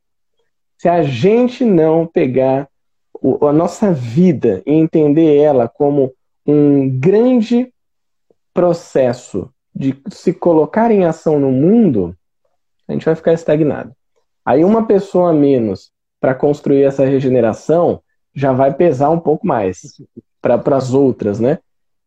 Se 0.79 0.89
a 0.89 1.03
gente 1.03 1.65
não 1.65 2.07
pegar 2.07 2.69
a 3.43 3.53
nossa 3.53 3.93
vida 3.93 4.63
e 4.65 4.75
entender 4.75 5.39
ela 5.39 5.69
como 5.69 6.13
um 6.47 6.89
grande 7.01 7.75
processo 8.55 9.51
de 9.75 10.01
se 10.09 10.33
colocar 10.33 10.93
em 10.93 11.05
ação 11.05 11.41
no 11.41 11.51
mundo, 11.51 12.17
a 12.87 12.93
gente 12.93 13.07
vai 13.07 13.17
ficar 13.17 13.33
estagnado. 13.33 13.93
Aí 14.45 14.65
uma 14.65 14.87
pessoa 14.87 15.31
a 15.31 15.35
menos 15.35 15.91
para 16.21 16.33
construir 16.33 16.85
essa 16.85 17.05
regeneração 17.05 18.01
já 18.33 18.53
vai 18.53 18.73
pesar 18.73 19.11
um 19.11 19.19
pouco 19.19 19.45
mais 19.45 19.81
para 20.41 20.77
as 20.77 20.93
outras, 20.93 21.41
né? 21.41 21.59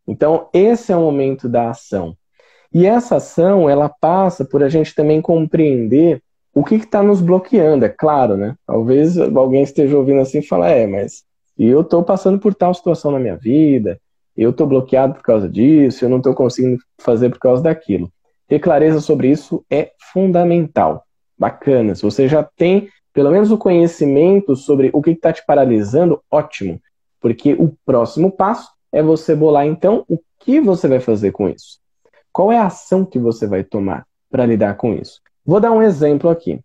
Então, 0.08 0.48
esse 0.54 0.92
é 0.92 0.98
o 0.98 1.02
momento 1.02 1.48
da 1.48 1.70
ação. 1.70 2.16
E 2.74 2.86
essa 2.86 3.18
ação, 3.18 3.70
ela 3.70 3.90
passa 3.90 4.46
por 4.46 4.64
a 4.64 4.70
gente 4.70 4.94
também 4.94 5.22
compreender 5.22 6.22
o 6.54 6.64
que 6.64 6.76
está 6.76 7.04
nos 7.04 7.22
bloqueando, 7.22 7.86
é 7.86 7.90
claro, 7.90 8.36
né? 8.36 8.56
Talvez 8.66 9.18
alguém 9.18 9.64
esteja 9.64 9.98
ouvindo 9.98 10.22
assim 10.22 10.40
e 10.40 10.46
fala, 10.46 10.70
é, 10.70 10.86
mas 10.88 11.24
eu 11.58 11.82
estou 11.82 12.04
passando 12.04 12.40
por 12.40 12.54
tal 12.56 12.74
situação 12.74 13.12
na 13.12 13.20
minha 13.20 13.36
vida, 13.36 14.00
eu 14.36 14.52
estou 14.52 14.66
bloqueado 14.66 15.14
por 15.16 15.24
causa 15.24 15.48
disso, 15.50 16.06
eu 16.06 16.10
não 16.10 16.18
estou 16.18 16.34
conseguindo 16.34 16.82
fazer 17.00 17.30
por 17.30 17.40
causa 17.40 17.62
daquilo. 17.62 18.12
Ter 18.48 18.60
clareza 18.60 19.00
sobre 19.00 19.30
isso 19.30 19.64
é 19.70 19.92
fundamental. 20.12 21.04
Bacana. 21.38 21.96
Se 21.96 22.02
você 22.02 22.28
já 22.28 22.44
tem 22.44 22.90
pelo 23.14 23.32
menos 23.32 23.52
o 23.52 23.58
conhecimento 23.58 24.56
sobre 24.56 24.90
o 24.94 25.02
que 25.02 25.12
está 25.12 25.34
te 25.34 25.46
paralisando, 25.46 26.22
ótimo. 26.32 26.80
Porque 27.20 27.53
o 27.53 27.74
próximo 27.86 28.32
passo 28.32 28.70
é 28.91 29.03
você 29.03 29.36
bolar 29.36 29.65
então 29.65 30.03
o 30.07 30.20
que 30.39 30.59
você 30.59 30.88
vai 30.88 30.99
fazer 30.99 31.32
com 31.32 31.49
isso. 31.49 31.80
Qual 32.32 32.51
é 32.51 32.57
a 32.57 32.67
ação 32.67 33.05
que 33.05 33.20
você 33.20 33.45
vai 33.45 33.63
tomar 33.63 34.05
para 34.30 34.45
lidar 34.45 34.76
com 34.76 34.93
isso? 34.93 35.20
Vou 35.45 35.59
dar 35.59 35.72
um 35.72 35.82
exemplo 35.82 36.30
aqui. 36.30 36.59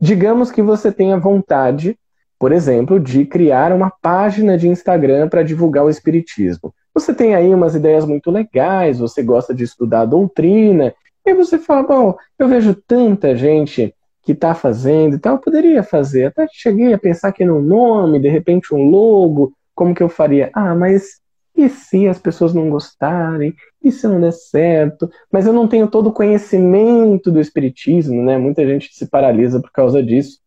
Digamos 0.00 0.50
que 0.50 0.62
você 0.62 0.90
tenha 0.90 1.18
vontade, 1.18 1.98
por 2.38 2.52
exemplo, 2.52 2.98
de 2.98 3.24
criar 3.24 3.72
uma 3.72 3.90
página 3.90 4.56
de 4.56 4.68
Instagram 4.68 5.28
para 5.28 5.42
divulgar 5.42 5.84
o 5.84 5.90
Espiritismo. 5.90 6.74
Você 6.94 7.14
tem 7.14 7.34
aí 7.34 7.54
umas 7.54 7.74
ideias 7.74 8.04
muito 8.04 8.30
legais, 8.30 8.98
você 8.98 9.22
gosta 9.22 9.54
de 9.54 9.64
estudar 9.64 10.04
doutrina, 10.04 10.94
e 11.24 11.34
você 11.34 11.58
fala: 11.58 11.82
bom, 11.82 12.16
eu 12.38 12.48
vejo 12.48 12.74
tanta 12.74 13.36
gente 13.36 13.94
que 14.22 14.32
está 14.32 14.54
fazendo 14.54 15.16
e 15.16 15.18
tal, 15.18 15.34
eu 15.34 15.40
poderia 15.40 15.82
fazer. 15.82 16.26
Até 16.26 16.46
cheguei 16.52 16.92
a 16.92 16.98
pensar 16.98 17.28
aqui 17.28 17.44
no 17.44 17.60
nome, 17.60 18.20
de 18.20 18.28
repente 18.28 18.74
um 18.74 18.88
logo, 18.88 19.52
como 19.74 19.94
que 19.94 20.02
eu 20.02 20.08
faria? 20.08 20.50
Ah, 20.54 20.74
mas 20.74 21.22
e 21.54 21.68
se 21.68 22.08
as 22.08 22.18
pessoas 22.18 22.54
não 22.54 22.70
gostarem? 22.70 23.54
E 23.82 23.92
se 23.92 24.06
não 24.08 24.20
der 24.20 24.32
certo? 24.32 25.10
Mas 25.30 25.46
eu 25.46 25.52
não 25.52 25.68
tenho 25.68 25.88
todo 25.88 26.08
o 26.08 26.12
conhecimento 26.12 27.30
do 27.30 27.40
espiritismo, 27.40 28.22
né? 28.22 28.38
Muita 28.38 28.66
gente 28.66 28.94
se 28.94 29.06
paralisa 29.06 29.60
por 29.60 29.70
causa 29.70 30.02
disso. 30.02 30.40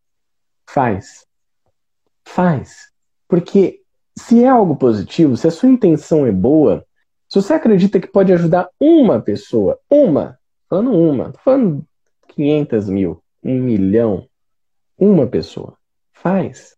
Faz. 0.68 1.24
Faz. 2.24 2.90
Porque 3.28 3.80
se 4.18 4.42
é 4.42 4.48
algo 4.48 4.76
positivo, 4.76 5.36
se 5.36 5.46
a 5.46 5.50
sua 5.50 5.68
intenção 5.68 6.26
é 6.26 6.32
boa, 6.32 6.84
se 7.28 7.40
você 7.40 7.54
acredita 7.54 8.00
que 8.00 8.08
pode 8.08 8.32
ajudar 8.32 8.68
uma 8.80 9.20
pessoa, 9.20 9.78
uma, 9.90 10.38
falando 10.68 10.92
uma, 10.92 11.32
falando 11.44 11.84
500 12.28 12.88
mil, 12.88 13.22
um 13.42 13.60
milhão, 13.60 14.26
uma 14.98 15.26
pessoa, 15.26 15.76
faz. 16.12 16.76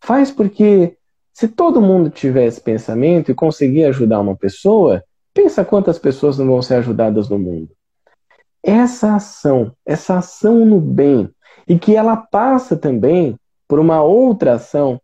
Faz 0.00 0.30
porque 0.30 0.96
se 1.34 1.48
todo 1.48 1.82
mundo 1.82 2.10
tiver 2.10 2.46
esse 2.46 2.60
pensamento 2.60 3.28
e 3.28 3.34
conseguir 3.34 3.86
ajudar 3.86 4.20
uma 4.20 4.36
pessoa, 4.36 5.02
pensa 5.34 5.64
quantas 5.64 5.98
pessoas 5.98 6.38
não 6.38 6.46
vão 6.46 6.62
ser 6.62 6.76
ajudadas 6.76 7.28
no 7.28 7.40
mundo. 7.40 7.70
Essa 8.62 9.16
ação, 9.16 9.72
essa 9.84 10.18
ação 10.18 10.64
no 10.64 10.80
bem, 10.80 11.28
e 11.68 11.76
que 11.76 11.96
ela 11.96 12.16
passa 12.16 12.76
também 12.76 13.36
por 13.66 13.80
uma 13.80 14.00
outra 14.00 14.54
ação 14.54 15.00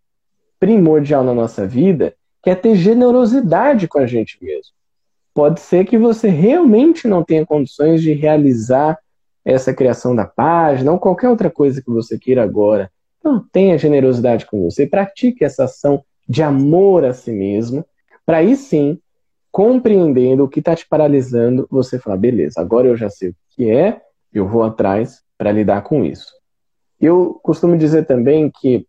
primordial 0.61 1.25
na 1.25 1.35
nossa 1.35 1.67
vida, 1.67 2.15
que 2.43 2.49
é 2.49 2.55
ter 2.55 2.77
generosidade 2.77 3.89
com 3.89 3.99
a 3.99 4.07
gente 4.07 4.39
mesmo. 4.41 4.73
Pode 5.35 5.61
ser 5.61 5.85
que 5.85 5.99
você 5.99 6.29
realmente 6.29 7.09
não 7.09 7.25
tenha 7.25 7.45
condições 7.45 8.03
de 8.03 8.13
realizar 8.13 8.99
essa 9.45 9.75
criação 9.75 10.15
da 10.15 10.27
página 10.27 10.93
ou 10.93 10.99
qualquer 10.99 11.29
outra 11.29 11.51
coisa 11.51 11.83
que 11.83 11.91
você 11.91 12.17
queira 12.17 12.45
agora. 12.45 12.91
Então, 13.19 13.45
tenha 13.53 13.77
generosidade 13.77 14.47
com 14.47 14.63
você, 14.63 14.87
pratique 14.87 15.45
essa 15.45 15.65
ação 15.65 16.05
de 16.31 16.45
amor 16.45 17.05
a 17.05 17.13
si 17.13 17.33
mesmo, 17.33 17.85
para 18.25 18.37
aí 18.37 18.55
sim, 18.55 19.01
compreendendo 19.51 20.45
o 20.45 20.49
que 20.49 20.61
está 20.61 20.77
te 20.77 20.87
paralisando, 20.87 21.67
você 21.69 21.99
falar, 21.99 22.19
beleza, 22.19 22.61
agora 22.61 22.87
eu 22.87 22.97
já 22.97 23.11
sei 23.11 23.31
o 23.31 23.37
que 23.49 23.69
é, 23.69 24.01
eu 24.33 24.47
vou 24.47 24.63
atrás 24.63 25.23
para 25.37 25.51
lidar 25.51 25.83
com 25.83 26.05
isso. 26.05 26.33
Eu 27.01 27.41
costumo 27.43 27.77
dizer 27.77 28.07
também 28.07 28.49
que 28.49 28.87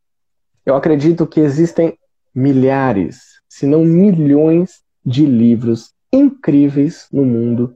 eu 0.63 0.75
acredito 0.75 1.25
que 1.25 1.39
existem 1.39 1.97
milhares, 2.33 3.41
se 3.49 3.65
não 3.65 3.83
milhões 3.83 4.83
de 5.03 5.25
livros 5.25 5.95
incríveis 6.13 7.07
no 7.11 7.25
mundo, 7.25 7.75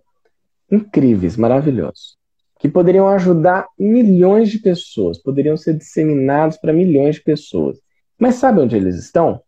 incríveis, 0.71 1.37
maravilhosos, 1.37 2.17
que 2.59 2.69
poderiam 2.69 3.07
ajudar 3.07 3.67
milhões 3.79 4.51
de 4.51 4.59
pessoas, 4.59 5.17
poderiam 5.17 5.57
ser 5.57 5.75
disseminados 5.75 6.55
para 6.55 6.71
milhões 6.71 7.15
de 7.15 7.23
pessoas. 7.23 7.79
Mas 8.19 8.35
sabe 8.35 8.59
onde 8.59 8.75
eles 8.75 8.95
estão? 8.95 9.41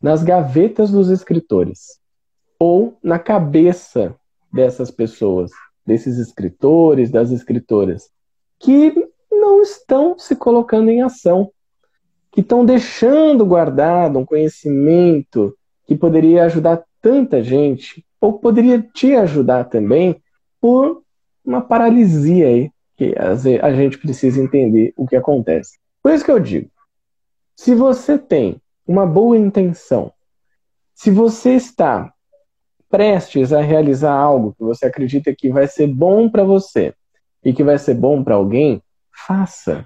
Nas 0.00 0.22
gavetas 0.22 0.90
dos 0.90 1.08
escritores 1.10 1.98
ou 2.58 2.96
na 3.02 3.18
cabeça 3.18 4.14
dessas 4.52 4.90
pessoas, 4.90 5.50
desses 5.86 6.18
escritores, 6.18 7.10
das 7.10 7.30
escritoras, 7.30 8.10
que 8.58 8.92
não 9.30 9.62
estão 9.62 10.18
se 10.18 10.34
colocando 10.34 10.90
em 10.90 11.02
ação, 11.02 11.50
que 12.32 12.40
estão 12.40 12.64
deixando 12.64 13.46
guardado 13.46 14.18
um 14.18 14.24
conhecimento 14.24 15.56
que 15.86 15.96
poderia 15.96 16.44
ajudar 16.44 16.84
tanta 17.00 17.42
gente, 17.42 18.04
ou 18.20 18.38
poderia 18.38 18.82
te 18.82 19.14
ajudar 19.14 19.64
também, 19.64 20.20
por 20.60 21.02
uma 21.44 21.60
paralisia 21.60 22.48
aí, 22.48 22.70
que 22.96 23.14
a 23.16 23.72
gente 23.72 23.96
precisa 23.96 24.42
entender 24.42 24.92
o 24.96 25.06
que 25.06 25.14
acontece. 25.14 25.78
Por 26.02 26.12
isso 26.12 26.24
que 26.24 26.30
eu 26.30 26.40
digo, 26.40 26.68
se 27.54 27.74
você 27.74 28.18
tem 28.18 28.60
uma 28.88 29.06
boa 29.06 29.36
intenção. 29.36 30.10
Se 30.94 31.10
você 31.10 31.52
está 31.52 32.10
prestes 32.88 33.52
a 33.52 33.60
realizar 33.60 34.14
algo 34.14 34.54
que 34.54 34.64
você 34.64 34.86
acredita 34.86 35.34
que 35.36 35.50
vai 35.50 35.68
ser 35.68 35.86
bom 35.86 36.30
para 36.30 36.42
você 36.42 36.94
e 37.44 37.52
que 37.52 37.62
vai 37.62 37.78
ser 37.78 37.94
bom 37.94 38.24
para 38.24 38.36
alguém, 38.36 38.82
faça. 39.26 39.84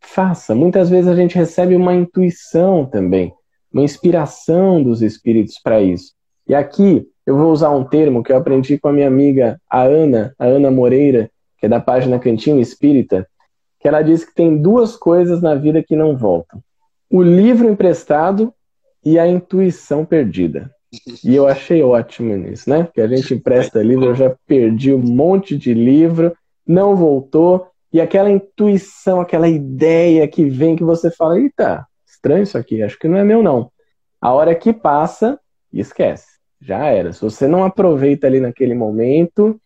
Faça. 0.00 0.54
Muitas 0.54 0.88
vezes 0.88 1.10
a 1.10 1.16
gente 1.16 1.34
recebe 1.34 1.74
uma 1.74 1.92
intuição 1.94 2.86
também, 2.86 3.34
uma 3.72 3.82
inspiração 3.82 4.80
dos 4.80 5.02
espíritos 5.02 5.58
para 5.60 5.82
isso. 5.82 6.12
E 6.46 6.54
aqui 6.54 7.06
eu 7.26 7.36
vou 7.36 7.50
usar 7.50 7.70
um 7.70 7.84
termo 7.84 8.22
que 8.22 8.30
eu 8.30 8.36
aprendi 8.36 8.78
com 8.78 8.88
a 8.88 8.92
minha 8.92 9.08
amiga 9.08 9.60
a 9.68 9.82
Ana, 9.82 10.32
a 10.38 10.46
Ana 10.46 10.70
Moreira, 10.70 11.28
que 11.58 11.66
é 11.66 11.68
da 11.68 11.80
página 11.80 12.20
Cantinho 12.20 12.60
Espírita, 12.60 13.28
que 13.80 13.88
ela 13.88 14.00
diz 14.00 14.24
que 14.24 14.32
tem 14.32 14.56
duas 14.56 14.96
coisas 14.96 15.42
na 15.42 15.56
vida 15.56 15.82
que 15.82 15.96
não 15.96 16.16
voltam: 16.16 16.62
o 17.10 17.22
livro 17.22 17.68
emprestado 17.68 18.52
e 19.04 19.18
a 19.18 19.26
intuição 19.26 20.04
perdida. 20.04 20.70
E 21.22 21.34
eu 21.34 21.46
achei 21.46 21.82
ótimo 21.82 22.34
nisso, 22.36 22.68
né? 22.68 22.88
Que 22.92 23.00
a 23.00 23.06
gente 23.06 23.34
empresta 23.34 23.82
livro, 23.82 24.06
eu 24.06 24.14
já 24.14 24.34
perdi 24.46 24.92
um 24.92 24.98
monte 24.98 25.56
de 25.56 25.74
livro, 25.74 26.34
não 26.66 26.96
voltou, 26.96 27.68
e 27.92 28.00
aquela 28.00 28.30
intuição, 28.30 29.20
aquela 29.20 29.48
ideia 29.48 30.26
que 30.28 30.44
vem 30.44 30.76
que 30.76 30.84
você 30.84 31.10
fala, 31.10 31.38
eita, 31.38 31.86
estranho 32.06 32.42
isso 32.42 32.58
aqui, 32.58 32.82
acho 32.82 32.98
que 32.98 33.08
não 33.08 33.18
é 33.18 33.24
meu 33.24 33.42
não. 33.42 33.70
A 34.20 34.32
hora 34.32 34.54
que 34.54 34.72
passa, 34.72 35.38
esquece 35.72 36.38
já 36.60 36.86
era. 36.86 37.12
Se 37.12 37.20
você 37.20 37.46
não 37.46 37.64
aproveita 37.64 38.26
ali 38.26 38.40
naquele 38.40 38.74
momento, 38.74 39.60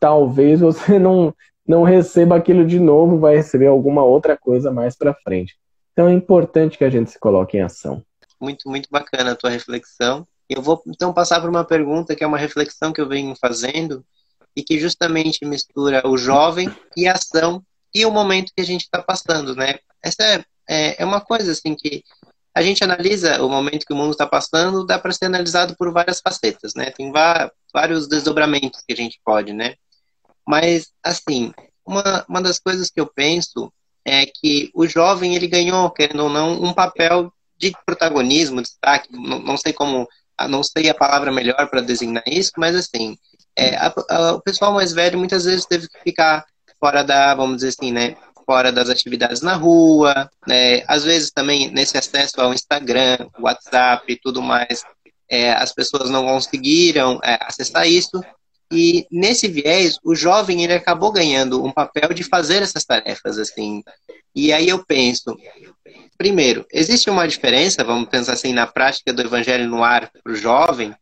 talvez 0.00 0.60
você 0.60 0.98
não, 0.98 1.34
não 1.66 1.82
receba 1.82 2.36
aquilo 2.36 2.64
de 2.64 2.80
novo, 2.80 3.18
vai 3.18 3.36
receber 3.36 3.66
alguma 3.66 4.04
outra 4.04 4.36
coisa 4.36 4.70
mais 4.72 4.96
para 4.96 5.14
frente. 5.14 5.56
Então 5.98 6.08
é 6.08 6.12
importante 6.12 6.78
que 6.78 6.84
a 6.84 6.90
gente 6.90 7.10
se 7.10 7.18
coloque 7.18 7.56
em 7.56 7.62
ação. 7.62 8.04
Muito, 8.40 8.68
muito 8.68 8.88
bacana 8.88 9.32
a 9.32 9.34
tua 9.34 9.50
reflexão. 9.50 10.24
Eu 10.48 10.62
vou 10.62 10.80
então 10.86 11.12
passar 11.12 11.40
por 11.40 11.50
uma 11.50 11.64
pergunta 11.64 12.14
que 12.14 12.22
é 12.22 12.26
uma 12.26 12.38
reflexão 12.38 12.92
que 12.92 13.00
eu 13.00 13.08
venho 13.08 13.34
fazendo 13.34 14.06
e 14.54 14.62
que 14.62 14.78
justamente 14.78 15.44
mistura 15.44 16.06
o 16.06 16.16
jovem 16.16 16.72
e 16.96 17.08
a 17.08 17.14
ação 17.14 17.60
e 17.92 18.06
o 18.06 18.12
momento 18.12 18.52
que 18.54 18.62
a 18.62 18.64
gente 18.64 18.82
está 18.82 19.02
passando, 19.02 19.56
né? 19.56 19.80
Essa 20.00 20.22
é, 20.22 20.44
é, 20.70 21.02
é 21.02 21.04
uma 21.04 21.20
coisa 21.20 21.50
assim 21.50 21.74
que 21.74 22.04
a 22.54 22.62
gente 22.62 22.84
analisa 22.84 23.42
o 23.42 23.48
momento 23.48 23.84
que 23.84 23.92
o 23.92 23.96
mundo 23.96 24.12
está 24.12 24.24
passando, 24.24 24.86
dá 24.86 25.00
para 25.00 25.10
ser 25.10 25.24
analisado 25.24 25.74
por 25.76 25.92
várias 25.92 26.20
facetas, 26.20 26.74
né? 26.76 26.92
Tem 26.92 27.10
vários 27.74 28.06
desdobramentos 28.06 28.84
que 28.86 28.92
a 28.92 28.96
gente 28.96 29.20
pode, 29.24 29.52
né? 29.52 29.74
Mas, 30.46 30.92
assim, 31.02 31.52
uma, 31.84 32.24
uma 32.28 32.40
das 32.40 32.60
coisas 32.60 32.88
que 32.88 33.00
eu 33.00 33.06
penso 33.08 33.72
é 34.04 34.26
que 34.26 34.70
o 34.74 34.86
jovem, 34.86 35.34
ele 35.34 35.46
ganhou, 35.46 35.90
querendo 35.90 36.24
ou 36.24 36.30
não, 36.30 36.62
um 36.62 36.72
papel 36.72 37.32
de 37.56 37.72
protagonismo, 37.84 38.62
destaque, 38.62 39.08
não, 39.10 39.38
não 39.40 39.56
sei 39.56 39.72
como, 39.72 40.08
não 40.48 40.62
sei 40.62 40.88
a 40.88 40.94
palavra 40.94 41.32
melhor 41.32 41.68
para 41.68 41.80
designar 41.80 42.22
isso, 42.26 42.52
mas, 42.56 42.74
assim, 42.74 43.18
é, 43.56 43.76
a, 43.76 43.92
a, 44.10 44.32
o 44.34 44.40
pessoal 44.40 44.72
mais 44.72 44.92
velho 44.92 45.18
muitas 45.18 45.44
vezes 45.44 45.66
teve 45.66 45.88
que 45.88 46.00
ficar 46.00 46.46
fora 46.78 47.02
da, 47.02 47.34
vamos 47.34 47.56
dizer 47.56 47.68
assim, 47.68 47.92
né, 47.92 48.16
fora 48.48 48.72
das 48.72 48.88
atividades 48.88 49.42
na 49.42 49.54
rua, 49.54 50.30
né? 50.46 50.82
às 50.88 51.04
vezes 51.04 51.30
também 51.30 51.70
nesse 51.70 51.98
acesso 51.98 52.40
ao 52.40 52.54
Instagram, 52.54 53.28
WhatsApp 53.38 54.10
e 54.10 54.16
tudo 54.16 54.40
mais, 54.40 54.84
é, 55.28 55.52
as 55.52 55.74
pessoas 55.74 56.08
não 56.08 56.24
conseguiram 56.24 57.20
é, 57.22 57.38
acessar 57.42 57.86
isso, 57.86 58.22
e 58.70 59.06
nesse 59.10 59.48
viés, 59.48 59.98
o 60.04 60.14
jovem 60.14 60.62
ele 60.62 60.74
acabou 60.74 61.10
ganhando 61.10 61.64
um 61.64 61.72
papel 61.72 62.12
de 62.12 62.22
fazer 62.22 62.62
essas 62.62 62.84
tarefas, 62.84 63.38
assim. 63.38 63.82
E 64.34 64.52
aí 64.52 64.68
eu 64.68 64.84
penso, 64.84 65.36
primeiro, 66.18 66.66
existe 66.72 67.08
uma 67.08 67.26
diferença, 67.26 67.82
vamos 67.82 68.08
pensar 68.08 68.34
assim, 68.34 68.52
na 68.52 68.66
prática 68.66 69.12
do 69.12 69.22
evangelho 69.22 69.66
no 69.66 69.82
ar 69.82 70.10
para 70.22 70.32
o 70.32 70.36
jovem, 70.36 70.94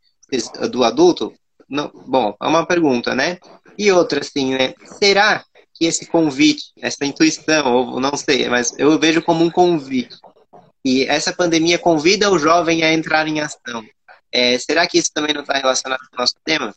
do 0.71 0.85
adulto? 0.85 1.35
Não, 1.69 1.91
bom, 2.07 2.37
é 2.41 2.47
uma 2.47 2.65
pergunta, 2.65 3.15
né? 3.15 3.39
E 3.77 3.91
outra, 3.91 4.21
assim, 4.21 4.55
né? 4.55 4.73
Será 4.99 5.45
que 5.75 5.85
esse 5.85 6.07
convite, 6.07 6.73
essa 6.81 7.05
intuição, 7.05 7.75
ou 7.75 8.01
não 8.01 8.17
sei, 8.17 8.49
mas 8.49 8.73
eu 8.79 8.99
vejo 8.99 9.21
como 9.21 9.45
um 9.45 9.51
convite. 9.51 10.17
E 10.85 11.05
essa 11.05 11.33
pandemia 11.33 11.79
convida 11.79 12.31
o 12.31 12.39
jovem 12.39 12.83
a 12.83 12.93
entrar 12.93 13.27
em 13.27 13.41
ação. 13.41 13.85
É, 14.33 14.59
será 14.59 14.87
que 14.87 14.99
isso 14.99 15.11
também 15.13 15.35
não 15.35 15.43
está 15.43 15.55
relacionado 15.55 16.01
com 16.09 16.17
o 16.17 16.21
nosso 16.21 16.35
tema? 16.45 16.75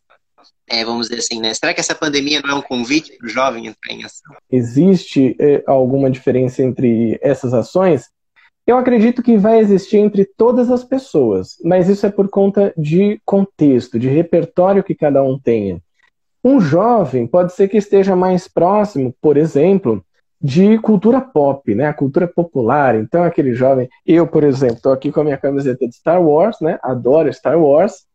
É, 0.67 0.85
vamos 0.85 1.07
dizer 1.07 1.19
assim, 1.19 1.39
né? 1.39 1.53
Será 1.53 1.73
que 1.73 1.79
essa 1.79 1.95
pandemia 1.95 2.41
não 2.41 2.49
é 2.49 2.55
um 2.55 2.61
convite 2.61 3.17
para 3.17 3.25
o 3.25 3.29
jovem 3.29 3.67
entrar 3.67 3.93
em 3.93 4.03
ação? 4.03 4.35
Existe 4.51 5.35
é, 5.39 5.63
alguma 5.65 6.09
diferença 6.11 6.61
entre 6.61 7.19
essas 7.21 7.53
ações? 7.53 8.09
Eu 8.67 8.77
acredito 8.77 9.23
que 9.23 9.35
vai 9.35 9.59
existir 9.59 9.97
entre 9.97 10.25
todas 10.25 10.69
as 10.69 10.83
pessoas, 10.83 11.55
mas 11.63 11.89
isso 11.89 12.05
é 12.05 12.11
por 12.11 12.29
conta 12.29 12.71
de 12.77 13.19
contexto, 13.25 13.97
de 13.97 14.07
repertório 14.07 14.83
que 14.83 14.93
cada 14.93 15.23
um 15.23 15.39
tenha. 15.39 15.81
Um 16.43 16.59
jovem 16.59 17.25
pode 17.25 17.53
ser 17.53 17.67
que 17.67 17.77
esteja 17.77 18.15
mais 18.15 18.47
próximo, 18.47 19.13
por 19.19 19.37
exemplo, 19.37 20.05
de 20.41 20.77
cultura 20.79 21.19
pop, 21.19 21.75
né? 21.75 21.87
A 21.87 21.93
cultura 21.93 22.27
popular. 22.27 22.95
Então, 22.95 23.23
aquele 23.23 23.53
jovem, 23.53 23.89
eu, 24.05 24.25
por 24.25 24.43
exemplo, 24.43 24.77
estou 24.77 24.93
aqui 24.93 25.11
com 25.11 25.21
a 25.21 25.23
minha 25.23 25.37
camiseta 25.37 25.87
de 25.87 25.95
Star 25.95 26.21
Wars, 26.21 26.57
né? 26.61 26.79
Adoro 26.81 27.33
Star 27.33 27.59
Wars. 27.59 28.05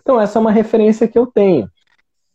Então, 0.00 0.20
essa 0.20 0.38
é 0.38 0.40
uma 0.40 0.52
referência 0.52 1.08
que 1.08 1.18
eu 1.18 1.26
tenho. 1.26 1.68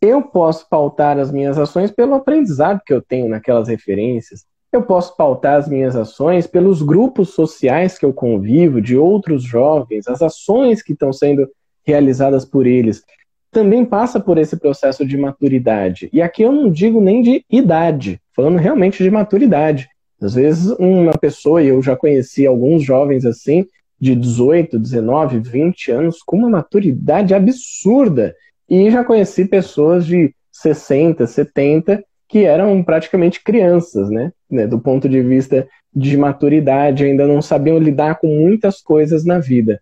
Eu 0.00 0.22
posso 0.22 0.68
pautar 0.68 1.18
as 1.18 1.30
minhas 1.32 1.58
ações 1.58 1.90
pelo 1.90 2.14
aprendizado 2.14 2.80
que 2.84 2.92
eu 2.92 3.02
tenho 3.02 3.28
naquelas 3.28 3.68
referências. 3.68 4.44
Eu 4.72 4.82
posso 4.82 5.16
pautar 5.16 5.56
as 5.56 5.68
minhas 5.68 5.96
ações 5.96 6.46
pelos 6.46 6.82
grupos 6.82 7.30
sociais 7.30 7.98
que 7.98 8.04
eu 8.04 8.12
convivo, 8.12 8.80
de 8.80 8.96
outros 8.96 9.42
jovens, 9.42 10.06
as 10.06 10.20
ações 10.20 10.82
que 10.82 10.92
estão 10.92 11.12
sendo 11.12 11.48
realizadas 11.84 12.44
por 12.44 12.66
eles 12.66 13.02
também 13.56 13.86
passa 13.86 14.20
por 14.20 14.36
esse 14.36 14.54
processo 14.58 15.02
de 15.06 15.16
maturidade. 15.16 16.10
E 16.12 16.20
aqui 16.20 16.42
eu 16.42 16.52
não 16.52 16.70
digo 16.70 17.00
nem 17.00 17.22
de 17.22 17.42
idade, 17.50 18.20
falando 18.34 18.58
realmente 18.58 19.02
de 19.02 19.10
maturidade. 19.10 19.88
Às 20.20 20.34
vezes, 20.34 20.70
uma 20.78 21.12
pessoa, 21.12 21.62
e 21.62 21.68
eu 21.68 21.80
já 21.80 21.96
conheci 21.96 22.46
alguns 22.46 22.82
jovens 22.82 23.24
assim, 23.24 23.66
de 24.00 24.14
18, 24.14 24.78
19, 24.78 25.40
20 25.40 25.90
anos, 25.90 26.22
com 26.24 26.36
uma 26.36 26.50
maturidade 26.50 27.34
absurda. 27.34 28.34
E 28.68 28.90
já 28.90 29.04
conheci 29.04 29.46
pessoas 29.46 30.04
de 30.04 30.34
60, 30.52 31.26
70, 31.26 32.04
que 32.28 32.44
eram 32.44 32.82
praticamente 32.82 33.42
crianças, 33.42 34.10
né? 34.10 34.32
né? 34.50 34.66
Do 34.66 34.78
ponto 34.78 35.08
de 35.08 35.22
vista 35.22 35.66
de 35.94 36.16
maturidade, 36.16 37.04
ainda 37.04 37.26
não 37.26 37.40
sabiam 37.40 37.78
lidar 37.78 38.16
com 38.16 38.26
muitas 38.26 38.80
coisas 38.80 39.24
na 39.24 39.38
vida. 39.38 39.80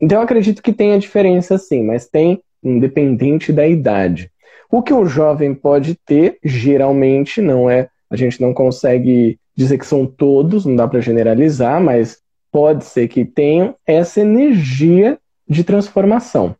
Então, 0.00 0.18
eu 0.18 0.24
acredito 0.24 0.62
que 0.62 0.72
tem 0.72 0.92
a 0.92 0.98
diferença 0.98 1.56
sim, 1.58 1.84
mas 1.84 2.08
tem 2.08 2.42
independente 2.62 3.52
da 3.52 3.66
idade. 3.66 4.30
O 4.70 4.82
que 4.82 4.92
um 4.92 5.06
jovem 5.06 5.54
pode 5.54 5.94
ter, 5.94 6.38
geralmente, 6.42 7.40
não 7.40 7.68
é. 7.68 7.88
A 8.10 8.16
gente 8.16 8.40
não 8.40 8.54
consegue 8.54 9.38
dizer 9.54 9.78
que 9.78 9.86
são 9.86 10.06
todos, 10.06 10.64
não 10.64 10.74
dá 10.74 10.88
para 10.88 11.00
generalizar, 11.00 11.80
mas 11.80 12.21
pode 12.52 12.84
ser 12.84 13.08
que 13.08 13.24
tenham 13.24 13.74
essa 13.86 14.20
energia 14.20 15.18
de 15.48 15.64
transformação. 15.64 16.54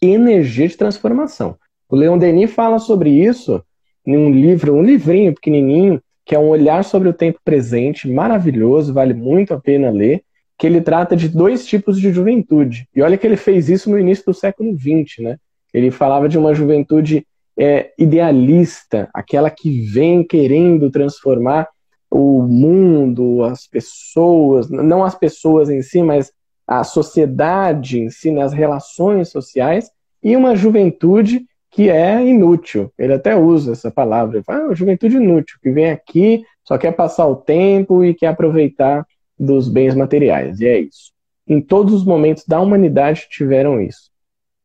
Energia 0.00 0.68
de 0.68 0.76
transformação. 0.76 1.56
O 1.88 1.96
Leon 1.96 2.18
Denis 2.18 2.52
fala 2.52 2.78
sobre 2.78 3.10
isso 3.10 3.62
em 4.06 4.16
um 4.16 4.30
livro, 4.30 4.74
um 4.74 4.82
livrinho 4.82 5.34
pequenininho, 5.34 6.00
que 6.24 6.34
é 6.34 6.38
um 6.38 6.48
olhar 6.48 6.84
sobre 6.84 7.08
o 7.08 7.14
tempo 7.14 7.40
presente, 7.44 8.08
maravilhoso, 8.08 8.94
vale 8.94 9.14
muito 9.14 9.52
a 9.52 9.60
pena 9.60 9.90
ler 9.90 10.22
que 10.60 10.66
ele 10.66 10.82
trata 10.82 11.16
de 11.16 11.26
dois 11.26 11.66
tipos 11.66 11.98
de 11.98 12.12
juventude. 12.12 12.86
E 12.94 13.00
olha 13.00 13.16
que 13.16 13.26
ele 13.26 13.38
fez 13.38 13.70
isso 13.70 13.90
no 13.90 13.98
início 13.98 14.26
do 14.26 14.34
século 14.34 14.76
XX, 14.76 15.20
né? 15.20 15.38
Ele 15.72 15.90
falava 15.90 16.28
de 16.28 16.36
uma 16.36 16.52
juventude 16.52 17.26
é, 17.58 17.92
idealista, 17.98 19.08
aquela 19.14 19.48
que 19.48 19.80
vem 19.80 20.22
querendo 20.22 20.90
transformar 20.90 21.66
o 22.10 22.42
mundo, 22.42 23.44
as 23.44 23.66
pessoas, 23.66 24.68
não 24.68 25.04
as 25.04 25.14
pessoas 25.14 25.70
em 25.70 25.80
si, 25.80 26.02
mas 26.02 26.32
a 26.66 26.82
sociedade 26.82 28.00
em 28.00 28.10
si, 28.10 28.30
né, 28.30 28.42
as 28.42 28.52
relações 28.52 29.28
sociais, 29.28 29.90
e 30.22 30.36
uma 30.36 30.56
juventude 30.56 31.46
que 31.70 31.88
é 31.88 32.24
inútil. 32.24 32.92
Ele 32.98 33.12
até 33.12 33.36
usa 33.36 33.72
essa 33.72 33.90
palavra. 33.90 34.42
Fala, 34.42 34.70
ah, 34.70 34.74
juventude 34.74 35.16
inútil, 35.16 35.58
que 35.62 35.70
vem 35.70 35.90
aqui, 35.90 36.44
só 36.64 36.76
quer 36.76 36.92
passar 36.92 37.26
o 37.26 37.36
tempo 37.36 38.04
e 38.04 38.12
quer 38.12 38.26
aproveitar 38.26 39.06
dos 39.38 39.68
bens 39.68 39.94
materiais. 39.94 40.60
E 40.60 40.66
é 40.66 40.80
isso. 40.80 41.12
Em 41.46 41.60
todos 41.60 41.94
os 41.94 42.04
momentos 42.04 42.44
da 42.46 42.60
humanidade 42.60 43.28
tiveram 43.30 43.80
isso. 43.80 44.10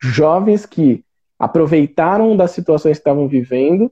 Jovens 0.02 0.66
que 0.66 1.04
aproveitaram 1.38 2.36
das 2.36 2.52
situações 2.52 2.98
que 2.98 3.02
estavam 3.02 3.28
vivendo 3.28 3.92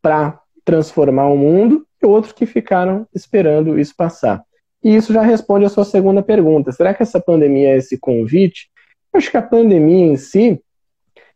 para 0.00 0.40
transformar 0.64 1.26
o 1.28 1.36
mundo 1.36 1.86
e 2.02 2.06
outros 2.06 2.32
que 2.32 2.46
ficaram 2.46 3.06
esperando 3.14 3.78
isso 3.78 3.94
passar. 3.96 4.42
E 4.82 4.94
isso 4.94 5.12
já 5.12 5.22
responde 5.22 5.64
a 5.64 5.68
sua 5.68 5.84
segunda 5.84 6.22
pergunta. 6.22 6.72
Será 6.72 6.92
que 6.92 7.02
essa 7.02 7.20
pandemia 7.20 7.70
é 7.70 7.76
esse 7.76 7.98
convite? 7.98 8.68
Eu 9.12 9.18
acho 9.18 9.30
que 9.30 9.36
a 9.36 9.42
pandemia 9.42 10.06
em 10.06 10.16
si, 10.16 10.60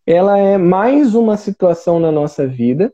ela 0.07 0.39
é 0.39 0.59
mais 0.59 1.15
uma 1.15 1.37
situação 1.37 2.01
na 2.01 2.11
nossa 2.11 2.47
vida 2.47 2.93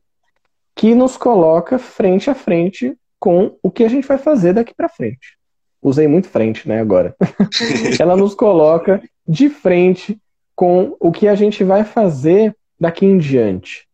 que 0.75 0.95
nos 0.95 1.17
coloca 1.17 1.79
frente 1.79 2.29
a 2.29 2.35
frente 2.35 2.97
com 3.19 3.57
o 3.63 3.71
que 3.71 3.85
a 3.85 3.89
gente 3.89 4.07
vai 4.07 4.19
fazer 4.19 4.53
daqui 4.53 4.75
para 4.75 4.89
frente 4.89 5.39
usei 5.83 6.07
muito 6.07 6.29
frente, 6.29 6.69
né, 6.69 6.81
agora. 6.81 7.15
ela 7.99 8.17
nos 8.17 8.35
coloca 8.35 9.03
de 9.27 9.49
frente 9.49 10.19
com 10.55 10.97
o 11.01 11.11
que 11.11 11.27
a 11.27 11.35
gente 11.35 11.65
vai 11.65 11.85
fazer 11.85 12.55
daqui 12.79 13.05
em 13.05 13.19
diante. 13.19 13.89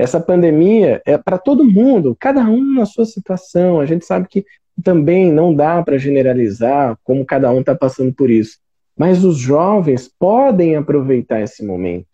Essa 0.00 0.18
pandemia 0.18 1.02
é 1.04 1.18
para 1.18 1.36
todo 1.36 1.62
mundo, 1.62 2.16
cada 2.18 2.40
um 2.48 2.74
na 2.74 2.86
sua 2.86 3.04
situação. 3.04 3.78
A 3.78 3.84
gente 3.84 4.06
sabe 4.06 4.26
que 4.28 4.46
também 4.82 5.30
não 5.30 5.54
dá 5.54 5.82
para 5.82 5.98
generalizar 5.98 6.98
como 7.04 7.22
cada 7.22 7.52
um 7.52 7.60
está 7.60 7.74
passando 7.74 8.10
por 8.10 8.30
isso. 8.30 8.56
Mas 8.96 9.24
os 9.24 9.36
jovens 9.36 10.10
podem 10.18 10.74
aproveitar 10.74 11.42
esse 11.42 11.62
momento. 11.62 12.06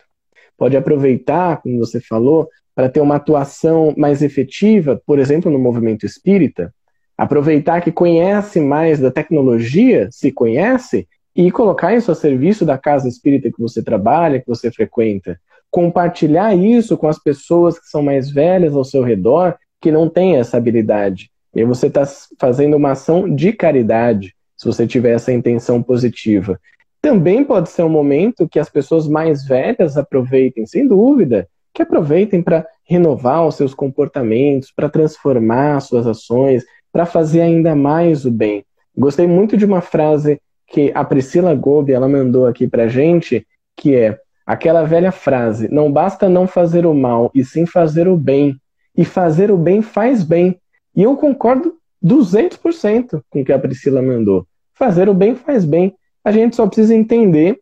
Pode 0.58 0.76
aproveitar, 0.76 1.62
como 1.62 1.78
você 1.78 2.00
falou, 2.00 2.48
para 2.74 2.88
ter 2.88 3.00
uma 3.00 3.16
atuação 3.16 3.94
mais 3.96 4.20
efetiva, 4.20 5.00
por 5.06 5.20
exemplo, 5.20 5.48
no 5.48 5.58
movimento 5.58 6.04
espírita, 6.04 6.74
aproveitar 7.16 7.80
que 7.82 7.92
conhece 7.92 8.60
mais 8.60 8.98
da 8.98 9.12
tecnologia, 9.12 10.08
se 10.10 10.32
conhece, 10.32 11.06
e 11.36 11.52
colocar 11.52 11.94
isso 11.94 12.10
a 12.10 12.14
serviço 12.16 12.64
da 12.64 12.78
casa 12.78 13.06
espírita 13.06 13.52
que 13.52 13.60
você 13.60 13.80
trabalha, 13.80 14.40
que 14.40 14.48
você 14.48 14.72
frequenta. 14.72 15.38
Compartilhar 15.76 16.54
isso 16.54 16.96
com 16.96 17.06
as 17.06 17.18
pessoas 17.18 17.78
que 17.78 17.86
são 17.86 18.02
mais 18.02 18.30
velhas 18.30 18.74
ao 18.74 18.82
seu 18.82 19.02
redor, 19.02 19.56
que 19.78 19.92
não 19.92 20.08
têm 20.08 20.36
essa 20.36 20.56
habilidade. 20.56 21.30
E 21.54 21.62
você 21.66 21.88
está 21.88 22.02
fazendo 22.40 22.78
uma 22.78 22.92
ação 22.92 23.28
de 23.28 23.52
caridade, 23.52 24.34
se 24.56 24.64
você 24.64 24.86
tiver 24.86 25.10
essa 25.10 25.30
intenção 25.30 25.82
positiva. 25.82 26.58
Também 27.02 27.44
pode 27.44 27.68
ser 27.68 27.82
um 27.82 27.90
momento 27.90 28.48
que 28.48 28.58
as 28.58 28.70
pessoas 28.70 29.06
mais 29.06 29.44
velhas 29.44 29.98
aproveitem, 29.98 30.64
sem 30.64 30.88
dúvida, 30.88 31.46
que 31.74 31.82
aproveitem 31.82 32.42
para 32.42 32.66
renovar 32.88 33.46
os 33.46 33.56
seus 33.56 33.74
comportamentos, 33.74 34.72
para 34.74 34.88
transformar 34.88 35.80
suas 35.80 36.06
ações, 36.06 36.64
para 36.90 37.04
fazer 37.04 37.42
ainda 37.42 37.76
mais 37.76 38.24
o 38.24 38.30
bem. 38.30 38.64
Gostei 38.96 39.26
muito 39.26 39.58
de 39.58 39.66
uma 39.66 39.82
frase 39.82 40.40
que 40.68 40.90
a 40.94 41.04
Priscila 41.04 41.54
Gobi 41.54 41.92
ela 41.92 42.08
mandou 42.08 42.46
aqui 42.46 42.66
para 42.66 42.88
gente, 42.88 43.46
que 43.76 43.94
é 43.94 44.18
aquela 44.46 44.84
velha 44.84 45.10
frase: 45.10 45.68
não 45.72 45.90
basta 45.90 46.28
não 46.28 46.46
fazer 46.46 46.86
o 46.86 46.94
mal 46.94 47.30
e 47.34 47.44
sim 47.44 47.66
fazer 47.66 48.06
o 48.06 48.16
bem. 48.16 48.56
E 48.96 49.04
fazer 49.04 49.50
o 49.50 49.58
bem 49.58 49.82
faz 49.82 50.22
bem. 50.22 50.58
E 50.94 51.02
eu 51.02 51.16
concordo 51.16 51.76
200% 52.02 53.20
com 53.28 53.40
o 53.40 53.44
que 53.44 53.52
a 53.52 53.58
Priscila 53.58 54.00
mandou. 54.00 54.46
Fazer 54.72 55.08
o 55.08 55.14
bem 55.14 55.34
faz 55.34 55.64
bem. 55.64 55.94
A 56.24 56.30
gente 56.30 56.56
só 56.56 56.66
precisa 56.66 56.94
entender, 56.94 57.60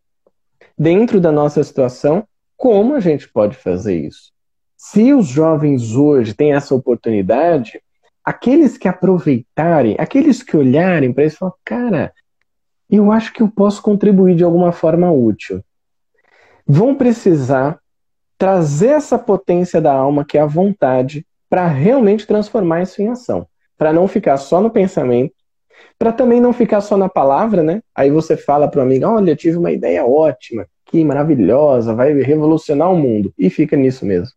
dentro 0.79 1.21
da 1.21 1.33
nossa 1.33 1.63
situação, 1.65 2.25
como 2.57 2.95
a 2.95 3.01
gente 3.01 3.29
pode 3.29 3.57
fazer 3.57 3.97
isso. 3.97 4.33
Se 4.77 5.13
os 5.13 5.27
jovens 5.27 5.97
hoje 5.97 6.35
têm 6.35 6.53
essa 6.53 6.75
oportunidade, 6.75 7.81
aqueles 8.25 8.79
que 8.79 8.89
aproveitarem, 8.89 9.97
aqueles 9.99 10.43
que 10.43 10.57
olharem 10.57 11.13
para 11.13 11.25
isso 11.25 11.37
e 11.37 11.39
falar, 11.39 11.53
cara, 11.65 12.13
eu 12.89 13.11
acho 13.11 13.33
que 13.33 13.43
eu 13.43 13.49
posso 13.49 13.83
contribuir 13.83 14.37
de 14.37 14.45
alguma 14.45 14.73
forma 14.73 15.11
útil, 15.11 15.63
vão 16.67 16.95
precisar 16.95 17.79
trazer 18.39 18.89
essa 18.89 19.19
potência 19.19 19.81
da 19.81 19.93
alma, 19.93 20.25
que 20.25 20.37
é 20.37 20.41
a 20.41 20.47
vontade, 20.47 21.27
para 21.49 21.67
realmente 21.67 22.27
transformar 22.27 22.83
isso 22.83 23.01
em 23.01 23.09
ação. 23.09 23.47
Para 23.77 23.93
não 23.93 24.09
ficar 24.09 24.37
só 24.37 24.61
no 24.61 24.71
pensamento, 24.71 25.35
para 25.99 26.13
também 26.13 26.41
não 26.41 26.53
ficar 26.53 26.81
só 26.81 26.97
na 26.97 27.09
palavra, 27.09 27.63
né? 27.63 27.83
Aí 27.95 28.11
você 28.11 28.37
fala 28.37 28.69
para 28.69 28.81
o 28.81 28.83
amigo: 28.83 29.07
olha, 29.07 29.37
tive 29.37 29.57
uma 29.57 29.73
ideia 29.73 30.05
ótima, 30.05 30.67
que 30.87 31.05
maravilhosa, 31.05 31.95
vai 31.95 32.13
revolucionar 32.13 32.91
o 32.91 32.97
mundo. 32.97 33.33
E 33.39 33.51
fica 33.51 33.77
nisso 33.77 34.05
mesmo. 34.05 34.35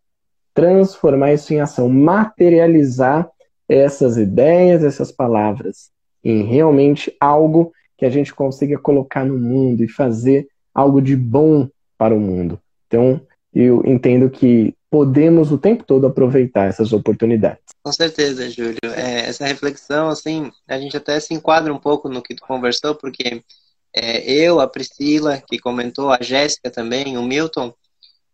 Transformar 0.53 1.33
isso 1.33 1.53
em 1.53 1.59
ação, 1.59 1.89
materializar 1.89 3.29
essas 3.69 4.17
ideias, 4.17 4.83
essas 4.83 5.11
palavras 5.11 5.91
em 6.23 6.43
realmente 6.43 7.15
algo 7.19 7.71
que 7.97 8.05
a 8.05 8.09
gente 8.09 8.33
consiga 8.33 8.77
colocar 8.77 9.25
no 9.25 9.37
mundo 9.37 9.83
e 9.83 9.87
fazer 9.87 10.47
algo 10.73 11.01
de 11.01 11.15
bom 11.15 11.67
para 11.97 12.13
o 12.15 12.19
mundo. 12.19 12.59
Então, 12.87 13.21
eu 13.53 13.81
entendo 13.85 14.29
que 14.29 14.73
podemos 14.89 15.51
o 15.51 15.57
tempo 15.57 15.83
todo 15.83 16.07
aproveitar 16.07 16.67
essas 16.67 16.93
oportunidades. 16.93 17.63
Com 17.83 17.91
certeza, 17.91 18.49
Júlio. 18.49 18.77
É, 18.95 19.27
essa 19.27 19.45
reflexão, 19.45 20.09
assim, 20.09 20.51
a 20.67 20.79
gente 20.79 20.95
até 20.95 21.19
se 21.19 21.33
enquadra 21.33 21.73
um 21.73 21.79
pouco 21.79 22.07
no 22.07 22.21
que 22.21 22.35
tu 22.35 22.43
conversou, 22.45 22.95
porque 22.95 23.43
é, 23.93 24.31
eu, 24.31 24.59
a 24.59 24.67
Priscila, 24.67 25.41
que 25.45 25.59
comentou, 25.59 26.11
a 26.11 26.19
Jéssica 26.21 26.69
também, 26.69 27.17
o 27.17 27.23
Milton, 27.23 27.73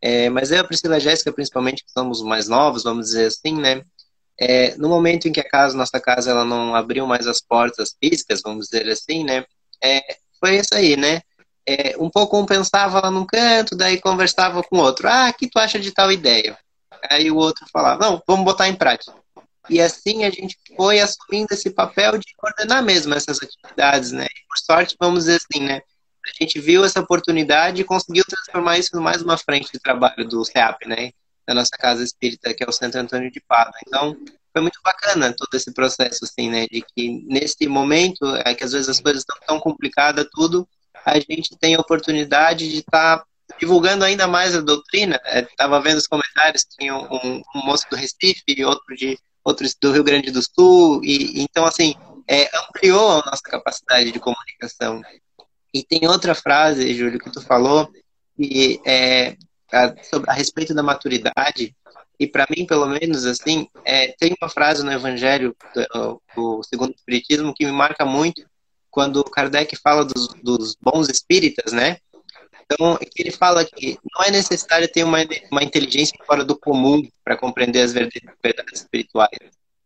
é, 0.01 0.29
mas 0.29 0.51
eu, 0.51 0.59
a 0.59 0.63
Priscila 0.63 0.95
e 0.95 0.97
a 0.97 0.99
Jéssica, 0.99 1.31
principalmente, 1.31 1.83
que 1.83 1.91
somos 1.91 2.21
mais 2.21 2.47
novos, 2.47 2.83
vamos 2.83 3.07
dizer 3.07 3.27
assim, 3.27 3.55
né? 3.59 3.81
É, 4.39 4.75
no 4.75 4.89
momento 4.89 5.27
em 5.27 5.31
que 5.31 5.39
a 5.39 5.47
casa, 5.47 5.77
nossa 5.77 5.99
casa, 5.99 6.31
ela 6.31 6.43
não 6.43 6.75
abriu 6.75 7.07
mais 7.07 7.25
as 7.27 7.39
portas 7.39 7.95
físicas, 8.03 8.41
vamos 8.43 8.67
dizer 8.67 8.89
assim, 8.89 9.23
né? 9.23 9.45
É, 9.81 10.01
foi 10.39 10.57
isso 10.57 10.73
aí, 10.73 10.97
né? 10.97 11.21
É, 11.67 11.95
um 11.97 12.09
pouco 12.09 12.37
um 12.37 12.45
pensava 12.45 13.01
lá 13.01 13.11
num 13.11 13.25
canto, 13.25 13.75
daí 13.75 13.99
conversava 13.99 14.63
com 14.63 14.77
o 14.77 14.81
outro. 14.81 15.07
Ah, 15.07 15.29
o 15.29 15.33
que 15.33 15.49
tu 15.49 15.59
acha 15.59 15.79
de 15.79 15.91
tal 15.91 16.11
ideia? 16.11 16.57
Aí 17.09 17.29
o 17.31 17.37
outro 17.37 17.65
falava, 17.71 18.05
não, 18.05 18.21
vamos 18.27 18.45
botar 18.45 18.67
em 18.67 18.75
prática. 18.75 19.13
E 19.69 19.79
assim 19.81 20.25
a 20.25 20.29
gente 20.29 20.57
foi 20.75 20.99
assumindo 20.99 21.53
esse 21.53 21.69
papel 21.69 22.17
de 22.17 22.33
coordenar 22.37 22.83
mesmo 22.83 23.13
essas 23.13 23.39
atividades, 23.41 24.11
né? 24.11 24.25
E 24.25 24.47
por 24.47 24.57
sorte, 24.57 24.95
vamos 24.99 25.21
dizer 25.21 25.37
assim, 25.41 25.63
né? 25.63 25.81
A 26.25 26.43
gente 26.43 26.59
viu 26.59 26.83
essa 26.83 26.99
oportunidade 26.99 27.81
e 27.81 27.85
conseguiu 27.85 28.23
transformar 28.27 28.77
isso 28.77 28.95
em 28.95 29.01
mais 29.01 29.21
uma 29.21 29.37
frente 29.37 29.71
de 29.71 29.79
trabalho 29.79 30.27
do 30.27 30.43
CEAP, 30.43 30.87
né? 30.87 31.11
Da 31.47 31.53
nossa 31.53 31.71
casa 31.77 32.03
espírita, 32.03 32.53
que 32.53 32.63
é 32.63 32.67
o 32.67 32.71
Santo 32.71 32.97
Antônio 32.97 33.31
de 33.31 33.41
Pádua. 33.41 33.73
Então, 33.85 34.17
foi 34.53 34.61
muito 34.61 34.79
bacana 34.83 35.33
todo 35.35 35.53
esse 35.55 35.73
processo, 35.73 36.23
assim, 36.23 36.49
né? 36.49 36.65
De 36.67 36.81
que 36.81 37.25
nesse 37.25 37.67
momento, 37.67 38.25
é 38.45 38.53
que 38.53 38.63
às 38.63 38.71
vezes 38.71 38.87
as 38.87 39.01
coisas 39.01 39.21
estão 39.21 39.35
tão 39.45 39.59
complicadas, 39.59 40.27
tudo, 40.31 40.67
a 41.05 41.19
gente 41.19 41.57
tem 41.59 41.75
a 41.75 41.79
oportunidade 41.79 42.69
de 42.69 42.79
estar 42.79 43.19
tá 43.19 43.25
divulgando 43.59 44.03
ainda 44.03 44.27
mais 44.27 44.55
a 44.55 44.61
doutrina. 44.61 45.19
Estava 45.25 45.77
é, 45.77 45.81
vendo 45.81 45.97
os 45.97 46.07
comentários, 46.07 46.65
tinha 46.65 46.95
um, 46.95 47.41
um, 47.55 47.65
moço 47.65 47.85
do 47.89 47.95
Recife 47.95 48.43
e 48.47 48.63
outro 48.63 48.95
de 48.95 49.17
outros 49.43 49.75
do 49.79 49.91
Rio 49.91 50.03
Grande 50.03 50.31
do 50.31 50.41
Sul, 50.41 51.01
e 51.03 51.41
então 51.41 51.65
assim 51.65 51.95
é, 52.27 52.49
ampliou 52.57 53.11
a 53.11 53.25
nossa 53.25 53.41
capacidade 53.43 54.11
de 54.11 54.19
comunicação. 54.19 55.01
E 55.73 55.83
tem 55.83 56.07
outra 56.07 56.33
frase, 56.33 56.93
Júlio, 56.93 57.19
que 57.19 57.31
tu 57.31 57.41
falou, 57.41 57.91
que 58.37 58.79
é 58.85 59.35
a, 59.71 59.93
sobre, 60.03 60.29
a 60.29 60.33
respeito 60.33 60.73
da 60.73 60.83
maturidade, 60.83 61.75
e 62.19 62.27
para 62.27 62.47
mim, 62.49 62.65
pelo 62.65 62.85
menos, 62.85 63.25
assim, 63.25 63.67
é, 63.83 64.13
tem 64.19 64.33
uma 64.39 64.49
frase 64.49 64.83
no 64.83 64.91
Evangelho 64.91 65.55
do, 65.75 66.21
do 66.35 66.63
Segundo 66.63 66.93
Espiritismo 66.93 67.53
que 67.53 67.65
me 67.65 67.71
marca 67.71 68.05
muito, 68.05 68.45
quando 68.93 69.23
Kardec 69.23 69.75
fala 69.75 70.05
dos, 70.05 70.27
dos 70.43 70.77
bons 70.79 71.09
espíritas, 71.09 71.73
né? 71.73 71.97
Então, 72.63 72.97
ele 73.17 73.31
fala 73.31 73.65
que 73.65 73.97
não 74.15 74.23
é 74.23 74.29
necessário 74.29 74.87
ter 74.87 75.03
uma, 75.03 75.17
uma 75.51 75.63
inteligência 75.63 76.15
fora 76.25 76.45
do 76.45 76.55
comum 76.55 77.01
para 77.23 77.35
compreender 77.35 77.81
as 77.81 77.91
verdades 77.91 78.81
espirituais. 78.81 79.37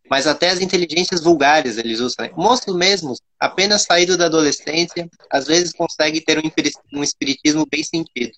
Mas 0.09 0.27
até 0.27 0.49
as 0.49 0.59
inteligências 0.59 1.21
vulgares 1.21 1.77
eles 1.77 1.99
usam. 2.01 2.25
Né? 2.25 2.31
Moço 2.35 2.77
mesmo, 2.77 3.13
apenas 3.39 3.83
saído 3.83 4.17
da 4.17 4.25
adolescência, 4.25 5.09
às 5.31 5.47
vezes 5.47 5.73
consegue 5.73 6.21
ter 6.21 6.37
um, 6.37 6.51
um 6.99 7.03
espiritismo 7.03 7.65
bem 7.69 7.83
sentido. 7.83 8.33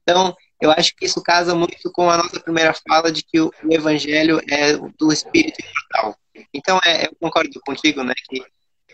Então, 0.00 0.34
eu 0.60 0.70
acho 0.70 0.94
que 0.96 1.06
isso 1.06 1.20
casa 1.22 1.54
muito 1.54 1.90
com 1.92 2.08
a 2.08 2.18
nossa 2.18 2.38
primeira 2.38 2.72
fala 2.88 3.10
de 3.10 3.22
que 3.22 3.40
o, 3.40 3.50
o 3.64 3.74
evangelho 3.74 4.40
é 4.48 4.76
do 4.98 5.12
espírito 5.12 5.58
imortal. 5.60 6.16
Então, 6.52 6.80
é, 6.84 7.06
eu 7.06 7.16
concordo 7.20 7.60
contigo, 7.64 8.02
né, 8.02 8.14
que 8.28 8.42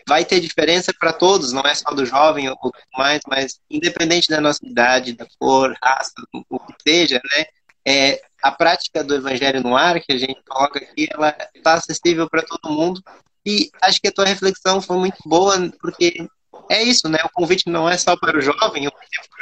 vai 0.07 0.25
ter 0.25 0.39
diferença 0.39 0.93
para 0.97 1.13
todos, 1.13 1.51
não 1.51 1.61
é 1.61 1.73
só 1.73 1.91
do 1.91 2.05
jovem 2.05 2.49
ou 2.49 2.71
mais, 2.97 3.21
mas 3.27 3.59
independente 3.69 4.29
da 4.29 4.41
nossa 4.41 4.65
idade, 4.65 5.13
da 5.13 5.25
cor, 5.39 5.75
raça, 5.81 6.13
o 6.49 6.59
que 6.59 6.73
seja, 6.87 7.21
né? 7.35 7.45
É, 7.85 8.21
a 8.41 8.51
prática 8.51 9.03
do 9.03 9.15
evangelho 9.15 9.61
no 9.61 9.75
ar 9.75 9.99
que 9.99 10.13
a 10.13 10.17
gente 10.17 10.39
coloca 10.47 10.79
aqui, 10.79 11.07
ela 11.11 11.35
está 11.55 11.73
acessível 11.73 12.29
para 12.29 12.43
todo 12.43 12.71
mundo. 12.73 13.01
E 13.45 13.71
acho 13.81 13.99
que 13.99 14.07
a 14.07 14.11
tua 14.11 14.25
reflexão 14.25 14.81
foi 14.81 14.97
muito 14.97 15.17
boa, 15.25 15.55
porque 15.79 16.27
é 16.69 16.83
isso, 16.83 17.09
né? 17.09 17.19
O 17.23 17.29
convite 17.29 17.69
não 17.69 17.89
é 17.89 17.97
só 17.97 18.15
para 18.15 18.37
o 18.37 18.41
jovem, 18.41 18.87
o 18.87 18.91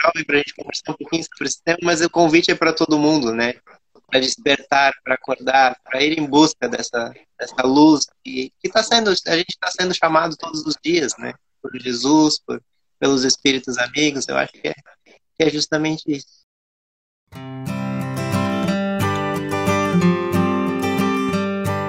jovem 0.01 0.25
para 0.25 0.35
a 0.35 0.39
gente 0.39 0.55
conversar 0.55 0.91
um 0.91 0.95
pouquinho 0.95 1.23
sobre 1.23 1.47
esse 1.47 1.61
tema, 1.63 1.79
mas 1.83 2.01
o 2.01 2.09
convite 2.09 2.51
é 2.51 2.55
para 2.55 2.73
todo 2.73 2.97
mundo, 2.97 3.33
né? 3.33 3.55
Para 4.09 4.19
despertar, 4.19 4.93
para 5.03 5.15
acordar, 5.15 5.77
para 5.83 6.01
ir 6.01 6.17
em 6.17 6.25
busca 6.25 6.67
dessa, 6.67 7.13
dessa 7.39 7.61
luz 7.63 8.07
que 8.23 8.51
está 8.63 8.83
sendo, 8.83 9.09
a 9.09 9.37
gente 9.37 9.49
está 9.49 9.69
sendo 9.71 9.93
chamado 9.93 10.35
todos 10.37 10.65
os 10.65 10.75
dias, 10.83 11.13
né? 11.17 11.33
Por 11.61 11.71
Jesus, 11.79 12.39
por, 12.45 12.61
pelos 12.99 13.23
espíritos 13.23 13.77
amigos, 13.77 14.27
eu 14.27 14.37
acho 14.37 14.53
que 14.53 14.67
é, 14.67 14.73
que 15.05 15.43
é 15.43 15.49
justamente 15.49 16.03
isso. 16.07 16.39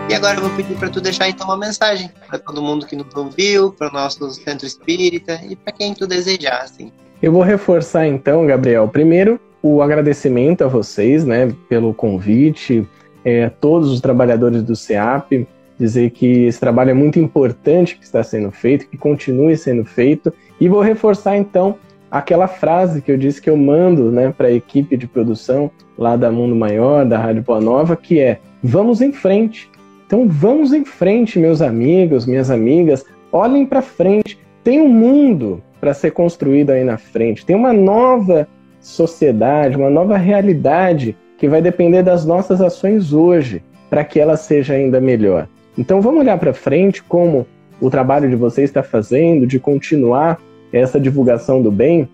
E 0.08 0.14
agora 0.14 0.38
eu 0.38 0.42
vou 0.42 0.56
pedir 0.56 0.76
para 0.76 0.90
tu 0.90 1.00
deixar 1.00 1.28
então 1.28 1.46
uma 1.46 1.56
mensagem 1.56 2.10
para 2.26 2.36
todo 2.38 2.60
mundo 2.60 2.84
que 2.84 2.96
nos 2.96 3.14
ouviu, 3.14 3.72
para 3.72 3.88
o 3.88 3.92
nosso 3.92 4.28
centro 4.32 4.66
espírita 4.66 5.40
e 5.48 5.54
para 5.54 5.72
quem 5.72 5.94
tu 5.94 6.04
desejar, 6.04 6.62
assim. 6.62 6.92
Eu 7.22 7.32
vou 7.32 7.42
reforçar 7.42 8.06
então, 8.06 8.44
Gabriel. 8.44 8.88
Primeiro, 8.88 9.40
o 9.62 9.82
agradecimento 9.82 10.64
a 10.64 10.68
vocês, 10.68 11.24
né, 11.24 11.52
pelo 11.68 11.92
convite, 11.92 12.86
é, 13.24 13.48
todos 13.48 13.90
os 13.90 14.00
trabalhadores 14.00 14.62
do 14.62 14.74
CEAP, 14.74 15.46
dizer 15.78 16.10
que 16.10 16.44
esse 16.44 16.60
trabalho 16.60 16.90
é 16.90 16.94
muito 16.94 17.18
importante 17.18 17.96
que 17.96 18.04
está 18.04 18.22
sendo 18.22 18.50
feito, 18.50 18.88
que 18.88 18.96
continue 18.96 19.56
sendo 19.56 19.84
feito, 19.84 20.32
e 20.60 20.68
vou 20.68 20.80
reforçar 20.80 21.36
então 21.36 21.76
aquela 22.10 22.48
frase 22.48 23.00
que 23.00 23.10
eu 23.10 23.16
disse 23.16 23.40
que 23.40 23.48
eu 23.48 23.56
mando 23.56 24.10
né, 24.10 24.34
para 24.36 24.48
a 24.48 24.52
equipe 24.52 24.96
de 24.96 25.06
produção 25.06 25.70
lá 25.96 26.16
da 26.16 26.30
Mundo 26.30 26.56
Maior, 26.56 27.06
da 27.06 27.18
Rádio 27.18 27.42
Boa 27.42 27.60
Nova, 27.60 27.96
que 27.96 28.18
é 28.18 28.40
vamos 28.62 29.00
em 29.00 29.12
frente. 29.12 29.70
Então 30.06 30.26
vamos 30.26 30.72
em 30.72 30.84
frente, 30.84 31.38
meus 31.38 31.62
amigos, 31.62 32.26
minhas 32.26 32.50
amigas, 32.50 33.04
olhem 33.30 33.64
para 33.64 33.80
frente. 33.80 34.38
Tem 34.64 34.80
um 34.80 34.88
mundo 34.88 35.62
para 35.80 35.94
ser 35.94 36.10
construído 36.10 36.70
aí 36.70 36.84
na 36.84 36.98
frente, 36.98 37.46
tem 37.46 37.56
uma 37.56 37.72
nova 37.72 38.46
sociedade, 38.80 39.76
uma 39.76 39.90
nova 39.90 40.16
realidade 40.16 41.16
que 41.38 41.48
vai 41.48 41.62
depender 41.62 42.02
das 42.02 42.24
nossas 42.24 42.60
ações 42.60 43.12
hoje 43.12 43.62
para 43.88 44.04
que 44.04 44.20
ela 44.20 44.36
seja 44.36 44.74
ainda 44.74 45.00
melhor. 45.00 45.48
Então 45.76 46.00
vamos 46.00 46.20
olhar 46.20 46.38
para 46.38 46.52
frente 46.52 47.02
como 47.02 47.46
o 47.80 47.90
trabalho 47.90 48.28
de 48.28 48.36
vocês 48.36 48.70
está 48.70 48.82
fazendo, 48.82 49.46
de 49.46 49.58
continuar 49.58 50.40
essa 50.72 51.00
divulgação 51.00 51.62
do 51.62 51.70
bem 51.70 52.08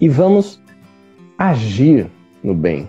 e 0.00 0.08
vamos 0.08 0.60
agir 1.38 2.06
no 2.42 2.54
bem. 2.54 2.88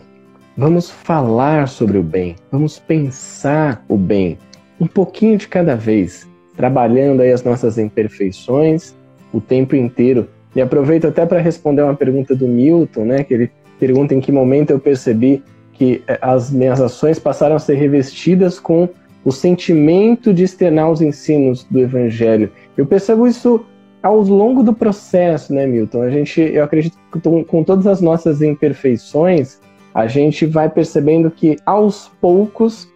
Vamos 0.57 0.89
falar 0.89 1.67
sobre 1.67 1.97
o 1.97 2.03
bem, 2.03 2.35
vamos 2.51 2.79
pensar 2.79 3.83
o 3.89 3.97
bem, 3.97 4.37
um 4.79 4.87
pouquinho 4.87 5.37
de 5.37 5.47
cada 5.47 5.75
vez, 5.75 6.29
trabalhando 6.55 7.21
aí 7.21 7.31
as 7.31 7.43
nossas 7.43 7.77
imperfeições 7.77 8.95
o 9.33 9.41
tempo 9.41 9.75
inteiro. 9.75 10.29
E 10.55 10.61
aproveito 10.61 11.05
até 11.05 11.25
para 11.25 11.39
responder 11.39 11.81
uma 11.81 11.95
pergunta 11.95 12.35
do 12.35 12.47
Milton, 12.47 13.05
né, 13.05 13.23
que 13.23 13.33
ele 13.33 13.51
pergunta 13.79 14.13
em 14.13 14.21
que 14.21 14.31
momento 14.31 14.71
eu 14.71 14.79
percebi 14.79 15.43
que 15.73 16.01
eh, 16.07 16.17
as 16.21 16.49
minhas 16.49 16.79
ações 16.79 17.19
passaram 17.19 17.55
a 17.55 17.59
ser 17.59 17.75
revestidas 17.75 18.59
com 18.59 18.87
o 19.25 19.31
sentimento 19.31 20.33
de 20.33 20.43
externar 20.43 20.89
os 20.89 21.01
ensinos 21.01 21.65
do 21.69 21.79
Evangelho. 21.79 22.51
Eu 22.77 22.85
percebo 22.85 23.27
isso 23.27 23.65
ao 24.01 24.21
longo 24.21 24.61
do 24.61 24.71
processo, 24.71 25.53
né, 25.53 25.65
Milton? 25.65 26.03
A 26.03 26.09
gente, 26.09 26.39
eu 26.39 26.63
acredito 26.63 26.95
que 27.11 27.19
com 27.43 27.63
todas 27.63 27.87
as 27.87 27.99
nossas 28.01 28.41
imperfeições, 28.41 29.59
a 29.93 30.07
gente 30.07 30.45
vai 30.45 30.69
percebendo 30.69 31.31
que 31.31 31.57
aos 31.65 32.11
poucos 32.21 32.87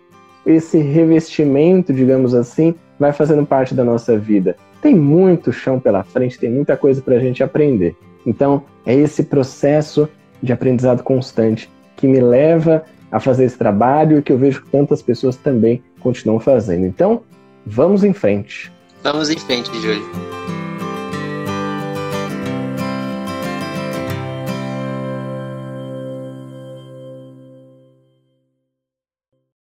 esse 0.45 0.77
revestimento, 0.77 1.91
digamos 1.91 2.33
assim, 2.33 2.75
vai 2.99 3.11
fazendo 3.11 3.45
parte 3.45 3.73
da 3.73 3.83
nossa 3.83 4.17
vida. 4.17 4.55
Tem 4.81 4.95
muito 4.95 5.51
chão 5.51 5.79
pela 5.79 6.03
frente, 6.03 6.39
tem 6.39 6.49
muita 6.49 6.77
coisa 6.77 7.01
para 7.01 7.15
a 7.15 7.19
gente 7.19 7.43
aprender. 7.43 7.95
Então, 8.25 8.63
é 8.85 8.93
esse 8.93 9.23
processo 9.23 10.07
de 10.41 10.53
aprendizado 10.53 11.03
constante 11.03 11.69
que 11.95 12.07
me 12.07 12.19
leva 12.19 12.83
a 13.11 13.19
fazer 13.19 13.45
esse 13.45 13.57
trabalho 13.57 14.19
e 14.19 14.21
que 14.21 14.31
eu 14.31 14.37
vejo 14.37 14.63
que 14.63 14.69
tantas 14.69 15.01
pessoas 15.01 15.35
também 15.35 15.83
continuam 15.99 16.39
fazendo. 16.39 16.85
Então, 16.85 17.23
vamos 17.65 18.03
em 18.03 18.13
frente. 18.13 18.71
Vamos 19.03 19.29
em 19.29 19.37
frente, 19.37 19.69
Júlio. 19.81 20.03